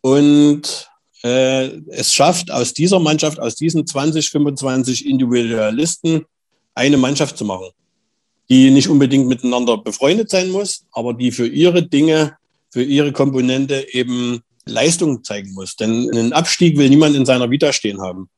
und 0.00 0.89
äh, 1.22 1.80
es 1.88 2.14
schafft, 2.14 2.50
aus 2.50 2.72
dieser 2.72 2.98
Mannschaft, 2.98 3.38
aus 3.38 3.56
diesen 3.56 3.86
20, 3.86 4.30
25 4.30 5.06
Individualisten 5.06 6.24
eine 6.74 6.96
Mannschaft 6.96 7.36
zu 7.36 7.44
machen, 7.44 7.68
die 8.48 8.70
nicht 8.70 8.88
unbedingt 8.88 9.26
miteinander 9.26 9.78
befreundet 9.78 10.30
sein 10.30 10.50
muss, 10.50 10.84
aber 10.92 11.14
die 11.14 11.30
für 11.30 11.46
ihre 11.46 11.82
Dinge, 11.82 12.36
für 12.70 12.82
ihre 12.82 13.12
Komponente 13.12 13.86
eben 13.92 14.40
Leistung 14.64 15.22
zeigen 15.24 15.52
muss. 15.52 15.76
Denn 15.76 16.10
einen 16.10 16.32
Abstieg 16.32 16.78
will 16.78 16.88
niemand 16.88 17.16
in 17.16 17.26
seiner 17.26 17.50
Vita 17.50 17.72
stehen 17.72 18.00
haben. 18.00 18.28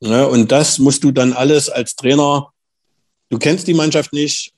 Ja, 0.00 0.24
und 0.24 0.52
das 0.52 0.78
musst 0.78 1.04
du 1.04 1.10
dann 1.10 1.32
alles 1.32 1.70
als 1.70 1.96
Trainer, 1.96 2.50
du 3.30 3.38
kennst 3.38 3.66
die 3.66 3.74
Mannschaft 3.74 4.12
nicht, 4.12 4.52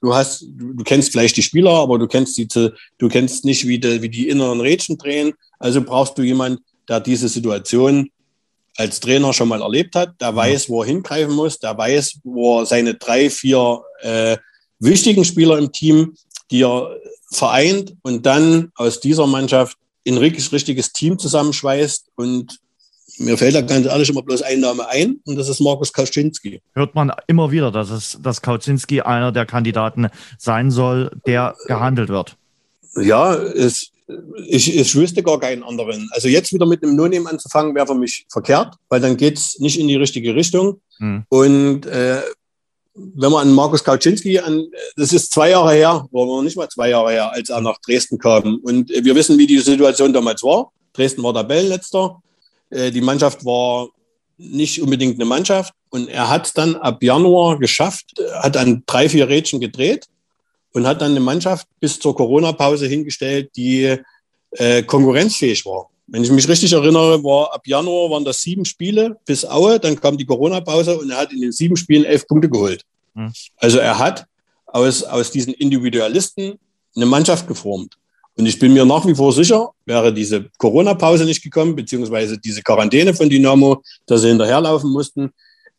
du 0.00 0.14
hast, 0.14 0.42
du, 0.42 0.72
du 0.72 0.84
kennst 0.84 1.12
vielleicht 1.12 1.36
die 1.36 1.42
Spieler, 1.42 1.72
aber 1.72 1.98
du 1.98 2.06
kennst 2.06 2.38
die, 2.38 2.48
du 2.48 3.08
kennst 3.08 3.44
nicht, 3.44 3.66
wie 3.66 3.78
die, 3.78 4.00
wie 4.00 4.08
die 4.08 4.28
inneren 4.28 4.60
Rädchen 4.60 4.96
drehen. 4.96 5.34
Also 5.58 5.82
brauchst 5.82 6.16
du 6.16 6.22
jemanden, 6.22 6.64
der 6.88 7.00
diese 7.00 7.28
Situation 7.28 8.10
als 8.76 9.00
Trainer 9.00 9.32
schon 9.32 9.48
mal 9.48 9.60
erlebt 9.60 9.94
hat, 9.94 10.20
der 10.20 10.34
weiß, 10.34 10.68
wo 10.68 10.82
er 10.82 10.86
hingreifen 10.86 11.34
muss, 11.34 11.58
der 11.58 11.76
weiß, 11.76 12.20
wo 12.24 12.60
er 12.60 12.66
seine 12.66 12.94
drei, 12.94 13.28
vier 13.28 13.82
äh, 14.00 14.36
wichtigen 14.78 15.24
Spieler 15.24 15.58
im 15.58 15.70
Team, 15.72 16.14
die 16.50 16.62
er 16.62 16.96
vereint 17.30 17.94
und 18.02 18.26
dann 18.26 18.72
aus 18.74 19.00
dieser 19.00 19.26
Mannschaft 19.26 19.76
ein 20.06 20.16
richtiges, 20.16 20.52
richtiges 20.52 20.92
Team 20.92 21.18
zusammenschweißt 21.18 22.06
und 22.16 22.58
mir 23.18 23.36
fällt 23.36 23.54
da 23.54 23.60
ganz 23.60 23.86
ehrlich 23.86 24.08
immer 24.08 24.22
bloß 24.22 24.42
ein 24.42 24.60
Name 24.60 24.88
ein 24.88 25.20
und 25.26 25.36
das 25.36 25.48
ist 25.48 25.60
Markus 25.60 25.92
Kaczynski. 25.92 26.62
Hört 26.74 26.94
man 26.94 27.12
immer 27.26 27.50
wieder, 27.50 27.70
dass, 27.70 27.90
es, 27.90 28.18
dass 28.20 28.40
Kaczynski 28.40 29.02
einer 29.02 29.30
der 29.30 29.44
Kandidaten 29.44 30.08
sein 30.38 30.70
soll, 30.70 31.10
der 31.26 31.54
gehandelt 31.66 32.08
wird. 32.08 32.36
Ja, 32.96 33.34
es, 33.34 33.90
ich, 34.46 34.76
ich 34.76 34.94
wüsste 34.94 35.22
gar 35.22 35.38
keinen 35.40 35.62
anderen. 35.62 36.08
Also 36.12 36.28
jetzt 36.28 36.52
wieder 36.52 36.66
mit 36.66 36.82
einem 36.82 36.96
No-Name 36.96 37.28
anzufangen, 37.28 37.74
wäre 37.74 37.86
für 37.86 37.94
mich 37.94 38.26
verkehrt, 38.28 38.74
weil 38.88 39.00
dann 39.00 39.16
geht 39.16 39.38
es 39.38 39.58
nicht 39.58 39.78
in 39.78 39.88
die 39.88 39.96
richtige 39.96 40.34
Richtung. 40.34 40.80
Mhm. 40.98 41.24
Und 41.28 41.86
äh, 41.86 42.22
wenn 42.94 43.32
man 43.32 43.48
an 43.48 43.54
Markus 43.54 43.84
Kaczynski 43.84 44.38
an, 44.38 44.66
das 44.96 45.12
ist 45.12 45.32
zwei 45.32 45.50
Jahre 45.50 45.72
her, 45.72 46.06
oder 46.10 46.42
nicht 46.42 46.56
mal 46.56 46.68
zwei 46.68 46.90
Jahre 46.90 47.12
her, 47.12 47.32
als 47.32 47.48
er 47.48 47.60
nach 47.60 47.78
Dresden 47.78 48.18
kam. 48.18 48.58
Und 48.62 48.90
wir 48.90 49.14
wissen, 49.14 49.38
wie 49.38 49.46
die 49.46 49.58
Situation 49.58 50.12
damals 50.12 50.42
war. 50.42 50.70
Dresden 50.92 51.22
war 51.22 51.34
Tabellenletzter. 51.34 52.20
Äh, 52.70 52.90
die 52.90 53.00
Mannschaft 53.00 53.44
war 53.44 53.88
nicht 54.36 54.80
unbedingt 54.82 55.14
eine 55.14 55.24
Mannschaft. 55.24 55.72
Und 55.90 56.08
er 56.08 56.30
hat 56.30 56.46
es 56.46 56.52
dann 56.52 56.76
ab 56.76 57.02
Januar 57.02 57.58
geschafft, 57.58 58.14
hat 58.34 58.54
dann 58.54 58.82
drei, 58.86 59.08
vier 59.08 59.28
Rädchen 59.28 59.60
gedreht 59.60 60.06
und 60.72 60.86
hat 60.86 61.00
dann 61.00 61.12
eine 61.12 61.20
Mannschaft 61.20 61.66
bis 61.80 61.98
zur 61.98 62.14
Corona-Pause 62.14 62.86
hingestellt, 62.86 63.50
die 63.56 63.96
äh, 64.52 64.82
konkurrenzfähig 64.82 65.64
war. 65.66 65.88
Wenn 66.06 66.24
ich 66.24 66.30
mich 66.30 66.48
richtig 66.48 66.72
erinnere, 66.72 67.22
war 67.22 67.54
ab 67.54 67.66
Januar 67.66 68.10
waren 68.10 68.24
das 68.24 68.40
sieben 68.42 68.64
Spiele 68.64 69.16
bis 69.24 69.44
Aue, 69.44 69.78
dann 69.78 70.00
kam 70.00 70.16
die 70.16 70.26
Corona-Pause 70.26 70.98
und 70.98 71.10
er 71.10 71.18
hat 71.18 71.32
in 71.32 71.40
den 71.40 71.52
sieben 71.52 71.76
Spielen 71.76 72.04
elf 72.04 72.26
Punkte 72.26 72.48
geholt. 72.48 72.82
Mhm. 73.14 73.32
Also 73.56 73.78
er 73.78 73.98
hat 73.98 74.26
aus, 74.66 75.04
aus 75.04 75.30
diesen 75.30 75.54
Individualisten 75.54 76.58
eine 76.96 77.06
Mannschaft 77.06 77.46
geformt. 77.46 77.96
Und 78.36 78.46
ich 78.46 78.58
bin 78.58 78.72
mir 78.72 78.84
nach 78.84 79.06
wie 79.06 79.14
vor 79.14 79.32
sicher, 79.32 79.70
wäre 79.84 80.12
diese 80.12 80.48
Corona-Pause 80.58 81.24
nicht 81.24 81.42
gekommen, 81.42 81.76
beziehungsweise 81.76 82.38
diese 82.38 82.62
Quarantäne 82.62 83.12
von 83.14 83.28
Dynamo, 83.28 83.82
dass 84.06 84.22
sie 84.22 84.28
hinterherlaufen 84.28 84.90
mussten, 84.90 85.30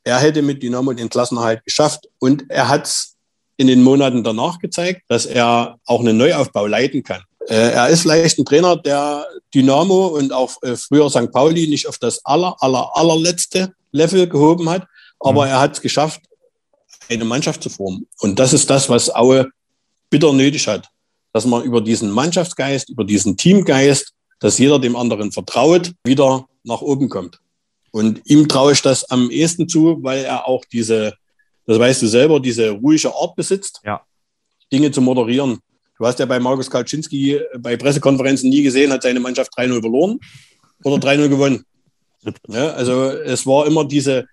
er 0.03 0.19
hätte 0.19 0.41
mit 0.41 0.61
Dynamo 0.63 0.93
den 0.93 1.09
Klassenerhalt 1.09 1.63
geschafft. 1.63 2.07
Und 2.19 2.49
er 2.49 2.67
hat 2.67 2.85
es 2.85 3.15
in 3.61 3.67
den 3.67 3.83
Monaten 3.83 4.23
danach 4.23 4.59
gezeigt, 4.59 5.03
dass 5.07 5.25
er 5.25 5.77
auch 5.85 5.99
einen 5.99 6.17
Neuaufbau 6.17 6.65
leiten 6.65 7.03
kann. 7.03 7.21
Äh, 7.47 7.71
er 7.71 7.89
ist 7.89 8.01
vielleicht 8.01 8.39
ein 8.39 8.45
Trainer, 8.45 8.75
der 8.75 9.25
Dynamo 9.53 10.07
und 10.07 10.33
auch 10.33 10.51
äh, 10.63 10.75
früher 10.75 11.09
St. 11.09 11.31
Pauli 11.31 11.67
nicht 11.67 11.87
auf 11.87 11.99
das 11.99 12.25
aller, 12.25 12.55
aller, 12.59 12.89
allerletzte 12.95 13.73
Level 13.91 14.27
gehoben 14.27 14.67
hat, 14.69 14.87
aber 15.19 15.45
mhm. 15.45 15.51
er 15.51 15.59
hat 15.59 15.73
es 15.73 15.81
geschafft, 15.81 16.21
eine 17.09 17.25
Mannschaft 17.25 17.61
zu 17.61 17.69
formen. 17.69 18.07
Und 18.19 18.39
das 18.39 18.53
ist 18.53 18.69
das, 18.69 18.89
was 18.89 19.13
Aue 19.13 19.49
bitter 20.09 20.33
nötig 20.33 20.67
hat, 20.67 20.87
dass 21.33 21.45
man 21.45 21.63
über 21.63 21.81
diesen 21.81 22.09
Mannschaftsgeist, 22.09 22.89
über 22.89 23.03
diesen 23.03 23.37
Teamgeist, 23.37 24.13
dass 24.39 24.57
jeder 24.57 24.79
dem 24.79 24.95
anderen 24.95 25.31
vertraut, 25.31 25.93
wieder 26.03 26.47
nach 26.63 26.81
oben 26.81 27.09
kommt. 27.09 27.39
Und 27.91 28.21
ihm 28.25 28.47
traue 28.47 28.71
ich 28.71 28.81
das 28.81 29.03
am 29.11 29.29
ehesten 29.29 29.69
zu, 29.69 29.99
weil 30.01 30.23
er 30.23 30.47
auch 30.47 30.63
diese 30.65 31.13
das 31.65 31.79
weißt 31.79 32.01
du 32.01 32.07
selber, 32.07 32.39
diese 32.39 32.71
ruhige 32.71 33.13
Art 33.13 33.35
besitzt, 33.35 33.81
ja. 33.83 34.01
Dinge 34.71 34.91
zu 34.91 35.01
moderieren. 35.01 35.59
Du 35.97 36.05
hast 36.07 36.19
ja 36.19 36.25
bei 36.25 36.39
Markus 36.39 36.69
Kalczynski 36.69 37.39
bei 37.59 37.77
Pressekonferenzen 37.77 38.49
nie 38.49 38.63
gesehen, 38.63 38.91
hat 38.91 39.03
seine 39.03 39.19
Mannschaft 39.19 39.51
3-0 39.57 39.81
verloren 39.81 40.19
oder 40.83 40.95
3-0 40.95 41.29
gewonnen. 41.29 41.63
Ja, 42.47 42.69
also 42.69 43.09
es 43.09 43.45
war 43.45 43.67
immer 43.67 43.85
diese, 43.85 44.25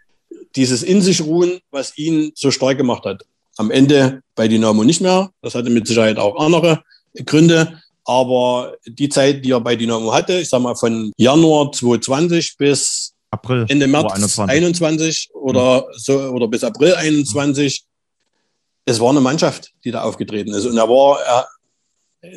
dieses 0.57 0.83
In 0.83 1.03
sich 1.03 1.21
ruhen, 1.21 1.61
was 1.71 1.97
ihn 1.99 2.33
so 2.35 2.51
stark 2.51 2.79
gemacht 2.79 3.05
hat. 3.05 3.25
Am 3.57 3.71
Ende 3.71 4.23
bei 4.35 4.49
Dynamo 4.49 4.85
nicht 4.85 5.01
mehr. 5.01 5.31
Das 5.43 5.55
hatte 5.55 5.71
mit 5.71 5.87
Sicherheit 5.87 6.19
auch 6.19 6.39
andere 6.39 6.83
Gründe. 7.27 7.81
Aber 8.05 8.77
die 8.87 9.09
Zeit, 9.09 9.45
die 9.45 9.51
er 9.51 9.61
bei 9.61 9.77
Dynamo 9.77 10.13
hatte, 10.13 10.41
ich 10.41 10.49
sag 10.49 10.63
mal 10.63 10.75
von 10.75 11.13
Januar 11.17 11.73
2020 11.73 12.57
bis 12.57 13.15
April 13.31 13.67
Ende 13.69 13.87
März 13.87 14.13
21. 14.13 14.57
21 14.57 15.31
oder 15.35 15.81
mhm. 15.81 15.99
so 15.99 16.19
oder 16.19 16.49
bis 16.49 16.65
April 16.65 16.95
21. 16.95 17.85
es 18.85 19.01
war 19.01 19.11
eine 19.11 19.21
Mannschaft, 19.21 19.73
die 19.85 19.91
da 19.91 20.03
aufgetreten 20.03 20.53
ist. 20.53 20.65
Und 20.65 20.77
er 20.77 20.89
war, 20.89 21.21
er, 21.21 21.49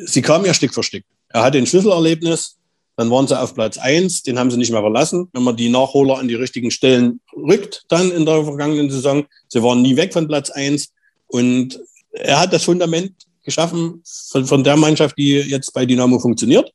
sie 0.04 0.22
kam 0.22 0.44
ja 0.44 0.54
Stück 0.54 0.74
für 0.74 0.82
Stück. 0.82 1.04
Er 1.28 1.42
hatte 1.42 1.58
ein 1.58 1.66
Schlüsselerlebnis, 1.66 2.58
dann 2.96 3.10
waren 3.10 3.26
sie 3.26 3.40
auf 3.40 3.54
Platz 3.54 3.78
eins, 3.78 4.22
den 4.22 4.38
haben 4.38 4.50
sie 4.50 4.58
nicht 4.58 4.70
mehr 4.70 4.82
verlassen. 4.82 5.28
Wenn 5.32 5.42
man 5.44 5.56
die 5.56 5.70
Nachholer 5.70 6.18
an 6.18 6.28
die 6.28 6.34
richtigen 6.34 6.70
Stellen 6.70 7.20
rückt, 7.34 7.84
dann 7.88 8.10
in 8.10 8.26
der 8.26 8.44
vergangenen 8.44 8.90
Saison, 8.90 9.24
sie 9.48 9.62
waren 9.62 9.80
nie 9.80 9.96
weg 9.96 10.12
von 10.12 10.28
Platz 10.28 10.50
eins. 10.50 10.92
Und 11.26 11.80
er 12.10 12.40
hat 12.40 12.52
das 12.52 12.64
Fundament 12.64 13.14
geschaffen 13.44 14.02
von, 14.30 14.44
von 14.44 14.62
der 14.62 14.76
Mannschaft, 14.76 15.16
die 15.16 15.38
jetzt 15.38 15.72
bei 15.72 15.86
Dynamo 15.86 16.18
funktioniert, 16.18 16.70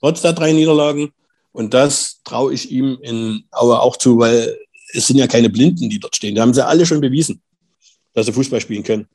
trotz 0.00 0.22
der 0.22 0.32
drei 0.32 0.52
Niederlagen. 0.52 1.10
Und 1.56 1.72
das 1.74 2.20
traue 2.24 2.52
ich 2.52 2.70
ihm 2.70 2.98
in 3.02 3.44
Aue 3.50 3.80
auch 3.80 3.96
zu, 3.96 4.18
weil 4.18 4.58
es 4.92 5.06
sind 5.06 5.16
ja 5.16 5.26
keine 5.26 5.50
Blinden, 5.50 5.88
die 5.88 5.98
dort 5.98 6.14
stehen. 6.14 6.34
Die 6.34 6.40
haben 6.40 6.54
sie 6.54 6.64
alle 6.64 6.84
schon 6.86 7.00
bewiesen, 7.00 7.40
dass 8.14 8.26
sie 8.26 8.32
Fußball 8.32 8.60
spielen 8.60 8.82
können. 8.82 9.06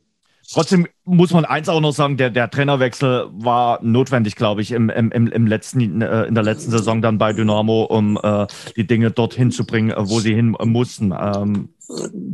Trotzdem 0.51 0.87
muss 1.05 1.31
man 1.31 1.45
eins 1.45 1.69
auch 1.69 1.79
noch 1.79 1.93
sagen, 1.93 2.17
der, 2.17 2.29
der 2.29 2.49
Trainerwechsel 2.49 3.27
war 3.31 3.79
notwendig, 3.83 4.35
glaube 4.35 4.61
ich, 4.61 4.71
im, 4.71 4.89
im, 4.89 5.11
im 5.11 5.47
letzten, 5.47 6.01
äh, 6.01 6.25
in 6.25 6.35
der 6.35 6.43
letzten 6.43 6.71
Saison 6.71 7.01
dann 7.01 7.17
bei 7.17 7.31
Dynamo, 7.31 7.83
um 7.83 8.19
äh, 8.21 8.47
die 8.75 8.85
Dinge 8.85 9.11
dorthin 9.11 9.51
zu 9.51 9.65
bringen, 9.65 9.93
wo 9.95 10.19
sie 10.19 10.33
hin 10.33 10.57
mussten. 10.63 11.13
Ähm, 11.17 11.69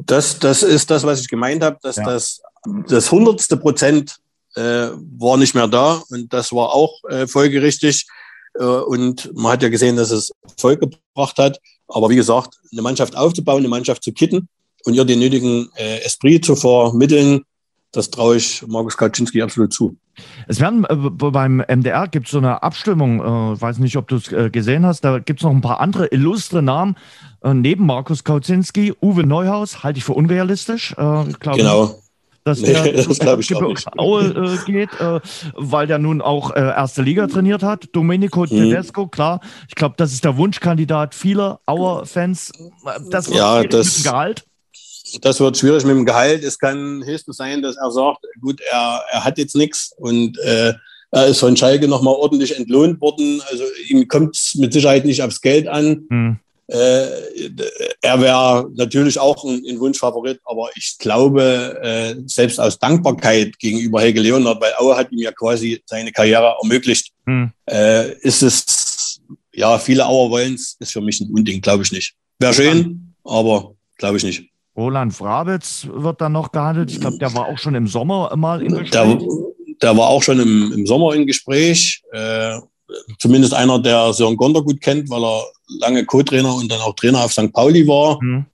das, 0.06 0.40
das 0.40 0.64
ist 0.64 0.90
das, 0.90 1.04
was 1.04 1.22
ich 1.22 1.28
gemeint 1.28 1.64
habe, 1.64 1.78
dass 1.82 1.98
ja. 1.98 2.06
das 2.06 2.42
das 2.88 3.12
hundertste 3.12 3.58
Prozent 3.58 4.18
äh, 4.56 4.90
war 5.18 5.38
nicht 5.38 5.54
mehr 5.54 5.68
da 5.68 6.02
und 6.10 6.32
das 6.34 6.52
war 6.52 6.74
auch 6.74 7.04
äh, 7.10 7.28
folgerichtig. 7.28 8.08
Äh, 8.60 8.64
und 8.64 9.32
man 9.36 9.54
hat 9.54 9.64
ja 9.64 9.70
gesehen, 9.70 9.96
dass 9.96 10.12
es 10.12 10.32
Erfolg 10.44 10.80
gebracht 10.80 11.38
hat. 11.38 11.60
Aber 11.88 12.10
wie 12.10 12.16
gesagt, 12.16 12.56
eine 12.72 12.82
Mannschaft 12.82 13.16
aufzubauen, 13.16 13.60
eine 13.60 13.70
Mannschaft 13.70 14.04
zu 14.04 14.12
kitten 14.12 14.48
und 14.86 14.94
ihr 14.94 15.06
den 15.06 15.20
nötigen 15.20 15.70
äh, 15.76 16.00
Esprit 16.04 16.46
zu 16.46 16.56
vermitteln, 16.56 17.44
das 17.92 18.10
traue 18.10 18.38
ich 18.38 18.66
Markus 18.68 18.98
Kaczynski 18.98 19.42
absolut 19.42 19.74
zu. 19.74 19.96
Es 20.48 20.60
werden 20.60 20.86
äh, 20.86 20.96
beim 20.96 21.64
MDR 21.68 22.08
gibt 22.08 22.26
es 22.26 22.32
so 22.32 22.40
eine 22.40 22.62
Abstimmung, 22.64 23.22
äh, 23.22 23.62
weiß 23.62 23.80
nicht, 23.80 23.96
ob 23.98 24.08
du 24.08 24.18
es 24.18 24.32
äh, 24.32 24.50
gesehen 24.50 24.86
hast, 24.86 25.02
da 25.02 25.20
gibt 25.20 25.40
es 25.40 25.44
noch 25.44 25.52
ein 25.52 25.62
paar 25.62 25.80
andere 25.80 26.08
illustre 26.08 26.62
Namen 26.62 26.98
äh, 27.42 27.54
neben 27.54 27.86
Markus 27.86 28.24
Kaczynski. 28.24 28.94
Uwe 29.02 29.26
Neuhaus 29.26 29.84
halte 29.84 30.00
ich 30.00 30.04
für 30.04 30.14
unrealistisch. 30.14 30.94
Äh, 30.98 31.26
genau 31.40 32.02
dass 32.48 32.62
nee, 32.62 32.74
der 32.74 32.94
das 33.08 33.20
glaube 33.20 33.42
ich 33.42 33.56
auch 33.56 33.62
nicht. 33.62 33.88
Aue 33.98 34.26
äh, 34.26 34.66
geht, 34.66 34.90
äh, 35.00 35.20
weil 35.54 35.88
der 35.88 36.00
nun 36.00 36.22
auch 36.22 36.52
äh, 36.52 36.60
erste 36.60 37.02
Liga 37.02 37.28
trainiert 37.28 37.64
hat. 37.64 37.90
Domenico 37.92 38.42
mhm. 38.42 38.48
Tedesco, 38.48 39.08
klar. 39.08 39.42
Ich 39.68 39.76
glaube, 39.76 39.96
das 39.98 40.14
ist 40.14 40.24
der 40.24 40.38
Wunschkandidat 40.38 41.14
vieler 41.14 41.60
Auer-Fans. 41.66 42.52
Das 43.10 43.28
wird 43.28 43.38
ja, 43.38 43.64
das, 43.64 43.88
mit 43.88 43.98
dem 43.98 44.12
Gehalt. 44.12 44.46
Das 45.22 45.40
wird 45.40 45.58
schwierig 45.58 45.84
mit 45.86 45.96
dem 45.96 46.06
Gehalt. 46.06 46.44
Es 46.44 46.58
kann 46.58 47.04
höchstens 47.06 47.38
sein, 47.38 47.62
dass 47.62 47.76
er 47.78 47.92
sagt, 47.92 48.20
gut, 48.42 48.62
er, 48.72 49.02
er 49.12 49.24
hat 49.24 49.38
jetzt 49.38 49.56
nichts 49.56 49.94
und 49.98 50.38
äh, 50.40 50.74
er 51.12 51.28
ist 51.28 51.40
von 51.40 51.56
Schalke 51.56 51.88
nochmal 51.88 52.16
ordentlich 52.16 52.58
entlohnt 52.58 53.00
worden. 53.02 53.42
Also 53.50 53.64
ihm 53.88 54.08
kommt 54.08 54.36
es 54.36 54.56
mit 54.56 54.74
Sicherheit 54.74 55.06
nicht 55.06 55.24
aufs 55.24 55.42
Geld 55.42 55.68
an. 55.68 56.06
Mhm. 56.10 56.40
Äh, 56.68 57.50
er 58.02 58.22
wäre 58.22 58.70
natürlich 58.76 59.18
auch 59.18 59.42
ein, 59.46 59.64
ein, 59.68 59.80
Wunschfavorit, 59.80 60.42
aber 60.44 60.70
ich 60.76 60.98
glaube, 61.00 61.80
äh, 61.82 62.16
selbst 62.26 62.60
aus 62.60 62.78
Dankbarkeit 62.78 63.58
gegenüber 63.58 64.02
Helge 64.02 64.20
Leonard, 64.20 64.62
weil 64.62 64.74
Aue 64.78 64.98
hat 64.98 65.10
ihm 65.12 65.20
ja 65.20 65.32
quasi 65.32 65.82
seine 65.86 66.12
Karriere 66.12 66.56
ermöglicht, 66.62 67.14
hm. 67.26 67.52
äh, 67.70 68.12
ist 68.20 68.42
es, 68.42 69.22
ja, 69.54 69.80
viele 69.80 70.06
Auer 70.06 70.30
wollen 70.30 70.56
es, 70.56 70.76
ist 70.80 70.92
für 70.92 71.02
mich 71.02 71.22
ein 71.22 71.32
Unding, 71.32 71.62
glaube 71.62 71.84
ich 71.84 71.92
nicht. 71.94 72.16
Wäre 72.40 72.54
schön, 72.54 73.14
aber 73.24 73.74
glaube 73.98 74.18
ich 74.18 74.24
nicht. 74.24 74.50
Roland 74.76 75.14
Frabitz 75.14 75.88
wird 75.92 76.22
dann 76.22 76.34
noch 76.34 76.52
gehandelt. 76.52 76.92
Ich 76.92 77.00
glaube, 77.00 77.18
der 77.18 77.34
war 77.34 77.48
auch 77.48 77.58
schon 77.58 77.76
im 77.76 77.88
Sommer 77.88 78.36
mal 78.36 78.62
im 78.62 78.74
Gespräch. 78.74 78.92
Der, 78.92 79.18
der 79.82 79.98
war 79.98 80.10
auch 80.10 80.22
schon 80.22 80.40
im, 80.40 80.72
im 80.74 80.86
Sommer 80.86 81.16
im 81.16 81.26
Gespräch. 81.26 82.04
Äh, 82.12 82.60
zumindest 83.20 83.54
einer, 83.54 83.80
der 83.80 84.14
Sören 84.14 84.38
Gonder 84.38 84.62
gut 84.62 84.82
kennt, 84.82 85.10
weil 85.10 85.24
er 85.24 85.46
lange 85.80 86.06
Co-Trainer 86.06 86.56
und 86.56 86.72
dann 86.72 86.82
auch 86.82 86.96
Trainer 86.96 87.24
auf 87.24 87.34
St. 87.34 87.52
Pauli 87.54 87.88
war. 87.88 88.22
Mhm. 88.22 88.46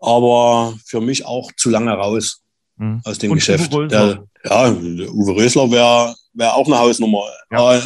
Aber 0.00 0.74
für 0.84 1.00
mich 1.00 1.24
auch 1.24 1.50
zu 1.56 1.70
lange 1.70 1.92
raus 1.92 2.40
mhm. 2.76 3.00
aus 3.04 3.18
dem 3.18 3.32
und 3.32 3.38
Geschäft. 3.38 3.72
Der, 3.72 4.24
ja, 4.44 4.70
Uwe 4.70 5.36
Rösler 5.36 5.70
wäre 5.70 6.14
wär 6.32 6.54
auch 6.54 6.66
eine 6.66 6.78
Hausnummer. 6.78 7.24
Ja. 7.50 7.76
Äh, 7.76 7.80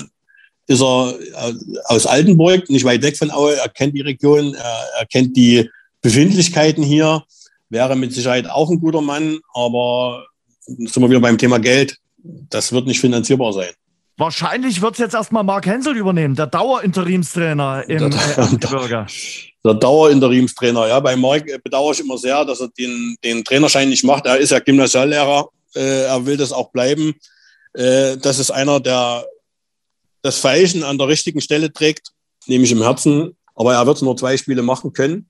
ist 0.66 0.80
er 0.80 1.14
aus 1.84 2.06
Altenburg, 2.06 2.70
nicht 2.70 2.84
weit 2.84 3.02
weg 3.02 3.18
von 3.18 3.30
Aue, 3.30 3.54
er 3.54 3.68
kennt 3.68 3.94
die 3.94 4.00
Region, 4.00 4.54
er, 4.54 4.88
er 4.98 5.06
kennt 5.06 5.36
die 5.36 5.68
Befindlichkeiten 6.00 6.82
hier, 6.82 7.22
wäre 7.68 7.94
mit 7.96 8.14
Sicherheit 8.14 8.48
auch 8.48 8.70
ein 8.70 8.80
guter 8.80 9.02
Mann, 9.02 9.40
aber 9.52 10.24
sind 10.60 11.02
wir 11.02 11.10
wieder 11.10 11.20
beim 11.20 11.36
Thema 11.36 11.58
Geld, 11.58 11.98
das 12.16 12.72
wird 12.72 12.86
nicht 12.86 13.00
finanzierbar 13.00 13.52
sein. 13.52 13.70
Wahrscheinlich 14.16 14.80
wird 14.80 14.92
es 14.92 14.98
jetzt 14.98 15.14
erstmal 15.14 15.42
Mark 15.42 15.66
Hensel 15.66 15.96
übernehmen, 15.96 16.36
der 16.36 16.46
Dauerinterimstrainer 16.46 17.84
im 17.88 18.12
äh, 18.12 18.56
Bürger. 18.58 19.06
Der 19.64 19.74
Dauerinterimstrainer, 19.74 20.86
ja. 20.86 21.00
Bei 21.00 21.16
Mark 21.16 21.46
bedauere 21.64 21.92
ich 21.92 22.00
immer 22.00 22.16
sehr, 22.16 22.44
dass 22.44 22.60
er 22.60 22.68
den, 22.68 23.16
den 23.24 23.44
Trainerschein 23.44 23.88
nicht 23.88 24.04
macht. 24.04 24.26
Er 24.26 24.36
ist 24.36 24.50
ja 24.50 24.60
Gymnasiallehrer, 24.60 25.48
äh, 25.74 26.04
er 26.04 26.24
will 26.26 26.36
das 26.36 26.52
auch 26.52 26.70
bleiben. 26.70 27.14
Äh, 27.72 28.16
das 28.18 28.38
ist 28.38 28.52
einer, 28.52 28.78
der 28.78 29.26
das 30.22 30.38
Veilchen 30.38 30.84
an 30.84 30.96
der 30.96 31.08
richtigen 31.08 31.40
Stelle 31.40 31.72
trägt, 31.72 32.12
nämlich 32.46 32.70
im 32.70 32.82
Herzen. 32.82 33.36
Aber 33.56 33.74
er 33.74 33.86
wird 33.86 34.00
nur 34.02 34.16
zwei 34.16 34.36
Spiele 34.36 34.62
machen 34.62 34.92
können. 34.92 35.28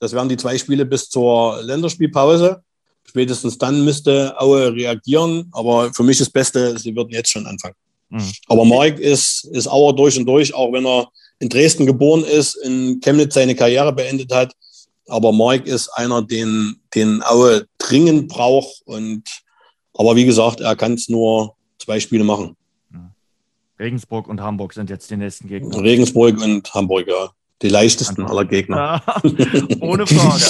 Das 0.00 0.12
wären 0.12 0.28
die 0.28 0.36
zwei 0.36 0.58
Spiele 0.58 0.84
bis 0.84 1.08
zur 1.08 1.62
Länderspielpause. 1.62 2.62
Spätestens 3.06 3.56
dann 3.56 3.84
müsste 3.84 4.38
Aue 4.38 4.72
reagieren. 4.74 5.48
Aber 5.52 5.92
für 5.94 6.02
mich 6.02 6.18
das 6.18 6.30
Beste, 6.30 6.78
sie 6.78 6.94
würden 6.94 7.10
jetzt 7.10 7.30
schon 7.30 7.46
anfangen. 7.46 7.74
Mhm. 8.10 8.32
Aber 8.46 8.64
Mark 8.64 8.98
ist, 8.98 9.44
ist 9.52 9.68
Auer 9.68 9.94
durch 9.94 10.18
und 10.18 10.26
durch, 10.26 10.54
auch 10.54 10.72
wenn 10.72 10.86
er 10.86 11.08
in 11.40 11.48
Dresden 11.48 11.86
geboren 11.86 12.24
ist, 12.24 12.54
in 12.56 13.00
Chemnitz 13.00 13.34
seine 13.34 13.54
Karriere 13.54 13.92
beendet 13.92 14.32
hat. 14.32 14.52
Aber 15.06 15.32
Mark 15.32 15.66
ist 15.66 15.88
einer, 15.90 16.22
den, 16.22 16.80
den 16.94 17.22
Aue 17.22 17.66
dringend 17.78 18.28
braucht. 18.28 18.82
Und, 18.84 19.24
aber 19.94 20.16
wie 20.16 20.24
gesagt, 20.24 20.60
er 20.60 20.76
kann 20.76 20.94
es 20.94 21.08
nur 21.08 21.54
zwei 21.78 22.00
Spiele 22.00 22.24
machen. 22.24 22.56
Mhm. 22.90 23.10
Regensburg 23.78 24.28
und 24.28 24.40
Hamburg 24.40 24.74
sind 24.74 24.90
jetzt 24.90 25.10
die 25.10 25.16
nächsten 25.16 25.48
Gegner. 25.48 25.80
Regensburg 25.80 26.40
und 26.42 26.72
Hamburg, 26.74 27.08
ja. 27.08 27.30
Die 27.62 27.68
leichtesten 27.68 28.24
aller 28.24 28.44
Gegner. 28.44 29.02
ohne 29.80 30.06
Frage. 30.06 30.44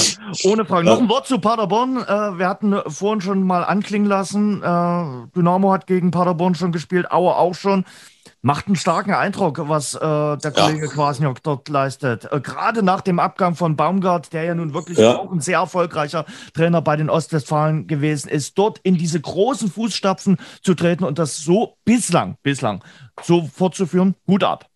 Ohne 0.44 0.64
Frage. 0.66 0.86
Ja. 0.86 0.94
Noch 0.94 1.00
ein 1.00 1.08
Wort 1.08 1.26
zu 1.26 1.38
Paderborn. 1.38 1.96
Äh, 1.96 2.38
wir 2.38 2.46
hatten 2.46 2.78
vorhin 2.86 3.22
schon 3.22 3.42
mal 3.44 3.64
anklingen 3.64 4.06
lassen. 4.06 4.62
Äh, 4.62 5.30
Dynamo 5.34 5.72
hat 5.72 5.86
gegen 5.86 6.10
Paderborn 6.10 6.54
schon 6.54 6.70
gespielt, 6.70 7.10
Aue 7.10 7.34
auch 7.34 7.54
schon. 7.54 7.86
Macht 8.42 8.66
einen 8.66 8.76
starken 8.76 9.14
Eindruck, 9.14 9.58
was 9.68 9.94
äh, 9.94 9.98
der 10.00 10.52
Kollege 10.52 10.86
ja. 10.86 10.92
Kwasniok 10.92 11.42
dort 11.42 11.68
leistet. 11.68 12.28
Gerade 12.42 12.82
nach 12.82 13.00
dem 13.00 13.18
Abgang 13.18 13.56
von 13.56 13.74
Baumgart, 13.74 14.32
der 14.32 14.44
ja 14.44 14.54
nun 14.54 14.74
wirklich 14.74 14.98
ja. 14.98 15.16
auch 15.16 15.32
ein 15.32 15.40
sehr 15.40 15.58
erfolgreicher 15.58 16.26
Trainer 16.52 16.82
bei 16.82 16.96
den 16.96 17.10
Ostwestfalen 17.10 17.86
gewesen 17.86 18.28
ist, 18.28 18.56
dort 18.56 18.78
in 18.82 18.96
diese 18.96 19.20
großen 19.20 19.70
Fußstapfen 19.70 20.36
zu 20.62 20.74
treten 20.74 21.04
und 21.04 21.18
das 21.18 21.38
so 21.38 21.78
bislang, 21.84 22.36
bislang 22.42 22.84
so 23.22 23.48
fortzuführen, 23.52 24.14
gut 24.26 24.44
ab. 24.44 24.66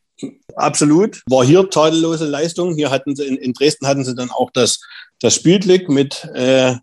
Absolut. 0.54 1.22
War 1.26 1.44
hier 1.44 1.68
tadellose 1.70 2.26
Leistung. 2.26 2.74
Hier 2.74 2.90
hatten 2.90 3.16
sie 3.16 3.26
in, 3.26 3.36
in 3.36 3.52
Dresden 3.52 3.86
hatten 3.86 4.04
sie 4.04 4.14
dann 4.14 4.30
auch 4.30 4.50
das, 4.50 4.80
das 5.20 5.34
Spielglück 5.34 5.88
mit 5.88 6.28
äh, 6.34 6.74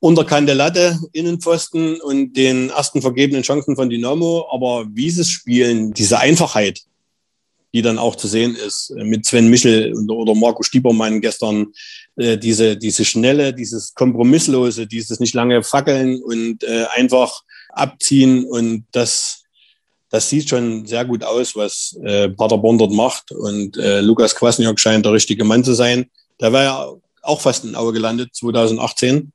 unterkante 0.00 0.52
Latte, 0.52 0.98
Innenpfosten 1.12 2.00
und 2.00 2.34
den 2.34 2.70
ersten 2.70 3.02
vergebenen 3.02 3.42
Chancen 3.42 3.76
von 3.76 3.90
Dynamo. 3.90 4.48
Aber 4.50 4.86
wie 4.90 5.10
sie 5.10 5.22
es 5.22 5.30
spielen, 5.30 5.92
diese 5.92 6.18
Einfachheit, 6.18 6.82
die 7.74 7.82
dann 7.82 7.98
auch 7.98 8.16
zu 8.16 8.28
sehen 8.28 8.56
ist, 8.56 8.90
äh, 8.96 9.04
mit 9.04 9.26
Sven 9.26 9.48
Michel 9.48 9.94
oder 10.08 10.34
Marco 10.34 10.62
Stiebermann 10.62 11.20
gestern, 11.20 11.68
äh, 12.16 12.38
diese, 12.38 12.76
diese 12.76 13.04
schnelle, 13.04 13.52
dieses 13.52 13.94
kompromisslose, 13.94 14.86
dieses 14.86 15.20
nicht 15.20 15.34
lange 15.34 15.62
fackeln 15.62 16.22
und 16.22 16.62
äh, 16.64 16.86
einfach 16.94 17.42
abziehen 17.70 18.44
und 18.44 18.86
das 18.92 19.45
das 20.10 20.30
sieht 20.30 20.48
schon 20.48 20.86
sehr 20.86 21.04
gut 21.04 21.24
aus, 21.24 21.56
was 21.56 21.98
äh, 22.04 22.28
Paderborn 22.28 22.78
dort 22.78 22.92
macht. 22.92 23.32
Und 23.32 23.76
äh, 23.76 24.00
Lukas 24.00 24.34
Kwasniok 24.34 24.78
scheint 24.78 25.04
der 25.04 25.12
richtige 25.12 25.44
Mann 25.44 25.64
zu 25.64 25.74
sein. 25.74 26.06
Der 26.40 26.52
war 26.52 26.62
ja 26.62 26.88
auch 27.22 27.40
fast 27.40 27.64
in 27.64 27.74
Aue 27.74 27.92
gelandet, 27.92 28.30
2018. 28.34 29.32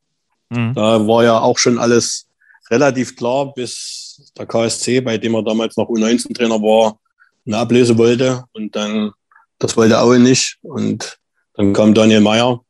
Mhm. 0.49 0.73
Da 0.73 1.07
war 1.07 1.23
ja 1.23 1.39
auch 1.39 1.57
schon 1.57 1.77
alles 1.77 2.27
relativ 2.69 3.15
klar, 3.17 3.53
bis 3.53 4.31
der 4.37 4.45
KSC, 4.45 5.01
bei 5.01 5.17
dem 5.17 5.35
er 5.35 5.43
damals 5.43 5.75
noch 5.75 5.89
U19-Trainer 5.89 6.61
war, 6.61 6.99
eine 7.45 7.57
Ablöse 7.57 7.97
wollte. 7.97 8.45
Und 8.53 8.75
dann, 8.75 9.11
das 9.59 9.75
wollte 9.75 9.99
Aue 9.99 10.19
nicht. 10.19 10.57
Und 10.61 11.17
dann 11.55 11.73
kam 11.73 11.93
Daniel 11.93 12.21
Meyer. 12.21 12.61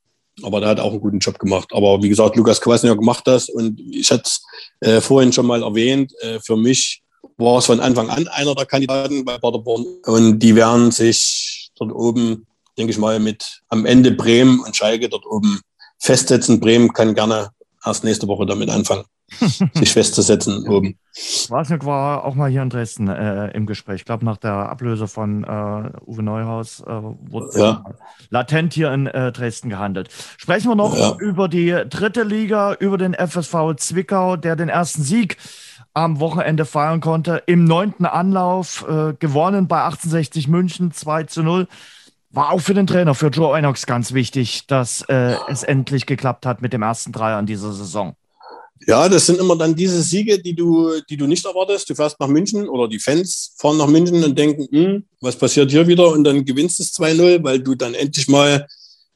Aber 0.43 0.59
der 0.59 0.69
hat 0.69 0.79
auch 0.79 0.91
einen 0.91 1.01
guten 1.01 1.19
Job 1.19 1.37
gemacht. 1.37 1.69
Aber 1.71 2.01
wie 2.01 2.09
gesagt, 2.09 2.35
Lukas 2.35 2.61
Kwasniok 2.61 3.01
macht 3.03 3.27
das. 3.27 3.47
Und 3.47 3.79
ich 3.79 4.09
hatte 4.09 4.23
es 4.25 4.43
äh, 4.79 5.01
vorhin 5.01 5.31
schon 5.31 5.45
mal 5.45 5.61
erwähnt, 5.61 6.13
äh, 6.21 6.39
für 6.39 6.57
mich 6.57 7.03
war 7.41 7.57
es 7.57 7.65
von 7.65 7.79
Anfang 7.79 8.09
an 8.09 8.27
einer 8.29 8.55
der 8.55 8.65
Kandidaten 8.65 9.25
bei 9.25 9.37
Paderborn. 9.37 9.85
Und 10.05 10.39
die 10.39 10.55
werden 10.55 10.91
sich 10.91 11.71
dort 11.75 11.91
oben, 11.91 12.45
denke 12.77 12.91
ich 12.91 12.97
mal, 12.97 13.19
mit 13.19 13.61
am 13.69 13.85
Ende 13.85 14.11
Bremen 14.11 14.59
und 14.59 14.75
Schalke 14.75 15.09
dort 15.09 15.25
oben 15.25 15.59
festsetzen. 15.99 16.59
Bremen 16.59 16.93
kann 16.93 17.15
gerne 17.15 17.49
erst 17.85 18.03
nächste 18.03 18.27
Woche 18.27 18.45
damit 18.45 18.69
anfangen, 18.69 19.03
sich 19.73 19.93
festzusetzen 19.93 20.67
oben. 20.67 20.97
Wasnick 21.49 21.85
war 21.85 22.23
auch 22.23 22.35
mal 22.35 22.49
hier 22.49 22.61
in 22.61 22.69
Dresden 22.69 23.07
äh, 23.07 23.47
im 23.51 23.65
Gespräch. 23.65 24.01
Ich 24.01 24.05
glaube, 24.05 24.23
nach 24.23 24.37
der 24.37 24.53
Ablöse 24.53 25.07
von 25.07 25.43
äh, 25.43 25.89
Uwe 26.05 26.23
Neuhaus 26.23 26.81
äh, 26.81 26.85
wurde 26.89 27.59
ja. 27.59 27.83
latent 28.29 28.73
hier 28.73 28.93
in 28.93 29.07
äh, 29.07 29.31
Dresden 29.31 29.69
gehandelt. 29.69 30.09
Sprechen 30.37 30.69
wir 30.69 30.75
noch 30.75 30.97
ja. 30.97 31.15
über 31.19 31.49
die 31.49 31.75
dritte 31.89 32.23
Liga, 32.23 32.73
über 32.73 32.97
den 32.97 33.13
FSV 33.13 33.75
Zwickau, 33.77 34.37
der 34.37 34.55
den 34.55 34.69
ersten 34.69 35.03
Sieg 35.03 35.37
am 35.93 36.19
Wochenende 36.19 36.65
feiern 36.65 37.01
konnte. 37.01 37.43
Im 37.47 37.65
neunten 37.65 38.05
Anlauf 38.05 38.85
äh, 38.87 39.13
gewonnen 39.19 39.67
bei 39.67 39.83
1860 39.83 40.47
München 40.47 40.91
2 40.91 41.23
zu 41.23 41.43
0. 41.43 41.67
War 42.29 42.51
auch 42.51 42.61
für 42.61 42.73
den 42.73 42.87
Trainer, 42.87 43.13
für 43.13 43.27
Joe 43.27 43.57
Enox 43.57 43.85
ganz 43.85 44.13
wichtig, 44.13 44.67
dass 44.67 45.01
äh, 45.09 45.35
es 45.49 45.63
endlich 45.63 46.05
geklappt 46.05 46.45
hat 46.45 46.61
mit 46.61 46.71
dem 46.71 46.81
ersten 46.81 47.11
Dreier 47.11 47.39
in 47.39 47.45
dieser 47.45 47.73
Saison. 47.73 48.15
Ja, 48.87 49.07
das 49.07 49.27
sind 49.27 49.39
immer 49.39 49.55
dann 49.55 49.75
diese 49.75 50.01
Siege, 50.01 50.39
die 50.41 50.55
du, 50.55 50.91
die 51.09 51.17
du 51.17 51.27
nicht 51.27 51.45
erwartest. 51.45 51.89
Du 51.89 51.95
fährst 51.95 52.19
nach 52.19 52.27
München 52.27 52.67
oder 52.67 52.87
die 52.87 52.99
Fans 52.99 53.53
fahren 53.57 53.77
nach 53.77 53.87
München 53.87 54.23
und 54.23 54.37
denken, 54.37 54.67
hm, 54.71 55.03
was 55.19 55.35
passiert 55.35 55.69
hier 55.69 55.85
wieder? 55.85 56.07
Und 56.07 56.23
dann 56.23 56.43
gewinnst 56.43 56.79
du 56.79 56.83
es 56.83 56.93
2-0, 56.93 57.43
weil 57.43 57.59
du 57.59 57.75
dann 57.75 57.93
endlich 57.93 58.27
mal 58.27 58.65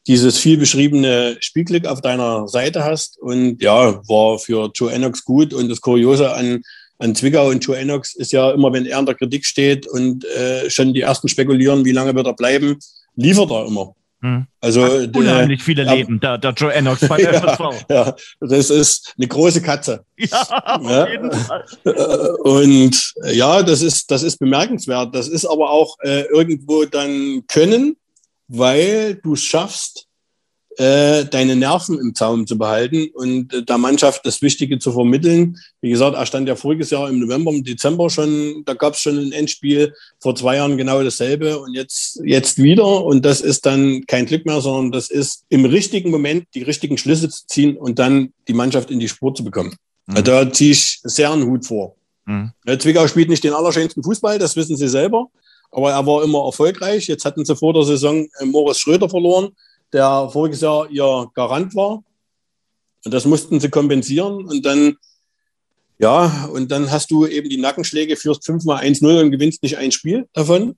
dieses 0.08 0.38
viel 0.38 0.58
beschriebene 0.58 1.38
Spielglück 1.40 1.86
auf 1.86 2.02
deiner 2.02 2.48
Seite 2.48 2.84
hast. 2.84 3.18
Und 3.20 3.62
ja, 3.62 4.02
war 4.08 4.40
für 4.40 4.72
Joe 4.74 4.92
Enox 4.92 5.24
gut. 5.24 5.54
Und 5.54 5.70
das 5.70 5.82
Kuriose 5.82 6.34
an, 6.34 6.62
an 7.00 7.16
Zwickau 7.16 7.50
und 7.50 7.66
Joe 7.66 7.78
Enox 7.78 8.16
ist 8.16 8.32
ja 8.32 8.52
immer, 8.52 8.72
wenn 8.72 8.86
er 8.86 9.00
in 9.00 9.06
der 9.06 9.16
Kritik 9.16 9.46
steht 9.46 9.88
und 9.88 10.26
äh, 10.26 10.70
schon 10.70 10.94
die 10.94 11.02
ersten 11.02 11.28
spekulieren, 11.28 11.86
wie 11.86 11.92
lange 11.92 12.16
wird 12.16 12.28
er 12.28 12.34
bleiben, 12.34 12.78
liefert 13.16 13.52
er 13.52 13.66
immer. 13.66 13.96
Hm. 14.22 14.48
Also 14.62 14.82
unheimlich 15.14 15.62
viele 15.62 15.84
äh, 15.84 15.96
Leben, 15.98 16.20
der, 16.20 16.38
der 16.38 16.52
Joe 16.54 16.74
Enox 16.74 17.08
bei 17.08 17.18
der 17.22 17.34
ja, 17.34 17.78
ja, 17.90 18.16
das 18.40 18.70
ist 18.70 19.14
eine 19.18 19.28
große 19.28 19.62
Katze. 19.62 20.04
Ja, 20.18 20.42
auf 20.66 20.90
ja. 20.90 21.08
jeden 21.08 21.32
Fall. 21.32 21.66
Äh, 21.84 21.92
und 22.42 23.14
ja, 23.34 23.62
das 23.62 23.82
ist, 23.82 24.10
das 24.10 24.24
ist 24.24 24.38
bemerkenswert. 24.38 25.14
Das 25.14 25.28
ist 25.28 25.46
aber 25.46 25.70
auch 25.70 25.98
äh, 26.02 26.22
irgendwo 26.24 26.86
dann 26.86 27.44
Können, 27.48 27.98
weil 28.48 29.16
du 29.16 29.34
es 29.34 29.44
schaffst, 29.44 30.08
äh, 30.78 31.26
deine 31.26 31.56
Nerven 31.56 32.00
im 32.00 32.14
Zaum 32.16 32.46
zu 32.46 32.58
behalten 32.58 33.08
und 33.14 33.54
äh, 33.54 33.64
der 33.64 33.78
Mannschaft 33.78 34.26
das 34.26 34.42
Wichtige 34.42 34.78
zu 34.78 34.92
vermitteln. 34.92 35.58
Wie 35.80 35.90
gesagt, 35.90 36.18
er 36.18 36.26
stand 36.26 36.50
ja 36.50 36.56
voriges 36.58 36.90
Jahr 36.90 37.08
im 37.10 37.20
November, 37.20 37.52
im 37.52 37.64
Dezember 37.64 38.10
schon, 38.10 38.64
da 38.66 38.74
gab 38.74 38.94
es 38.94 39.00
schon 39.00 39.18
ein 39.18 39.32
Endspiel, 39.32 39.94
vor 40.20 40.36
zwei 40.36 40.58
Jahren 40.58 40.78
genau 40.78 41.02
dasselbe 41.02 41.60
und 41.60 41.74
jetzt, 41.74 42.20
jetzt 42.26 42.62
wieder. 42.62 43.06
Und 43.06 43.24
das 43.24 43.40
ist 43.40 43.66
dann 43.66 44.06
kein 44.06 44.26
Glück 44.26 44.46
mehr, 44.46 44.60
sondern 44.60 44.92
das 44.92 45.10
ist 45.10 45.46
im 45.48 45.64
richtigen 45.64 46.12
Moment 46.12 46.48
die 46.54 46.64
richtigen 46.64 46.98
Schlüsse 46.98 47.30
zu 47.30 47.48
ziehen 47.48 47.78
und 47.78 47.98
dann 47.98 48.34
die 48.50 48.54
Mannschaft 48.54 48.92
in 48.92 49.00
die 49.00 49.08
Spur 49.08 49.34
zu 49.34 49.46
bekommen. 49.46 49.76
Mhm. 50.08 50.18
Also 50.18 50.24
da 50.24 50.52
ziehe 50.52 50.72
ich 50.72 51.00
sehr 51.04 51.32
einen 51.32 51.46
Hut 51.46 51.66
vor. 51.66 51.96
Mhm. 52.26 52.52
Zwickau 52.80 53.08
spielt 53.08 53.30
nicht 53.30 53.44
den 53.46 53.54
allerschönsten 53.54 54.04
Fußball, 54.04 54.40
das 54.40 54.58
wissen 54.58 54.76
sie 54.76 54.90
selber. 54.90 55.30
Aber 55.76 55.92
er 55.92 56.06
war 56.06 56.24
immer 56.24 56.46
erfolgreich. 56.46 57.08
Jetzt 57.08 57.26
hatten 57.26 57.46
sie 57.46 57.56
vor 57.56 57.74
der 57.74 57.84
Saison 57.84 58.28
äh, 58.40 58.46
Moritz 58.46 58.80
Schröder 58.80 59.10
verloren 59.10 59.50
der 59.96 60.30
voriges 60.32 60.62
Jahr 60.62 60.90
ihr 60.90 61.32
Garant 61.34 61.74
war. 61.74 62.04
Und 63.06 63.14
das 63.14 63.26
mussten 63.26 63.60
sie 63.60 63.70
kompensieren. 63.70 64.46
Und 64.46 64.66
dann, 64.66 64.98
ja, 66.00 66.50
und 66.52 66.72
dann 66.72 66.92
hast 66.92 67.12
du 67.12 67.26
eben 67.26 67.50
die 67.50 67.58
Nackenschläge, 67.58 68.18
führst 68.18 68.46
fünfmal 68.46 68.84
1-0 68.84 69.22
und 69.22 69.32
gewinnst 69.32 69.64
nicht 69.64 69.78
ein 69.78 69.92
Spiel 69.92 70.28
davon. 70.34 70.76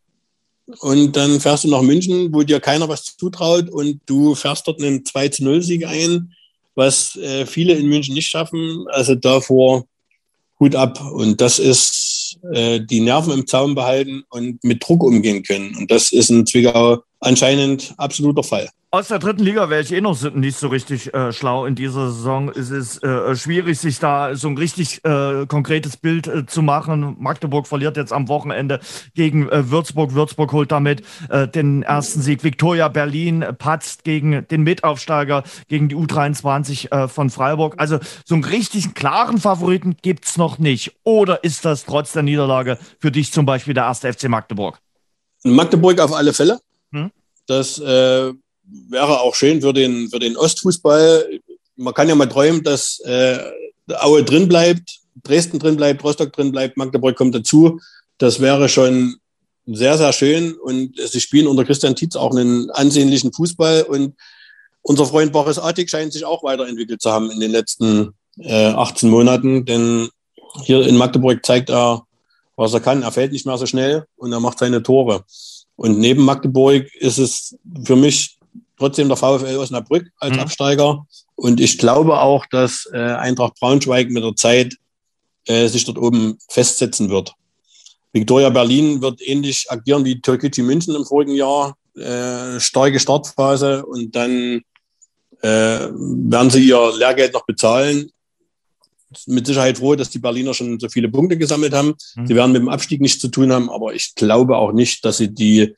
Und 0.81 1.15
dann 1.15 1.39
fährst 1.39 1.63
du 1.63 1.69
nach 1.69 1.81
München, 1.81 2.33
wo 2.33 2.43
dir 2.43 2.59
keiner 2.59 2.89
was 2.89 3.17
zutraut 3.17 3.69
und 3.69 4.01
du 4.05 4.35
fährst 4.35 4.67
dort 4.67 4.81
einen 4.81 5.03
2-0-Sieg 5.03 5.85
ein, 5.85 6.33
was 6.75 7.15
äh, 7.15 7.45
viele 7.45 7.73
in 7.73 7.87
München 7.87 8.13
nicht 8.13 8.27
schaffen. 8.27 8.85
Also 8.89 9.15
davor 9.15 9.85
Hut 10.59 10.75
ab. 10.75 11.01
Und 11.13 11.39
das 11.39 11.57
ist 11.57 12.06
die 12.53 12.99
Nerven 12.99 13.33
im 13.33 13.47
Zaum 13.47 13.75
behalten 13.75 14.23
und 14.29 14.63
mit 14.63 14.87
Druck 14.87 15.03
umgehen 15.03 15.43
können. 15.43 15.75
Und 15.75 15.91
das 15.91 16.11
ist 16.11 16.29
in 16.29 16.45
Zwickau 16.45 17.03
anscheinend 17.19 17.93
absoluter 17.97 18.43
Fall. 18.43 18.69
Aus 18.89 19.09
der 19.09 19.19
dritten 19.19 19.43
Liga 19.43 19.69
wäre 19.69 19.81
ich 19.81 19.91
eh 19.91 19.99
noch 19.99 20.17
nicht 20.33 20.57
so 20.57 20.69
richtig 20.69 21.13
äh, 21.13 21.33
schlau 21.33 21.65
in 21.65 21.75
dieser 21.75 22.09
Saison. 22.09 22.49
Es 22.49 22.69
ist 22.71 23.03
äh, 23.03 23.35
schwierig, 23.35 23.77
sich 23.79 23.99
da 23.99 24.33
so 24.33 24.47
ein 24.47 24.57
richtig 24.57 25.03
äh, 25.03 25.45
konkretes 25.45 25.97
Bild 25.97 26.27
äh, 26.27 26.45
zu 26.45 26.61
machen. 26.61 27.17
Magdeburg 27.19 27.67
verliert 27.67 27.97
jetzt 27.97 28.13
am 28.13 28.29
Wochenende 28.29 28.79
gegen 29.13 29.49
äh, 29.49 29.69
Würzburg. 29.69 30.13
Würzburg 30.13 30.53
holt 30.53 30.71
damit 30.71 31.03
äh, 31.29 31.49
den 31.49 31.83
ersten 31.83 32.21
Sieg. 32.21 32.45
Viktoria 32.45 32.87
Berlin 32.87 33.45
patzt 33.57 34.05
gegen 34.05 34.47
den 34.47 34.63
Mitaufsteiger, 34.63 35.43
gegen 35.67 35.89
die 35.89 35.95
U23 35.97 37.09
von 37.09 37.29
Freiburg. 37.29 37.75
Also 37.77 37.99
so 38.23 38.35
einen 38.35 38.45
richtig 38.45 38.93
klaren 38.93 39.37
Favoriten 39.37 39.97
gibt 40.01 40.25
es 40.25 40.37
noch 40.37 40.59
nicht. 40.59 40.93
Oder 41.03 41.43
ist 41.43 41.65
das 41.65 41.83
trotz 41.83 42.13
der 42.13 42.23
Niederlage 42.23 42.77
für 42.99 43.11
dich 43.11 43.33
zum 43.33 43.45
Beispiel 43.45 43.73
der 43.73 43.83
erste 43.83 44.11
FC 44.11 44.29
Magdeburg? 44.29 44.79
Magdeburg 45.43 45.99
auf 45.99 46.13
alle 46.13 46.33
Fälle. 46.33 46.59
Hm? 46.91 47.11
Das 47.47 47.79
wäre 47.79 49.21
auch 49.21 49.35
schön 49.35 49.61
für 49.61 49.73
den, 49.73 50.09
für 50.09 50.19
den 50.19 50.37
Ostfußball. 50.37 51.39
Man 51.75 51.93
kann 51.93 52.09
ja 52.09 52.15
mal 52.15 52.27
träumen, 52.27 52.63
dass 52.63 52.99
äh, 53.01 53.39
Aue 53.99 54.23
drin 54.23 54.47
bleibt, 54.47 54.99
Dresden 55.23 55.59
drin 55.59 55.77
bleibt, 55.77 56.03
Rostock 56.03 56.33
drin 56.33 56.51
bleibt, 56.51 56.77
Magdeburg 56.77 57.15
kommt 57.15 57.35
dazu. 57.35 57.79
Das 58.17 58.41
wäre 58.41 58.67
schon 58.67 59.17
sehr, 59.65 59.97
sehr 59.97 60.13
schön. 60.13 60.53
Und 60.53 60.95
sie 60.97 61.19
spielen 61.19 61.47
unter 61.47 61.65
Christian 61.65 61.95
Tietz 61.95 62.15
auch 62.15 62.31
einen 62.31 62.69
ansehnlichen 62.71 63.31
Fußball. 63.33 63.83
Und 63.83 64.15
unser 64.81 65.05
Freund 65.05 65.31
Boris 65.31 65.59
Attik 65.59 65.89
scheint 65.89 66.13
sich 66.13 66.25
auch 66.25 66.43
weiterentwickelt 66.43 67.01
zu 67.01 67.11
haben 67.11 67.31
in 67.31 67.39
den 67.39 67.51
letzten 67.51 68.13
äh, 68.39 68.67
18 68.67 69.09
Monaten. 69.09 69.65
Denn 69.65 70.09
hier 70.63 70.85
in 70.85 70.97
Magdeburg 70.97 71.45
zeigt 71.45 71.69
er, 71.69 72.03
was 72.55 72.73
er 72.73 72.79
kann. 72.79 73.03
Er 73.03 73.11
fällt 73.11 73.31
nicht 73.31 73.45
mehr 73.45 73.57
so 73.57 73.65
schnell 73.65 74.05
und 74.15 74.31
er 74.31 74.39
macht 74.39 74.59
seine 74.59 74.81
Tore. 74.81 75.23
Und 75.77 75.99
neben 75.99 76.25
Magdeburg 76.25 76.93
ist 76.95 77.17
es 77.19 77.55
für 77.85 77.95
mich 77.95 78.37
trotzdem 78.77 79.07
der 79.07 79.17
VfL 79.17 79.57
Osnabrück 79.57 80.07
als 80.19 80.33
mhm. 80.33 80.39
Absteiger. 80.39 81.07
Und 81.35 81.59
ich 81.59 81.77
glaube 81.77 82.19
auch, 82.19 82.45
dass 82.47 82.89
äh, 82.91 82.97
Eintracht 82.97 83.59
Braunschweig 83.59 84.09
mit 84.09 84.23
der 84.23 84.35
Zeit 84.35 84.75
äh, 85.45 85.67
sich 85.67 85.85
dort 85.85 85.97
oben 85.97 86.37
festsetzen 86.49 87.09
wird. 87.09 87.33
Viktoria 88.11 88.49
Berlin 88.49 89.01
wird 89.01 89.21
ähnlich 89.21 89.67
agieren 89.69 90.03
wie 90.03 90.19
Türkgücü 90.19 90.63
München 90.63 90.95
im 90.95 91.05
vorigen 91.05 91.35
Jahr. 91.35 91.77
Äh, 91.95 92.59
starke 92.59 92.99
Startphase 92.99 93.85
und 93.85 94.15
dann 94.15 94.61
äh, 95.41 95.89
werden 95.89 96.49
sie 96.49 96.67
ihr 96.67 96.93
Lehrgeld 96.97 97.33
noch 97.33 97.45
bezahlen. 97.45 98.11
Mit 99.25 99.47
Sicherheit 99.47 99.77
froh, 99.77 99.95
dass 99.95 100.09
die 100.09 100.19
Berliner 100.19 100.53
schon 100.53 100.79
so 100.79 100.89
viele 100.89 101.09
Punkte 101.09 101.37
gesammelt 101.37 101.73
haben. 101.73 101.93
Mhm. 102.15 102.27
Sie 102.27 102.35
werden 102.35 102.51
mit 102.51 102.61
dem 102.61 102.69
Abstieg 102.69 103.01
nichts 103.01 103.19
zu 103.19 103.29
tun 103.29 103.53
haben, 103.53 103.69
aber 103.69 103.93
ich 103.93 104.15
glaube 104.15 104.57
auch 104.57 104.73
nicht, 104.73 105.05
dass 105.05 105.17
sie 105.17 105.33
die 105.33 105.75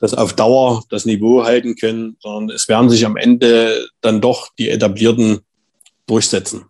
das 0.00 0.14
auf 0.14 0.32
Dauer 0.32 0.82
das 0.88 1.04
Niveau 1.04 1.44
halten 1.44 1.76
können, 1.76 2.16
sondern 2.20 2.56
es 2.56 2.68
werden 2.68 2.90
sich 2.90 3.04
am 3.06 3.16
Ende 3.16 3.86
dann 4.00 4.20
doch 4.20 4.48
die 4.58 4.70
etablierten 4.70 5.40
durchsetzen. 6.06 6.64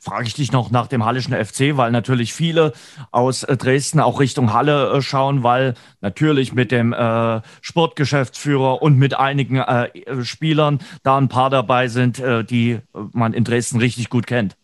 Frage 0.00 0.28
ich 0.28 0.34
dich 0.34 0.52
noch 0.52 0.70
nach 0.70 0.86
dem 0.86 1.04
Hallischen 1.04 1.34
FC, 1.34 1.76
weil 1.76 1.90
natürlich 1.90 2.32
viele 2.32 2.72
aus 3.10 3.42
äh, 3.42 3.56
Dresden 3.56 4.00
auch 4.00 4.20
Richtung 4.20 4.52
Halle 4.52 4.92
äh, 4.92 5.02
schauen, 5.02 5.42
weil 5.42 5.74
natürlich 6.00 6.52
mit 6.52 6.70
dem 6.70 6.92
äh, 6.92 7.40
Sportgeschäftsführer 7.62 8.80
und 8.80 8.96
mit 8.96 9.14
einigen 9.14 9.56
äh, 9.56 9.90
Spielern 10.24 10.80
da 11.02 11.18
ein 11.18 11.28
paar 11.28 11.50
dabei 11.50 11.88
sind, 11.88 12.20
äh, 12.20 12.44
die 12.44 12.78
man 13.12 13.34
in 13.34 13.44
Dresden 13.44 13.78
richtig 13.78 14.08
gut 14.08 14.26
kennt. 14.26 14.56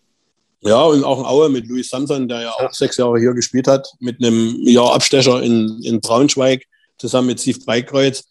Ja, 0.66 0.82
und 0.82 1.04
auch 1.04 1.20
in 1.20 1.26
Aue 1.26 1.48
mit 1.50 1.66
Luis 1.66 1.90
Samson, 1.90 2.26
der 2.26 2.40
ja 2.40 2.50
auch 2.52 2.72
sechs 2.72 2.96
Jahre 2.96 3.18
hier 3.18 3.34
gespielt 3.34 3.68
hat, 3.68 3.86
mit 4.00 4.22
einem 4.22 4.66
Jahr 4.66 4.94
Abstecher 4.94 5.42
in, 5.42 5.80
in 5.82 6.00
Braunschweig 6.00 6.64
zusammen 6.96 7.28
mit 7.28 7.40
Steve 7.40 7.58
Breikreuz. 7.64 8.24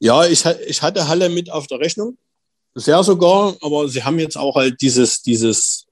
Ja, 0.00 0.26
ich, 0.26 0.44
ich 0.66 0.82
hatte 0.82 1.06
Halle 1.06 1.28
mit 1.28 1.50
auf 1.50 1.68
der 1.68 1.78
Rechnung, 1.78 2.18
sehr 2.74 3.02
sogar, 3.04 3.56
aber 3.62 3.88
sie 3.88 4.02
haben 4.02 4.18
jetzt 4.18 4.36
auch 4.36 4.56
halt 4.56 4.80
dieses, 4.80 5.22
dieses 5.22 5.86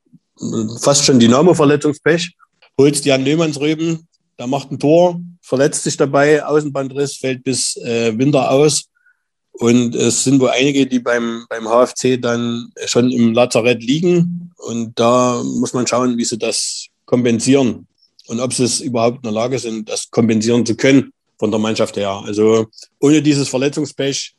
fast 0.81 1.05
schon 1.05 1.21
Dynamo-Verletzungspech. 1.21 2.33
Holst 2.77 3.05
Jan 3.05 3.25
Lehmannsröben, 3.25 4.09
der 4.39 4.49
macht 4.49 4.73
ein 4.73 4.81
Tor, 4.81 5.21
verletzt 5.41 5.85
sich 5.85 5.97
dabei, 5.97 6.45
Außenbandriss, 6.45 7.17
fällt 7.17 7.45
bis 7.45 7.77
äh, 7.77 8.19
Winter 8.19 8.51
aus. 8.51 8.87
Und 9.59 9.95
es 9.95 10.25
sind 10.25 10.41
wohl 10.41 10.51
einige, 10.51 10.87
die 10.87 10.99
beim, 10.99 11.47
beim 11.49 11.67
HFC 11.67 12.21
dann 12.21 12.73
schon 12.87 13.11
im 13.11 13.33
Lazarett 13.33 13.83
liegen. 13.83 14.53
Und 14.57 14.99
da 14.99 15.43
muss 15.45 15.73
man 15.73 15.87
schauen, 15.87 16.19
wie 16.19 16.25
sie 16.25 16.39
das 16.39 16.87
kompensieren 17.05 17.87
und 18.27 18.41
ob 18.41 18.53
sie 18.53 18.65
es 18.65 18.81
überhaupt 18.81 19.19
in 19.19 19.23
der 19.23 19.33
Lage 19.33 19.59
sind, 19.59 19.89
das 19.89 20.11
kompensieren 20.11 20.65
zu 20.65 20.77
können 20.77 21.13
von 21.39 21.51
der 21.51 21.61
Mannschaft 21.61 21.97
her. 21.97 22.23
Also 22.25 22.67
ohne 23.01 23.23
dieses 23.23 23.49
Verletzungspech 23.49 24.35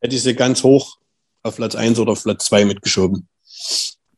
hätte 0.00 0.16
ich 0.16 0.22
sie 0.22 0.34
ganz 0.34 0.62
hoch 0.62 0.98
auf 1.42 1.56
Platz 1.56 1.74
1 1.74 1.98
oder 1.98 2.12
auf 2.12 2.22
Platz 2.22 2.46
2 2.46 2.64
mitgeschoben. 2.64 3.28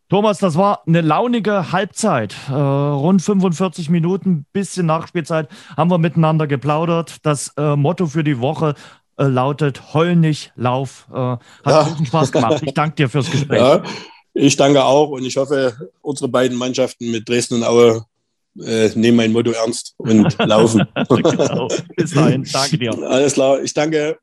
Thomas, 0.09 0.39
das 0.39 0.57
war 0.57 0.83
eine 0.87 1.01
launige 1.01 1.73
Halbzeit. 1.73 2.37
Äh, 2.49 2.53
rund 2.53 3.23
45 3.23 3.89
Minuten, 3.89 4.45
bisschen 4.53 4.85
Nachspielzeit 4.85 5.49
haben 5.75 5.91
wir 5.91 5.97
miteinander 5.97 6.47
geplaudert. 6.47 7.17
Das 7.23 7.53
äh, 7.57 7.77
Motto 7.77 8.07
für 8.07 8.23
die 8.23 8.39
Woche 8.39 8.75
äh, 9.23 9.29
lautet 9.29 9.95
Heul 9.95 10.17
nicht, 10.17 10.53
lauf. 10.57 11.07
Äh, 11.11 11.17
hat 11.17 11.41
ja. 11.67 11.83
großen 11.85 12.07
Spaß 12.07 12.33
gemacht. 12.33 12.63
Ich 12.65 12.75
danke 12.75 12.97
dir 12.97 13.09
fürs 13.09 13.31
Gespräch. 13.31 13.61
Ja. 13.61 13.83
Ich 14.35 14.57
danke 14.57 14.83
auch 14.85 15.11
und 15.11 15.25
ich 15.25 15.37
hoffe, 15.37 15.91
unsere 16.01 16.29
beiden 16.29 16.57
Mannschaften 16.57 17.11
mit 17.11 17.29
Dresden 17.29 17.57
und 17.57 17.65
Aue 17.65 18.05
äh, 18.59 18.89
nehmen 18.95 19.19
mein 19.19 19.33
Motto 19.33 19.51
ernst 19.51 19.95
und 19.99 20.37
laufen. 20.47 20.87
genau. 21.09 21.69
Bis 21.97 22.13
dahin, 22.13 22.47
danke 22.51 22.79
dir. 22.79 22.99
Alles 23.09 23.35
klar, 23.35 23.63
ich 23.63 23.75
danke. 23.75 24.19